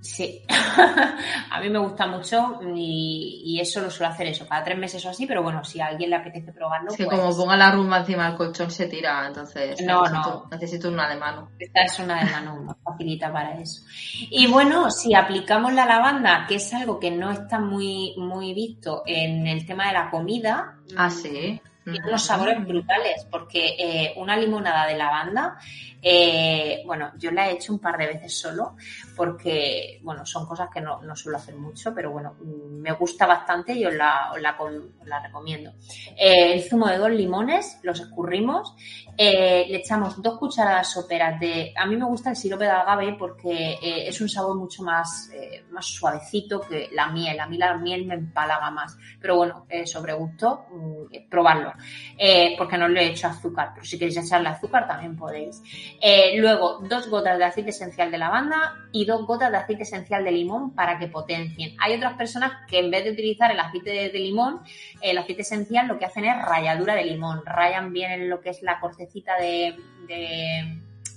Sí, 0.00 0.42
a 1.50 1.60
mí 1.60 1.68
me 1.68 1.78
gusta 1.80 2.06
mucho 2.06 2.60
y, 2.74 3.58
eso 3.60 3.80
lo 3.80 3.90
suelo 3.90 4.12
hacer 4.12 4.28
eso, 4.28 4.46
cada 4.48 4.62
tres 4.62 4.78
meses 4.78 5.04
o 5.04 5.10
así, 5.10 5.26
pero 5.26 5.42
bueno, 5.42 5.64
si 5.64 5.80
a 5.80 5.86
alguien 5.86 6.10
le 6.10 6.16
apetece 6.16 6.52
probarlo. 6.52 6.92
Sí, 6.92 7.04
pues 7.04 7.18
como 7.18 7.36
ponga 7.36 7.56
la 7.56 7.72
rumba 7.72 7.98
encima 7.98 8.28
del 8.28 8.36
colchón 8.36 8.70
se 8.70 8.86
tira, 8.86 9.26
entonces 9.26 9.80
no, 9.82 10.02
necesito, 10.02 10.30
no. 10.30 10.48
necesito 10.50 10.88
una 10.88 11.08
de 11.08 11.16
mano. 11.16 11.50
Esta 11.58 11.82
es 11.82 11.98
una 11.98 12.24
de 12.24 12.30
mano, 12.30 12.78
facilita 12.84 13.32
para 13.32 13.58
eso. 13.60 13.82
Y 14.30 14.46
bueno, 14.46 14.90
si 14.90 15.14
aplicamos 15.14 15.72
la 15.72 15.84
lavanda, 15.84 16.46
que 16.48 16.54
es 16.54 16.72
algo 16.72 17.00
que 17.00 17.10
no 17.10 17.32
está 17.32 17.58
muy, 17.58 18.14
muy 18.16 18.54
visto 18.54 19.02
en 19.04 19.46
el 19.48 19.66
tema 19.66 19.88
de 19.88 19.94
la 19.94 20.10
comida, 20.10 20.76
Ah, 20.96 21.10
sí. 21.10 21.60
Tiene 21.92 22.08
unos 22.08 22.24
sabores 22.24 22.64
brutales, 22.66 23.26
porque 23.30 23.76
eh, 23.78 24.14
una 24.16 24.36
limonada 24.36 24.86
de 24.86 24.96
lavanda, 24.96 25.58
eh, 26.00 26.82
bueno, 26.86 27.12
yo 27.18 27.30
la 27.30 27.48
he 27.48 27.54
hecho 27.54 27.72
un 27.72 27.80
par 27.80 27.98
de 27.98 28.06
veces 28.06 28.38
solo, 28.38 28.76
porque, 29.16 29.98
bueno, 30.02 30.24
son 30.24 30.46
cosas 30.46 30.68
que 30.72 30.80
no, 30.80 31.02
no 31.02 31.16
suelo 31.16 31.38
hacer 31.38 31.56
mucho, 31.56 31.92
pero 31.94 32.12
bueno, 32.12 32.36
mm, 32.40 32.80
me 32.80 32.92
gusta 32.92 33.26
bastante 33.26 33.72
y 33.72 33.84
os 33.84 33.94
la, 33.94 34.30
la, 34.40 34.56
la 35.04 35.22
recomiendo. 35.22 35.72
Eh, 36.16 36.52
el 36.52 36.62
zumo 36.62 36.86
de 36.86 36.98
dos 36.98 37.10
limones, 37.10 37.80
los 37.82 37.98
escurrimos, 38.00 38.74
eh, 39.16 39.66
le 39.68 39.78
echamos 39.78 40.22
dos 40.22 40.38
cucharadas 40.38 40.92
soperas 40.92 41.40
de... 41.40 41.72
A 41.76 41.86
mí 41.86 41.96
me 41.96 42.04
gusta 42.04 42.30
el 42.30 42.36
sirope 42.36 42.64
de 42.64 42.70
agave 42.70 43.16
porque 43.18 43.78
es 43.82 44.20
un 44.20 44.28
sabor 44.28 44.56
mucho 44.56 44.84
más, 44.84 45.32
más 45.70 45.86
suavecito 45.86 46.60
que 46.60 46.88
la 46.92 47.08
miel. 47.08 47.40
A 47.40 47.48
mí 47.48 47.58
la 47.58 47.76
miel 47.76 48.06
me 48.06 48.14
empalaga 48.14 48.70
más. 48.70 48.96
Pero 49.20 49.36
bueno, 49.36 49.66
sobre 49.86 50.12
gusto, 50.12 50.66
mm, 50.70 51.28
probarlo. 51.28 51.72
Eh, 52.16 52.54
porque 52.58 52.76
no 52.76 52.88
le 52.88 53.02
he 53.02 53.06
hecho 53.10 53.28
azúcar, 53.28 53.70
pero 53.74 53.86
si 53.86 53.96
queréis 53.98 54.16
echarle 54.16 54.48
azúcar 54.48 54.88
también 54.88 55.16
podéis. 55.16 55.62
Eh, 56.00 56.36
luego, 56.38 56.80
dos 56.88 57.08
gotas 57.08 57.38
de 57.38 57.44
aceite 57.44 57.70
esencial 57.70 58.10
de 58.10 58.18
lavanda 58.18 58.74
y 58.90 59.04
dos 59.04 59.24
gotas 59.24 59.52
de 59.52 59.58
aceite 59.58 59.84
esencial 59.84 60.24
de 60.24 60.32
limón 60.32 60.74
para 60.74 60.98
que 60.98 61.06
potencien. 61.06 61.76
Hay 61.78 61.94
otras 61.94 62.14
personas 62.14 62.52
que 62.66 62.80
en 62.80 62.90
vez 62.90 63.04
de 63.04 63.12
utilizar 63.12 63.52
el 63.52 63.60
aceite 63.60 64.10
de, 64.10 64.18
limón, 64.18 64.60
el 65.00 65.18
aceite 65.18 65.42
esencial 65.42 65.86
lo 65.86 65.98
que 65.98 66.06
hacen 66.06 66.24
es 66.24 66.36
ralladura 66.42 66.94
de 66.94 67.04
limón. 67.04 67.42
Rayan 67.44 67.92
bien 67.92 68.10
en 68.12 68.30
lo 68.30 68.40
que 68.40 68.50
es 68.50 68.62
la 68.62 68.80
cortecita 68.80 69.36
de 69.38 69.76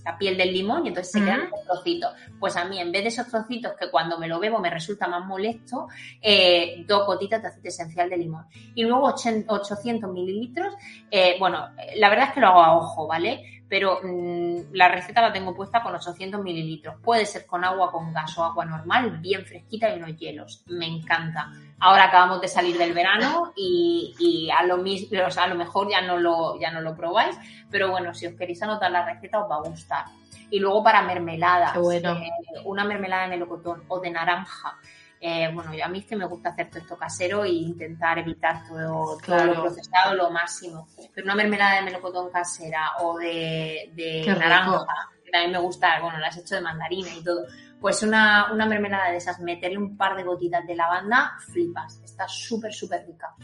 la 0.05 0.17
piel 0.17 0.37
del 0.37 0.53
limón 0.53 0.85
y 0.85 0.89
entonces 0.89 1.11
se 1.11 1.19
quedan 1.19 1.41
esos 1.41 1.63
trocitos. 1.65 2.13
Pues 2.39 2.55
a 2.55 2.65
mí, 2.65 2.79
en 2.79 2.91
vez 2.91 3.03
de 3.03 3.09
esos 3.09 3.27
trocitos 3.27 3.73
que 3.79 3.89
cuando 3.89 4.17
me 4.17 4.27
lo 4.27 4.39
bebo 4.39 4.59
me 4.59 4.69
resulta 4.69 5.07
más 5.07 5.25
molesto, 5.25 5.87
eh, 6.21 6.83
dos 6.87 7.05
gotitas 7.05 7.41
de 7.41 7.47
aceite 7.49 7.69
esencial 7.69 8.09
de 8.09 8.17
limón. 8.17 8.45
Y 8.75 8.83
luego 8.83 9.05
80 9.07 9.51
800 9.53 10.11
mililitros. 10.11 10.73
eh, 11.09 11.35
bueno, 11.39 11.69
eh, 11.77 11.93
la 11.97 12.09
verdad 12.09 12.27
es 12.29 12.33
que 12.33 12.39
lo 12.39 12.47
hago 12.47 12.63
a 12.63 12.77
ojo, 12.77 13.07
¿vale? 13.07 13.60
Pero 13.71 14.01
mm, 14.03 14.73
la 14.73 14.89
receta 14.89 15.21
la 15.21 15.31
tengo 15.31 15.55
puesta 15.55 15.81
con 15.81 15.95
800 15.95 16.41
mililitros. 16.43 16.95
Puede 17.01 17.25
ser 17.25 17.45
con 17.45 17.63
agua 17.63 17.89
con 17.89 18.11
gas 18.11 18.37
o 18.37 18.43
agua 18.43 18.65
normal, 18.65 19.11
bien 19.19 19.45
fresquita 19.45 19.89
y 19.89 19.97
unos 19.97 20.17
hielos. 20.17 20.61
Me 20.67 20.85
encanta. 20.87 21.49
Ahora 21.79 22.03
acabamos 22.03 22.41
de 22.41 22.49
salir 22.49 22.77
del 22.77 22.91
verano 22.91 23.53
y, 23.55 24.13
y 24.19 24.49
a, 24.51 24.63
lo 24.63 24.75
mis- 24.77 25.07
o 25.25 25.31
sea, 25.31 25.43
a 25.45 25.47
lo 25.47 25.55
mejor 25.55 25.89
ya 25.89 26.01
no, 26.01 26.17
lo, 26.17 26.59
ya 26.59 26.69
no 26.69 26.81
lo 26.81 26.93
probáis, 26.97 27.37
pero 27.69 27.89
bueno, 27.91 28.13
si 28.13 28.27
os 28.27 28.33
queréis 28.33 28.61
anotar 28.61 28.91
la 28.91 29.05
receta 29.05 29.39
os 29.41 29.49
va 29.49 29.55
a 29.55 29.61
gustar. 29.69 30.03
Y 30.49 30.59
luego 30.59 30.83
para 30.83 31.01
mermeladas, 31.03 31.73
bueno. 31.79 32.11
eh, 32.17 32.29
una 32.65 32.83
mermelada 32.83 33.23
de 33.23 33.29
melocotón 33.29 33.83
o 33.87 34.01
de 34.01 34.11
naranja. 34.11 34.77
Eh, 35.23 35.51
bueno, 35.53 35.71
yo 35.75 35.85
a 35.85 35.87
mí 35.87 35.99
es 35.99 36.05
que 36.05 36.15
me 36.15 36.25
gusta 36.25 36.49
hacer 36.49 36.71
todo 36.71 36.79
esto 36.79 36.97
casero 36.97 37.43
e 37.43 37.49
intentar 37.49 38.17
evitar 38.17 38.67
todo, 38.67 39.19
todo 39.23 39.45
lo 39.45 39.61
procesado 39.61 40.15
lo 40.15 40.31
máximo. 40.31 40.87
Pero 41.13 41.25
una 41.25 41.35
mermelada 41.35 41.75
de 41.75 41.83
melocotón 41.83 42.31
casera 42.31 42.93
o 43.01 43.19
de, 43.19 43.91
de 43.93 44.25
naranja, 44.25 44.83
que 45.23 45.29
también 45.29 45.51
me 45.51 45.59
gusta, 45.59 46.01
bueno, 46.01 46.17
las 46.17 46.35
he 46.37 46.41
hecho 46.41 46.55
de 46.55 46.61
mandarina 46.61 47.09
y 47.15 47.23
todo. 47.23 47.45
Pues 47.79 48.01
una, 48.01 48.51
una 48.51 48.65
mermelada 48.65 49.11
de 49.11 49.17
esas, 49.17 49.39
meterle 49.39 49.77
un 49.77 49.95
par 49.95 50.15
de 50.15 50.23
gotitas 50.23 50.65
de 50.65 50.75
lavanda, 50.75 51.33
flipas. 51.51 52.01
Está 52.03 52.27
súper, 52.27 52.73
súper 52.73 53.05
rica. 53.05 53.35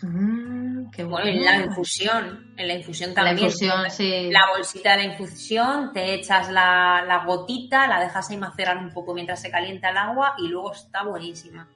Mm, 0.00 0.61
qué 0.90 1.04
Bueno, 1.04 1.26
en 1.28 1.44
la 1.44 1.56
infusión, 1.64 2.52
en 2.56 2.68
la 2.68 2.74
infusión 2.74 3.10
La 3.10 3.14
también. 3.16 3.46
infusión, 3.46 3.90
sí. 3.90 4.30
La 4.30 4.48
bolsita 4.54 4.92
de 4.92 4.96
la 4.98 5.04
infusión, 5.12 5.92
te 5.92 6.14
echas 6.14 6.50
la, 6.50 7.04
la 7.06 7.24
gotita, 7.24 7.86
la 7.86 8.00
dejas 8.00 8.30
ahí 8.30 8.36
macerar 8.36 8.78
un 8.78 8.90
poco 8.92 9.14
mientras 9.14 9.40
se 9.40 9.50
calienta 9.50 9.90
el 9.90 9.96
agua 9.96 10.34
y 10.38 10.48
luego 10.48 10.72
está 10.72 11.02
buenísima. 11.04 11.68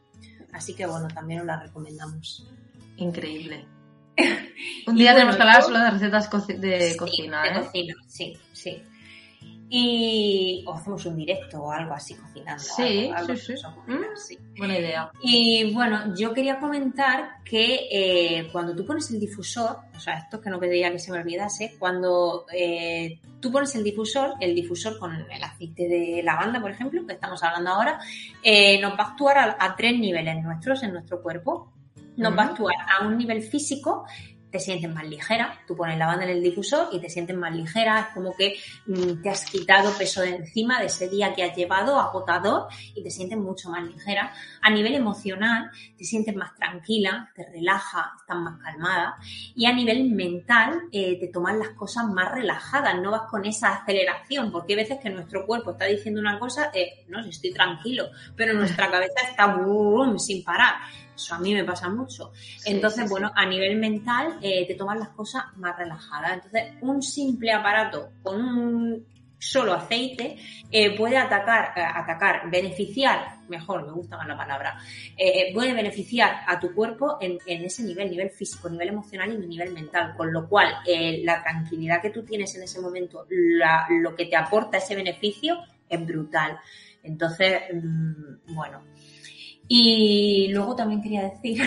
Así 0.53 0.75
que 0.75 0.87
bueno, 0.87 1.09
también 1.09 1.41
os 1.41 1.47
la 1.47 1.61
recomendamos. 1.61 2.49
Increíble. 2.97 3.67
Un 4.87 4.97
día 4.97 5.13
tenemos 5.13 5.37
que 5.37 5.43
hablar 5.43 5.63
solo 5.63 5.79
de 5.79 5.91
recetas 5.91 6.31
de 6.49 6.91
Sí, 6.93 6.97
cocina, 6.97 7.43
de 7.43 7.49
¿eh? 7.51 7.61
cocina, 7.63 7.95
sí, 8.07 8.39
sí. 8.53 8.83
Y 9.69 10.63
o 10.67 10.75
hacemos 10.75 11.05
un 11.07 11.17
directo 11.17 11.61
o 11.61 11.73
algo 11.73 11.93
así 11.93 12.15
cocinando. 12.15 12.63
Sí, 12.63 13.07
algo, 13.07 13.33
algo 13.33 13.37
sí, 13.37 13.55
Mm. 13.87 14.17
sí. 14.17 14.39
Buena 14.57 14.79
idea. 14.79 15.11
Y 15.21 15.73
bueno, 15.75 16.15
yo 16.17 16.33
quería 16.33 16.59
comentar 16.61 17.43
que 17.45 17.89
eh, 17.91 18.49
cuando 18.53 18.75
tú 18.77 18.87
pones 18.87 19.11
el 19.11 19.19
difusor, 19.19 19.79
o 19.95 19.99
sea, 20.01 20.19
esto 20.19 20.41
que 20.41 20.51
no 20.51 20.61
quería 20.61 20.93
que 20.93 20.99
se 21.01 21.11
me 21.11 21.19
olvidase, 21.19 21.75
cuando 21.79 22.47
eh, 22.53 23.19
tú 23.41 23.51
pones 23.51 23.75
el 23.75 23.83
difusor, 23.83 24.35
el 24.41 24.55
difusor 24.55 24.99
con 25.01 25.13
el 25.15 25.43
aceite 25.43 25.89
de 25.89 26.23
lavanda, 26.23 26.61
por 26.61 26.71
ejemplo, 26.71 27.05
que 27.05 27.15
estamos 27.15 27.43
hablando 27.43 27.71
ahora, 27.71 27.99
eh, 28.43 28.81
nos 28.81 28.93
va 28.93 29.03
a 29.05 29.11
actuar 29.11 29.39
a, 29.39 29.57
a 29.59 29.75
tres 29.75 29.99
niveles 29.99 30.43
nuestros 30.43 30.83
en 30.85 30.93
nuestro 30.93 31.21
cuerpo. 31.21 31.73
Nos 32.17 32.35
va 32.39 32.45
a 32.45 32.47
actuar 32.47 32.75
a 32.99 33.07
un 33.07 33.19
nivel 33.19 33.43
físico, 33.43 34.07
te 34.57 34.61
sientes 34.61 34.91
más 34.91 35.07
ligera, 35.07 35.61
tú 35.67 35.77
pones 35.77 35.99
lavanda 35.99 36.25
en 36.25 36.31
el 36.31 36.43
difusor 36.43 36.89
y 36.91 36.99
te 36.99 37.11
sientes 37.11 37.37
más 37.37 37.55
ligera, 37.55 38.01
es 38.01 38.15
como 38.15 38.35
que 38.35 38.57
mm, 38.87 39.21
te 39.23 39.29
has 39.29 39.45
quitado 39.45 39.93
peso 39.99 40.23
de 40.23 40.31
encima 40.31 40.81
de 40.81 40.87
ese 40.87 41.11
día 41.11 41.35
que 41.35 41.45
has 41.45 41.55
llevado 41.55 42.01
agotador 42.01 42.69
y 42.95 43.03
te 43.03 43.11
sientes 43.11 43.39
mucho 43.39 43.69
más 43.69 43.87
ligera. 43.87 44.33
A 44.63 44.71
nivel 44.71 44.95
emocional, 44.95 45.71
te 45.99 46.05
sientes 46.05 46.35
más 46.35 46.55
tranquila, 46.55 47.31
te 47.35 47.45
relaja, 47.45 48.15
estás 48.19 48.37
más 48.39 48.59
calmada. 48.63 49.17
Y 49.55 49.67
a 49.67 49.75
nivel 49.75 50.11
mental, 50.11 50.85
eh, 50.91 51.21
te 51.21 51.29
tomas 51.29 51.57
las 51.57 51.71
cosas 51.71 52.07
más 52.07 52.33
relajadas, 52.33 52.99
no 52.99 53.11
vas 53.11 53.29
con 53.31 53.45
esa 53.45 53.75
aceleración, 53.75 54.51
porque 54.51 54.73
hay 54.73 54.79
veces 54.79 55.01
que 55.03 55.11
nuestro 55.11 55.45
cuerpo 55.45 55.73
está 55.73 55.85
diciendo 55.85 56.19
una 56.19 56.39
cosa, 56.39 56.71
eh, 56.73 57.05
no, 57.09 57.23
si 57.23 57.29
estoy 57.29 57.53
tranquilo, 57.53 58.09
pero 58.35 58.55
nuestra 58.55 58.91
cabeza 58.91 59.21
está 59.29 59.55
boom, 59.55 60.19
sin 60.19 60.43
parar. 60.43 60.77
Eso 61.17 61.35
a 61.35 61.39
mí 61.39 61.53
me 61.55 61.65
pasa 61.65 61.89
mucho. 61.89 62.31
Sí, 62.35 62.71
Entonces, 62.71 63.01
sí, 63.03 63.07
sí. 63.07 63.11
bueno, 63.11 63.33
a 63.35 63.47
nivel 63.47 63.77
mental 63.77 64.39
eh, 64.43 64.67
te 64.67 64.75
tomas 64.75 64.99
las 64.99 65.09
cosas 65.09 65.45
más 65.57 65.77
relajadas. 65.77 66.35
Entonces, 66.35 66.75
un 66.83 67.03
simple 67.03 67.53
aparato 67.53 68.11
con 68.23 68.41
un 68.41 69.07
solo 69.39 69.75
aceite 69.75 70.37
eh, 70.71 70.97
puede 70.97 71.17
atacar, 71.19 71.73
eh, 71.77 71.83
atacar, 71.83 72.51
beneficiar, 72.51 73.37
mejor, 73.49 73.85
me 73.87 73.93
gusta 73.93 74.17
más 74.17 74.27
la 74.27 74.37
palabra, 74.37 74.79
eh, 75.17 75.53
puede 75.55 75.73
beneficiar 75.75 76.41
a 76.47 76.59
tu 76.59 76.75
cuerpo 76.75 77.19
en, 77.21 77.39
en 77.47 77.65
ese 77.65 77.83
nivel, 77.83 78.11
nivel 78.11 78.31
físico, 78.31 78.69
nivel 78.69 78.89
emocional 78.89 79.33
y 79.33 79.47
nivel 79.47 79.73
mental. 79.73 80.15
Con 80.17 80.33
lo 80.33 80.49
cual, 80.49 80.75
la 81.23 81.43
tranquilidad 81.43 82.01
que 82.03 82.11
tú 82.11 82.25
tienes 82.25 82.55
en 82.57 82.63
ese 82.63 82.81
momento, 82.81 83.27
la- 83.29 83.87
lo 83.91 84.15
que 84.15 84.27
te 84.27 84.37
aporta 84.37 84.79
ese 84.79 84.97
beneficio 84.97 85.59
es 85.89 86.05
brutal. 86.07 86.59
Entonces, 87.03 87.63
mm, 87.73 88.55
bueno. 88.55 88.83
Y 89.69 90.49
luego 90.53 90.77
también 90.77 91.03
quería 91.03 91.23
decir, 91.23 91.63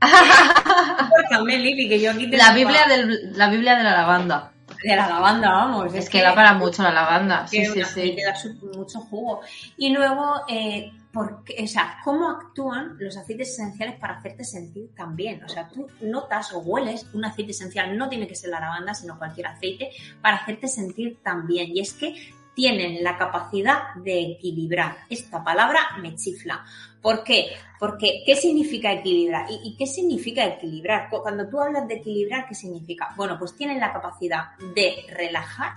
Lili, 1.46 1.88
que 1.88 2.00
yo 2.00 2.10
aquí 2.12 2.30
te 2.30 2.36
La 2.36 2.52
Biblia, 2.52 2.86
del, 2.88 3.36
la 3.36 3.48
Biblia 3.48 3.76
de 3.76 3.84
la 3.84 3.92
lavanda. 3.92 4.52
de 4.82 4.96
la 4.96 5.08
lavanda, 5.08 5.50
vamos. 5.50 5.94
Es 5.94 6.08
que 6.08 6.22
da 6.22 6.34
para 6.34 6.54
mucho 6.54 6.82
la 6.82 6.92
lavanda. 6.92 7.46
Sí, 7.46 7.58
que 7.58 7.66
sí, 7.66 7.84
sí. 7.84 8.16
te 8.16 8.22
da 8.22 8.34
mucho 8.76 9.00
jugo. 9.00 9.40
Y 9.76 9.90
luego, 9.90 10.42
eh, 10.48 10.92
porque, 11.12 11.62
o 11.62 11.66
sea, 11.66 11.98
¿cómo 12.04 12.28
actúan 12.28 12.96
los 12.98 13.16
aceites 13.16 13.50
esenciales 13.50 13.98
para 13.98 14.14
hacerte 14.18 14.44
sentir 14.44 14.94
tan 14.94 15.16
bien? 15.16 15.42
O 15.44 15.48
sea, 15.48 15.68
tú 15.68 15.88
notas 16.00 16.52
o 16.52 16.58
hueles 16.58 17.06
un 17.14 17.24
aceite 17.24 17.52
esencial, 17.52 17.96
no 17.96 18.08
tiene 18.08 18.26
que 18.26 18.34
ser 18.34 18.50
la 18.50 18.60
lavanda, 18.60 18.94
sino 18.94 19.18
cualquier 19.18 19.46
aceite, 19.46 19.90
para 20.20 20.36
hacerte 20.36 20.68
sentir 20.68 21.18
tan 21.22 21.46
bien. 21.46 21.74
Y 21.74 21.80
es 21.80 21.94
que 21.94 22.14
tienen 22.56 23.04
la 23.04 23.18
capacidad 23.18 23.94
de 24.02 24.32
equilibrar. 24.32 24.96
Esta 25.10 25.44
palabra 25.44 25.78
me 26.00 26.16
chifla. 26.16 26.64
¿Por 27.02 27.22
qué? 27.22 27.50
Porque, 27.78 28.22
¿qué 28.24 28.34
significa 28.34 28.90
equilibrar? 28.92 29.46
¿Y, 29.50 29.76
qué 29.76 29.86
significa 29.86 30.42
equilibrar? 30.46 31.10
Cu- 31.10 31.20
Cuando 31.22 31.46
tú 31.48 31.60
hablas 31.60 31.86
de 31.86 31.96
equilibrar, 31.96 32.48
¿qué 32.48 32.54
significa? 32.54 33.12
Bueno, 33.14 33.38
pues 33.38 33.54
tienen 33.54 33.78
la 33.78 33.92
capacidad 33.92 34.56
de 34.74 35.04
relajar, 35.10 35.74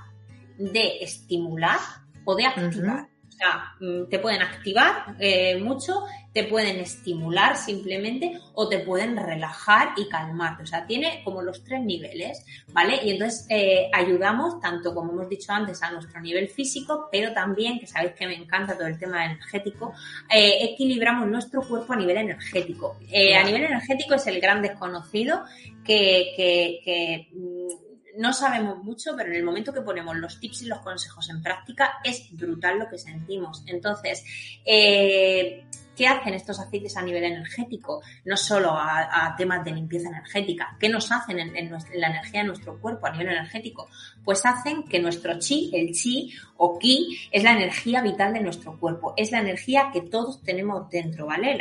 de 0.57 1.03
estimular 1.03 1.77
o 2.23 2.33
de 2.35 2.45
activar. 2.45 3.07
Sea, 3.39 3.75
mm, 3.79 4.09
te 4.09 4.19
pueden 4.19 4.41
activar 4.41 5.15
eh, 5.19 5.57
mucho, 5.57 6.03
te 6.33 6.43
pueden 6.43 6.77
estimular 6.77 7.57
simplemente 7.57 8.39
o 8.53 8.69
te 8.69 8.79
pueden 8.79 9.17
relajar 9.17 9.93
y 9.97 10.07
calmarte. 10.07 10.63
O 10.63 10.65
sea, 10.65 10.85
tiene 10.85 11.21
como 11.23 11.41
los 11.41 11.63
tres 11.63 11.81
niveles, 11.81 12.45
¿vale? 12.71 12.99
Y 13.03 13.11
entonces 13.11 13.47
eh, 13.49 13.89
ayudamos 13.91 14.59
tanto, 14.59 14.93
como 14.93 15.13
hemos 15.13 15.29
dicho 15.29 15.51
antes, 15.51 15.81
a 15.81 15.91
nuestro 15.91 16.21
nivel 16.21 16.49
físico, 16.49 17.07
pero 17.11 17.33
también, 17.33 17.79
que 17.79 17.87
sabéis 17.87 18.13
que 18.13 18.27
me 18.27 18.35
encanta 18.35 18.77
todo 18.77 18.87
el 18.87 18.99
tema 18.99 19.25
energético, 19.25 19.93
eh, 20.33 20.59
equilibramos 20.61 21.27
nuestro 21.27 21.61
cuerpo 21.61 21.93
a 21.93 21.95
nivel 21.95 22.17
energético. 22.17 22.97
Eh, 23.11 23.35
a 23.35 23.43
nivel 23.43 23.63
energético 23.63 24.15
es 24.15 24.27
el 24.27 24.39
gran 24.39 24.61
desconocido 24.61 25.43
que, 25.83 26.33
que, 26.35 26.79
que, 26.83 27.27
mm, 27.33 27.88
no 28.19 28.33
sabemos 28.33 28.83
mucho, 28.83 29.15
pero 29.15 29.29
en 29.29 29.37
el 29.37 29.43
momento 29.43 29.73
que 29.73 29.81
ponemos 29.81 30.15
los 30.17 30.39
tips 30.39 30.63
y 30.63 30.65
los 30.65 30.79
consejos 30.79 31.29
en 31.29 31.41
práctica 31.41 31.99
es 32.03 32.27
brutal 32.31 32.77
lo 32.77 32.89
que 32.89 32.97
sentimos. 32.97 33.63
Entonces, 33.65 34.23
eh, 34.65 35.65
¿Qué 35.99 36.07
hacen 36.07 36.33
estos 36.33 36.57
aceites 36.61 36.95
a 36.95 37.01
nivel 37.01 37.25
energético? 37.25 38.01
No 38.23 38.37
solo 38.37 38.71
a, 38.71 39.35
temas 39.37 39.65
de 39.65 39.73
limpieza 39.73 40.07
energética. 40.07 40.77
¿Qué 40.79 40.87
nos 40.87 41.11
hacen 41.11 41.39
en, 41.39 41.69
la 41.95 42.07
energía 42.07 42.39
de 42.39 42.47
nuestro 42.47 42.79
cuerpo 42.79 43.07
a 43.07 43.11
nivel 43.11 43.27
energético? 43.27 43.89
Pues 44.29 44.45
hacen 44.45 44.83
que 44.83 44.99
nuestro 44.99 45.39
chi, 45.39 45.71
el 45.73 45.91
chi 45.91 46.31
o 46.57 46.77
ki, 46.77 47.17
es 47.31 47.41
la 47.41 47.53
energía 47.53 47.99
vital 48.03 48.31
de 48.31 48.41
nuestro 48.41 48.77
cuerpo. 48.79 49.15
Es 49.17 49.31
la 49.31 49.39
energía 49.39 49.89
que 49.91 50.01
todos 50.01 50.43
tenemos 50.43 50.87
dentro, 50.91 51.25
¿vale? 51.25 51.57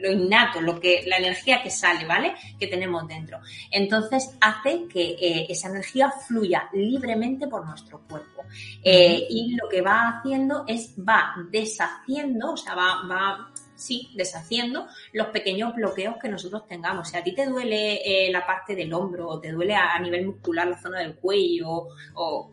lo 0.00 0.12
innato, 0.12 0.60
lo 0.60 0.78
que, 0.78 1.02
la 1.08 1.16
energía 1.16 1.60
que 1.60 1.70
sale, 1.70 2.06
¿vale? 2.06 2.34
Que 2.56 2.68
tenemos 2.68 3.08
dentro. 3.08 3.40
Entonces 3.68 4.30
hace 4.40 4.84
que 4.86 5.16
eh, 5.20 5.46
esa 5.48 5.70
energía 5.70 6.08
fluya 6.12 6.70
libremente 6.72 7.48
por 7.48 7.66
nuestro 7.66 8.00
cuerpo. 8.08 8.44
Eh, 8.84 9.26
y 9.28 9.56
lo 9.56 9.68
que 9.68 9.82
va 9.82 10.20
haciendo 10.20 10.62
es 10.68 10.94
va 10.96 11.34
deshaciendo, 11.50 12.52
o 12.52 12.56
sea, 12.56 12.76
va, 12.76 13.02
va 13.10 13.52
sí, 13.82 14.10
deshaciendo 14.14 14.86
los 15.12 15.28
pequeños 15.28 15.74
bloqueos 15.74 16.16
que 16.20 16.28
nosotros 16.28 16.66
tengamos. 16.66 17.08
Si 17.08 17.16
a 17.16 17.22
ti 17.22 17.34
te 17.34 17.46
duele 17.46 18.00
eh, 18.04 18.30
la 18.30 18.46
parte 18.46 18.74
del 18.74 18.92
hombro 18.92 19.28
o 19.28 19.40
te 19.40 19.52
duele 19.52 19.74
a, 19.74 19.98
nivel 19.98 20.26
muscular 20.26 20.66
la 20.66 20.80
zona 20.80 21.00
del 21.00 21.14
cuello 21.14 21.88
o 22.14 22.50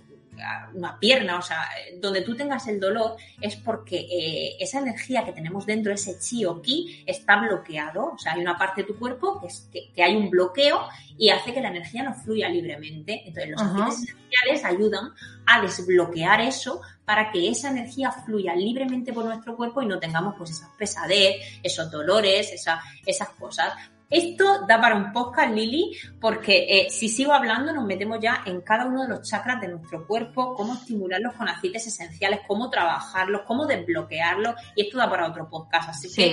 una 0.74 1.00
pierna, 1.00 1.38
o 1.38 1.42
sea, 1.42 1.70
donde 1.98 2.22
tú 2.22 2.36
tengas 2.36 2.68
el 2.68 2.80
dolor 2.80 3.16
es 3.40 3.56
porque 3.56 3.98
eh, 3.98 4.56
esa 4.60 4.80
energía 4.80 5.26
que 5.26 5.32
tenemos 5.32 5.66
dentro, 5.66 5.92
ese 5.92 6.20
chi 6.20 6.46
o 6.46 6.62
ki, 6.62 7.04
está 7.06 7.38
bloqueado. 7.38 8.14
O 8.14 8.18
sea, 8.18 8.34
hay 8.34 8.42
una 8.42 8.58
parte 8.58 8.82
de 8.82 8.88
tu 8.88 8.98
cuerpo 8.98 9.40
que, 9.40 9.48
es, 9.48 9.70
que, 9.72 10.04
hay 10.04 10.16
un 10.16 10.30
bloqueo 10.30 10.88
y 11.18 11.30
hace 11.30 11.54
que 11.54 11.62
la 11.62 11.70
energía 11.70 12.04
no 12.04 12.14
fluya 12.14 12.50
libremente. 12.50 13.24
Entonces, 13.26 13.52
los 13.52 13.62
aceites 13.62 14.04
esenciales 14.04 14.66
ayudan 14.66 15.14
a 15.46 15.62
desbloquear 15.62 16.42
eso 16.42 16.82
para 17.06 17.32
que 17.32 17.50
esa 17.50 17.72
energía 17.72 18.12
fluya 18.12 18.56
libremente 18.56 19.14
por 19.14 19.26
nuestro 19.26 19.56
cuerpo 19.56 19.82
y 19.82 19.88
no 19.88 20.00
tengamos 20.00 20.36
pues 20.38 20.52
esa 20.52 20.72
pesadez, 20.78 21.60
esos 21.64 21.90
dolores, 21.90 22.52
esas 22.54 23.30
cosas. 23.40 23.74
Esto 24.10 24.66
da 24.66 24.82
para 24.82 24.96
un 24.96 25.14
podcast, 25.14 25.54
Lili, 25.54 25.96
porque 26.20 26.66
eh, 26.68 26.90
si 26.90 27.08
sigo 27.10 27.32
hablando 27.32 27.72
nos 27.72 27.86
metemos 27.86 28.18
ya 28.20 28.42
en 28.44 28.62
cada 28.62 28.86
uno 28.86 29.04
de 29.04 29.10
los 29.10 29.30
chakras 29.30 29.62
de 29.62 29.68
nuestro 29.68 30.08
cuerpo, 30.08 30.56
cómo 30.56 30.74
estimularlos 30.74 31.36
con 31.36 31.48
aceites 31.48 31.86
esenciales, 31.86 32.40
cómo 32.48 32.72
trabajarlos, 32.72 33.42
cómo 33.46 33.68
desbloquearlos, 33.68 34.56
y 34.76 34.82
esto 34.82 34.98
da 34.98 35.08
para 35.08 35.28
otro 35.28 35.48
podcast. 35.48 35.90
Así 35.90 36.12
que 36.12 36.26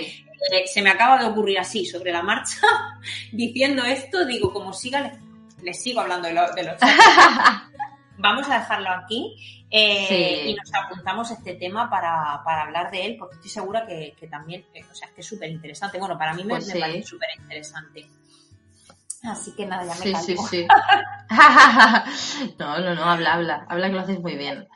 eh, 0.52 0.66
se 0.66 0.80
me 0.80 0.88
acaba 0.88 1.18
de 1.18 1.26
ocurrir 1.26 1.58
así, 1.58 1.84
sobre 1.84 2.12
la 2.12 2.22
marcha, 2.22 2.60
diciendo 3.32 3.84
esto, 3.84 4.24
digo, 4.24 4.54
como 4.54 4.72
siga, 4.72 5.12
les, 5.62 5.82
sigo 5.82 6.00
hablando 6.00 6.28
de, 6.28 6.34
de 6.34 6.62
los 6.62 6.78
chakras. 6.78 7.62
Vamos 8.18 8.48
a 8.48 8.58
dejarlo 8.58 8.90
aquí 8.90 9.64
eh, 9.70 10.48
y 10.48 10.54
nos 10.54 10.72
apuntamos 10.74 11.30
este 11.30 11.54
tema 11.54 11.90
para, 11.90 12.34
hablar 12.62 12.90
de 12.90 13.06
él, 13.06 13.16
porque 13.18 13.36
estoy 13.36 13.50
segura 13.50 13.86
que, 13.86 14.14
también, 14.30 14.64
eh, 14.74 14.84
o 14.90 14.94
sea, 14.94 15.08
que 15.14 15.20
es 15.20 15.26
súper 15.26 15.50
interesante. 15.50 15.98
Bueno, 15.98 16.16
para 16.16 16.34
mí 16.34 16.44
me, 16.44 16.54
pues 16.54 16.72
parece 16.72 17.02
súper 17.02 17.28
interesante. 17.38 18.06
Así 19.22 19.54
que 19.54 19.66
nada, 19.66 19.84
ya 19.84 19.94
me 19.94 20.20
sí, 20.20 20.36
Sí, 20.36 20.36
sí. 20.48 20.66
no, 22.58 22.78
no, 22.78 22.94
no, 22.94 23.04
habla, 23.04 23.34
habla, 23.34 23.66
habla 23.68 23.88
que 23.88 23.94
lo 23.94 24.00
haces 24.00 24.20
muy 24.20 24.36
bien. 24.36 24.68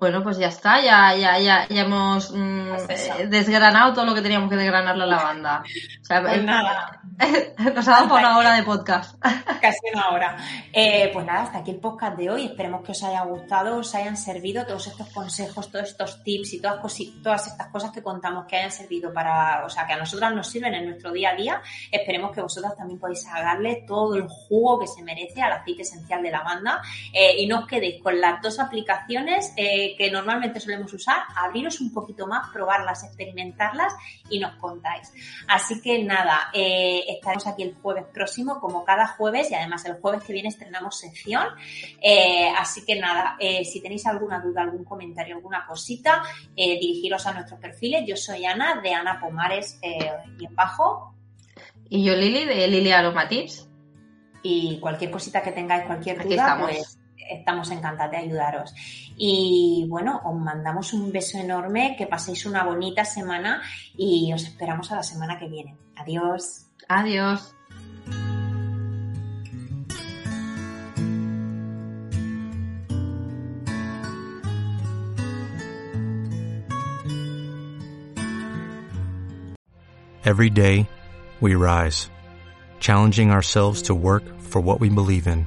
Bueno, 0.00 0.22
pues 0.22 0.38
ya 0.38 0.48
está, 0.48 0.80
ya, 0.80 1.14
ya, 1.14 1.38
ya, 1.38 1.68
ya 1.68 1.82
hemos 1.82 2.32
mm, 2.32 2.72
eh, 2.88 3.26
desgranado 3.28 3.92
todo 3.92 4.06
lo 4.06 4.14
que 4.14 4.22
teníamos 4.22 4.48
que 4.48 4.56
desgranar 4.56 4.96
la 4.96 5.04
lavanda. 5.04 5.62
O 6.00 6.04
sea, 6.04 6.22
pues 6.22 6.42
nada. 6.42 7.02
Nos 7.74 7.86
ha 7.86 7.90
dado 7.90 8.08
por 8.08 8.18
una 8.18 8.38
hora 8.38 8.54
de 8.54 8.62
podcast. 8.62 9.22
Casi 9.60 9.78
una 9.92 10.08
hora. 10.08 10.36
Eh, 10.72 11.10
pues 11.12 11.26
nada, 11.26 11.42
hasta 11.42 11.58
aquí 11.58 11.72
el 11.72 11.80
podcast 11.80 12.16
de 12.16 12.30
hoy. 12.30 12.46
Esperemos 12.46 12.82
que 12.82 12.92
os 12.92 13.02
haya 13.04 13.22
gustado, 13.24 13.76
os 13.76 13.94
hayan 13.94 14.16
servido 14.16 14.64
todos 14.64 14.86
estos 14.86 15.06
consejos, 15.10 15.70
todos 15.70 15.90
estos 15.90 16.24
tips 16.24 16.54
y 16.54 16.62
todas, 16.62 16.80
todas 17.22 17.46
estas 17.48 17.66
cosas 17.66 17.90
que 17.90 18.02
contamos 18.02 18.46
que 18.46 18.56
hayan 18.56 18.72
servido 18.72 19.12
para, 19.12 19.66
o 19.66 19.68
sea, 19.68 19.86
que 19.86 19.92
a 19.92 19.98
nosotras 19.98 20.34
nos 20.34 20.48
sirven 20.48 20.72
en 20.72 20.86
nuestro 20.86 21.12
día 21.12 21.32
a 21.32 21.34
día. 21.34 21.62
Esperemos 21.92 22.32
que 22.32 22.40
vosotras 22.40 22.74
también 22.74 22.98
podáis 22.98 23.22
darle 23.26 23.84
todo 23.86 24.14
el 24.14 24.26
jugo 24.26 24.80
que 24.80 24.86
se 24.86 25.02
merece 25.02 25.42
al 25.42 25.52
aceite 25.52 25.82
esencial 25.82 26.22
de 26.22 26.30
lavanda 26.30 26.80
eh, 27.12 27.34
y 27.38 27.46
no 27.46 27.58
os 27.58 27.66
quedéis 27.66 28.02
con 28.02 28.18
las 28.18 28.40
dos 28.40 28.58
aplicaciones. 28.58 29.52
Eh, 29.58 29.89
que, 29.96 30.10
normalmente 30.10 30.60
solemos 30.60 30.92
usar, 30.92 31.22
abriros 31.36 31.80
un 31.80 31.92
poquito 31.92 32.26
más, 32.26 32.50
probarlas, 32.52 33.04
experimentarlas 33.04 33.94
y 34.28 34.38
nos 34.38 34.56
contáis. 34.56 35.12
Así 35.48 35.80
que 35.80 36.02
nada, 36.02 36.50
eh, 36.52 37.04
estaremos 37.08 37.46
aquí 37.46 37.62
el 37.62 37.74
jueves 37.74 38.04
próximo, 38.12 38.60
como 38.60 38.84
cada 38.84 39.06
jueves, 39.06 39.50
y 39.50 39.54
además 39.54 39.84
el 39.86 39.94
jueves 39.94 40.24
que 40.24 40.32
viene 40.32 40.48
estrenamos 40.48 40.98
sección. 40.98 41.46
Eh, 42.00 42.52
así 42.56 42.84
que 42.84 42.98
nada, 42.98 43.36
eh, 43.38 43.64
si 43.64 43.80
tenéis 43.80 44.06
alguna 44.06 44.40
duda, 44.40 44.62
algún 44.62 44.84
comentario, 44.84 45.36
alguna 45.36 45.66
cosita, 45.66 46.22
dirigiros 46.54 47.26
a 47.26 47.32
nuestros 47.32 47.58
perfiles. 47.58 48.04
Yo 48.06 48.16
soy 48.16 48.44
Ana, 48.44 48.80
de 48.80 48.92
Ana 48.92 49.18
Pomares 49.20 49.78
y 49.82 50.44
en 50.44 50.54
bajo. 50.54 51.14
Y 51.88 52.04
yo 52.04 52.14
Lili, 52.14 52.44
de 52.44 52.68
Lili 52.68 52.92
Aromatips. 52.92 53.68
Y 54.42 54.78
cualquier 54.80 55.10
cosita 55.10 55.42
que 55.42 55.52
tengáis, 55.52 55.84
cualquier 55.84 56.22
duda, 56.22 56.58
pues 56.60 56.99
estamos 57.30 57.70
encantados 57.70 58.12
de 58.12 58.18
ayudaros. 58.18 58.74
Y 59.16 59.86
bueno, 59.88 60.20
os 60.24 60.34
mandamos 60.34 60.92
un 60.92 61.12
beso 61.12 61.38
enorme, 61.38 61.94
que 61.96 62.06
paséis 62.06 62.46
una 62.46 62.64
bonita 62.64 63.04
semana 63.04 63.62
y 63.96 64.32
os 64.32 64.44
esperamos 64.44 64.90
a 64.92 64.96
la 64.96 65.02
semana 65.02 65.38
que 65.38 65.48
viene. 65.48 65.76
Adiós. 65.96 66.66
Adiós. 66.88 67.54
Every 80.22 80.50
day, 80.50 80.86
we 81.40 81.54
rise, 81.54 82.08
challenging 82.78 83.30
ourselves 83.30 83.82
to 83.82 83.94
work 83.94 84.22
for 84.40 84.60
what 84.60 84.78
we 84.78 84.88
believe 84.88 85.26
in. 85.26 85.46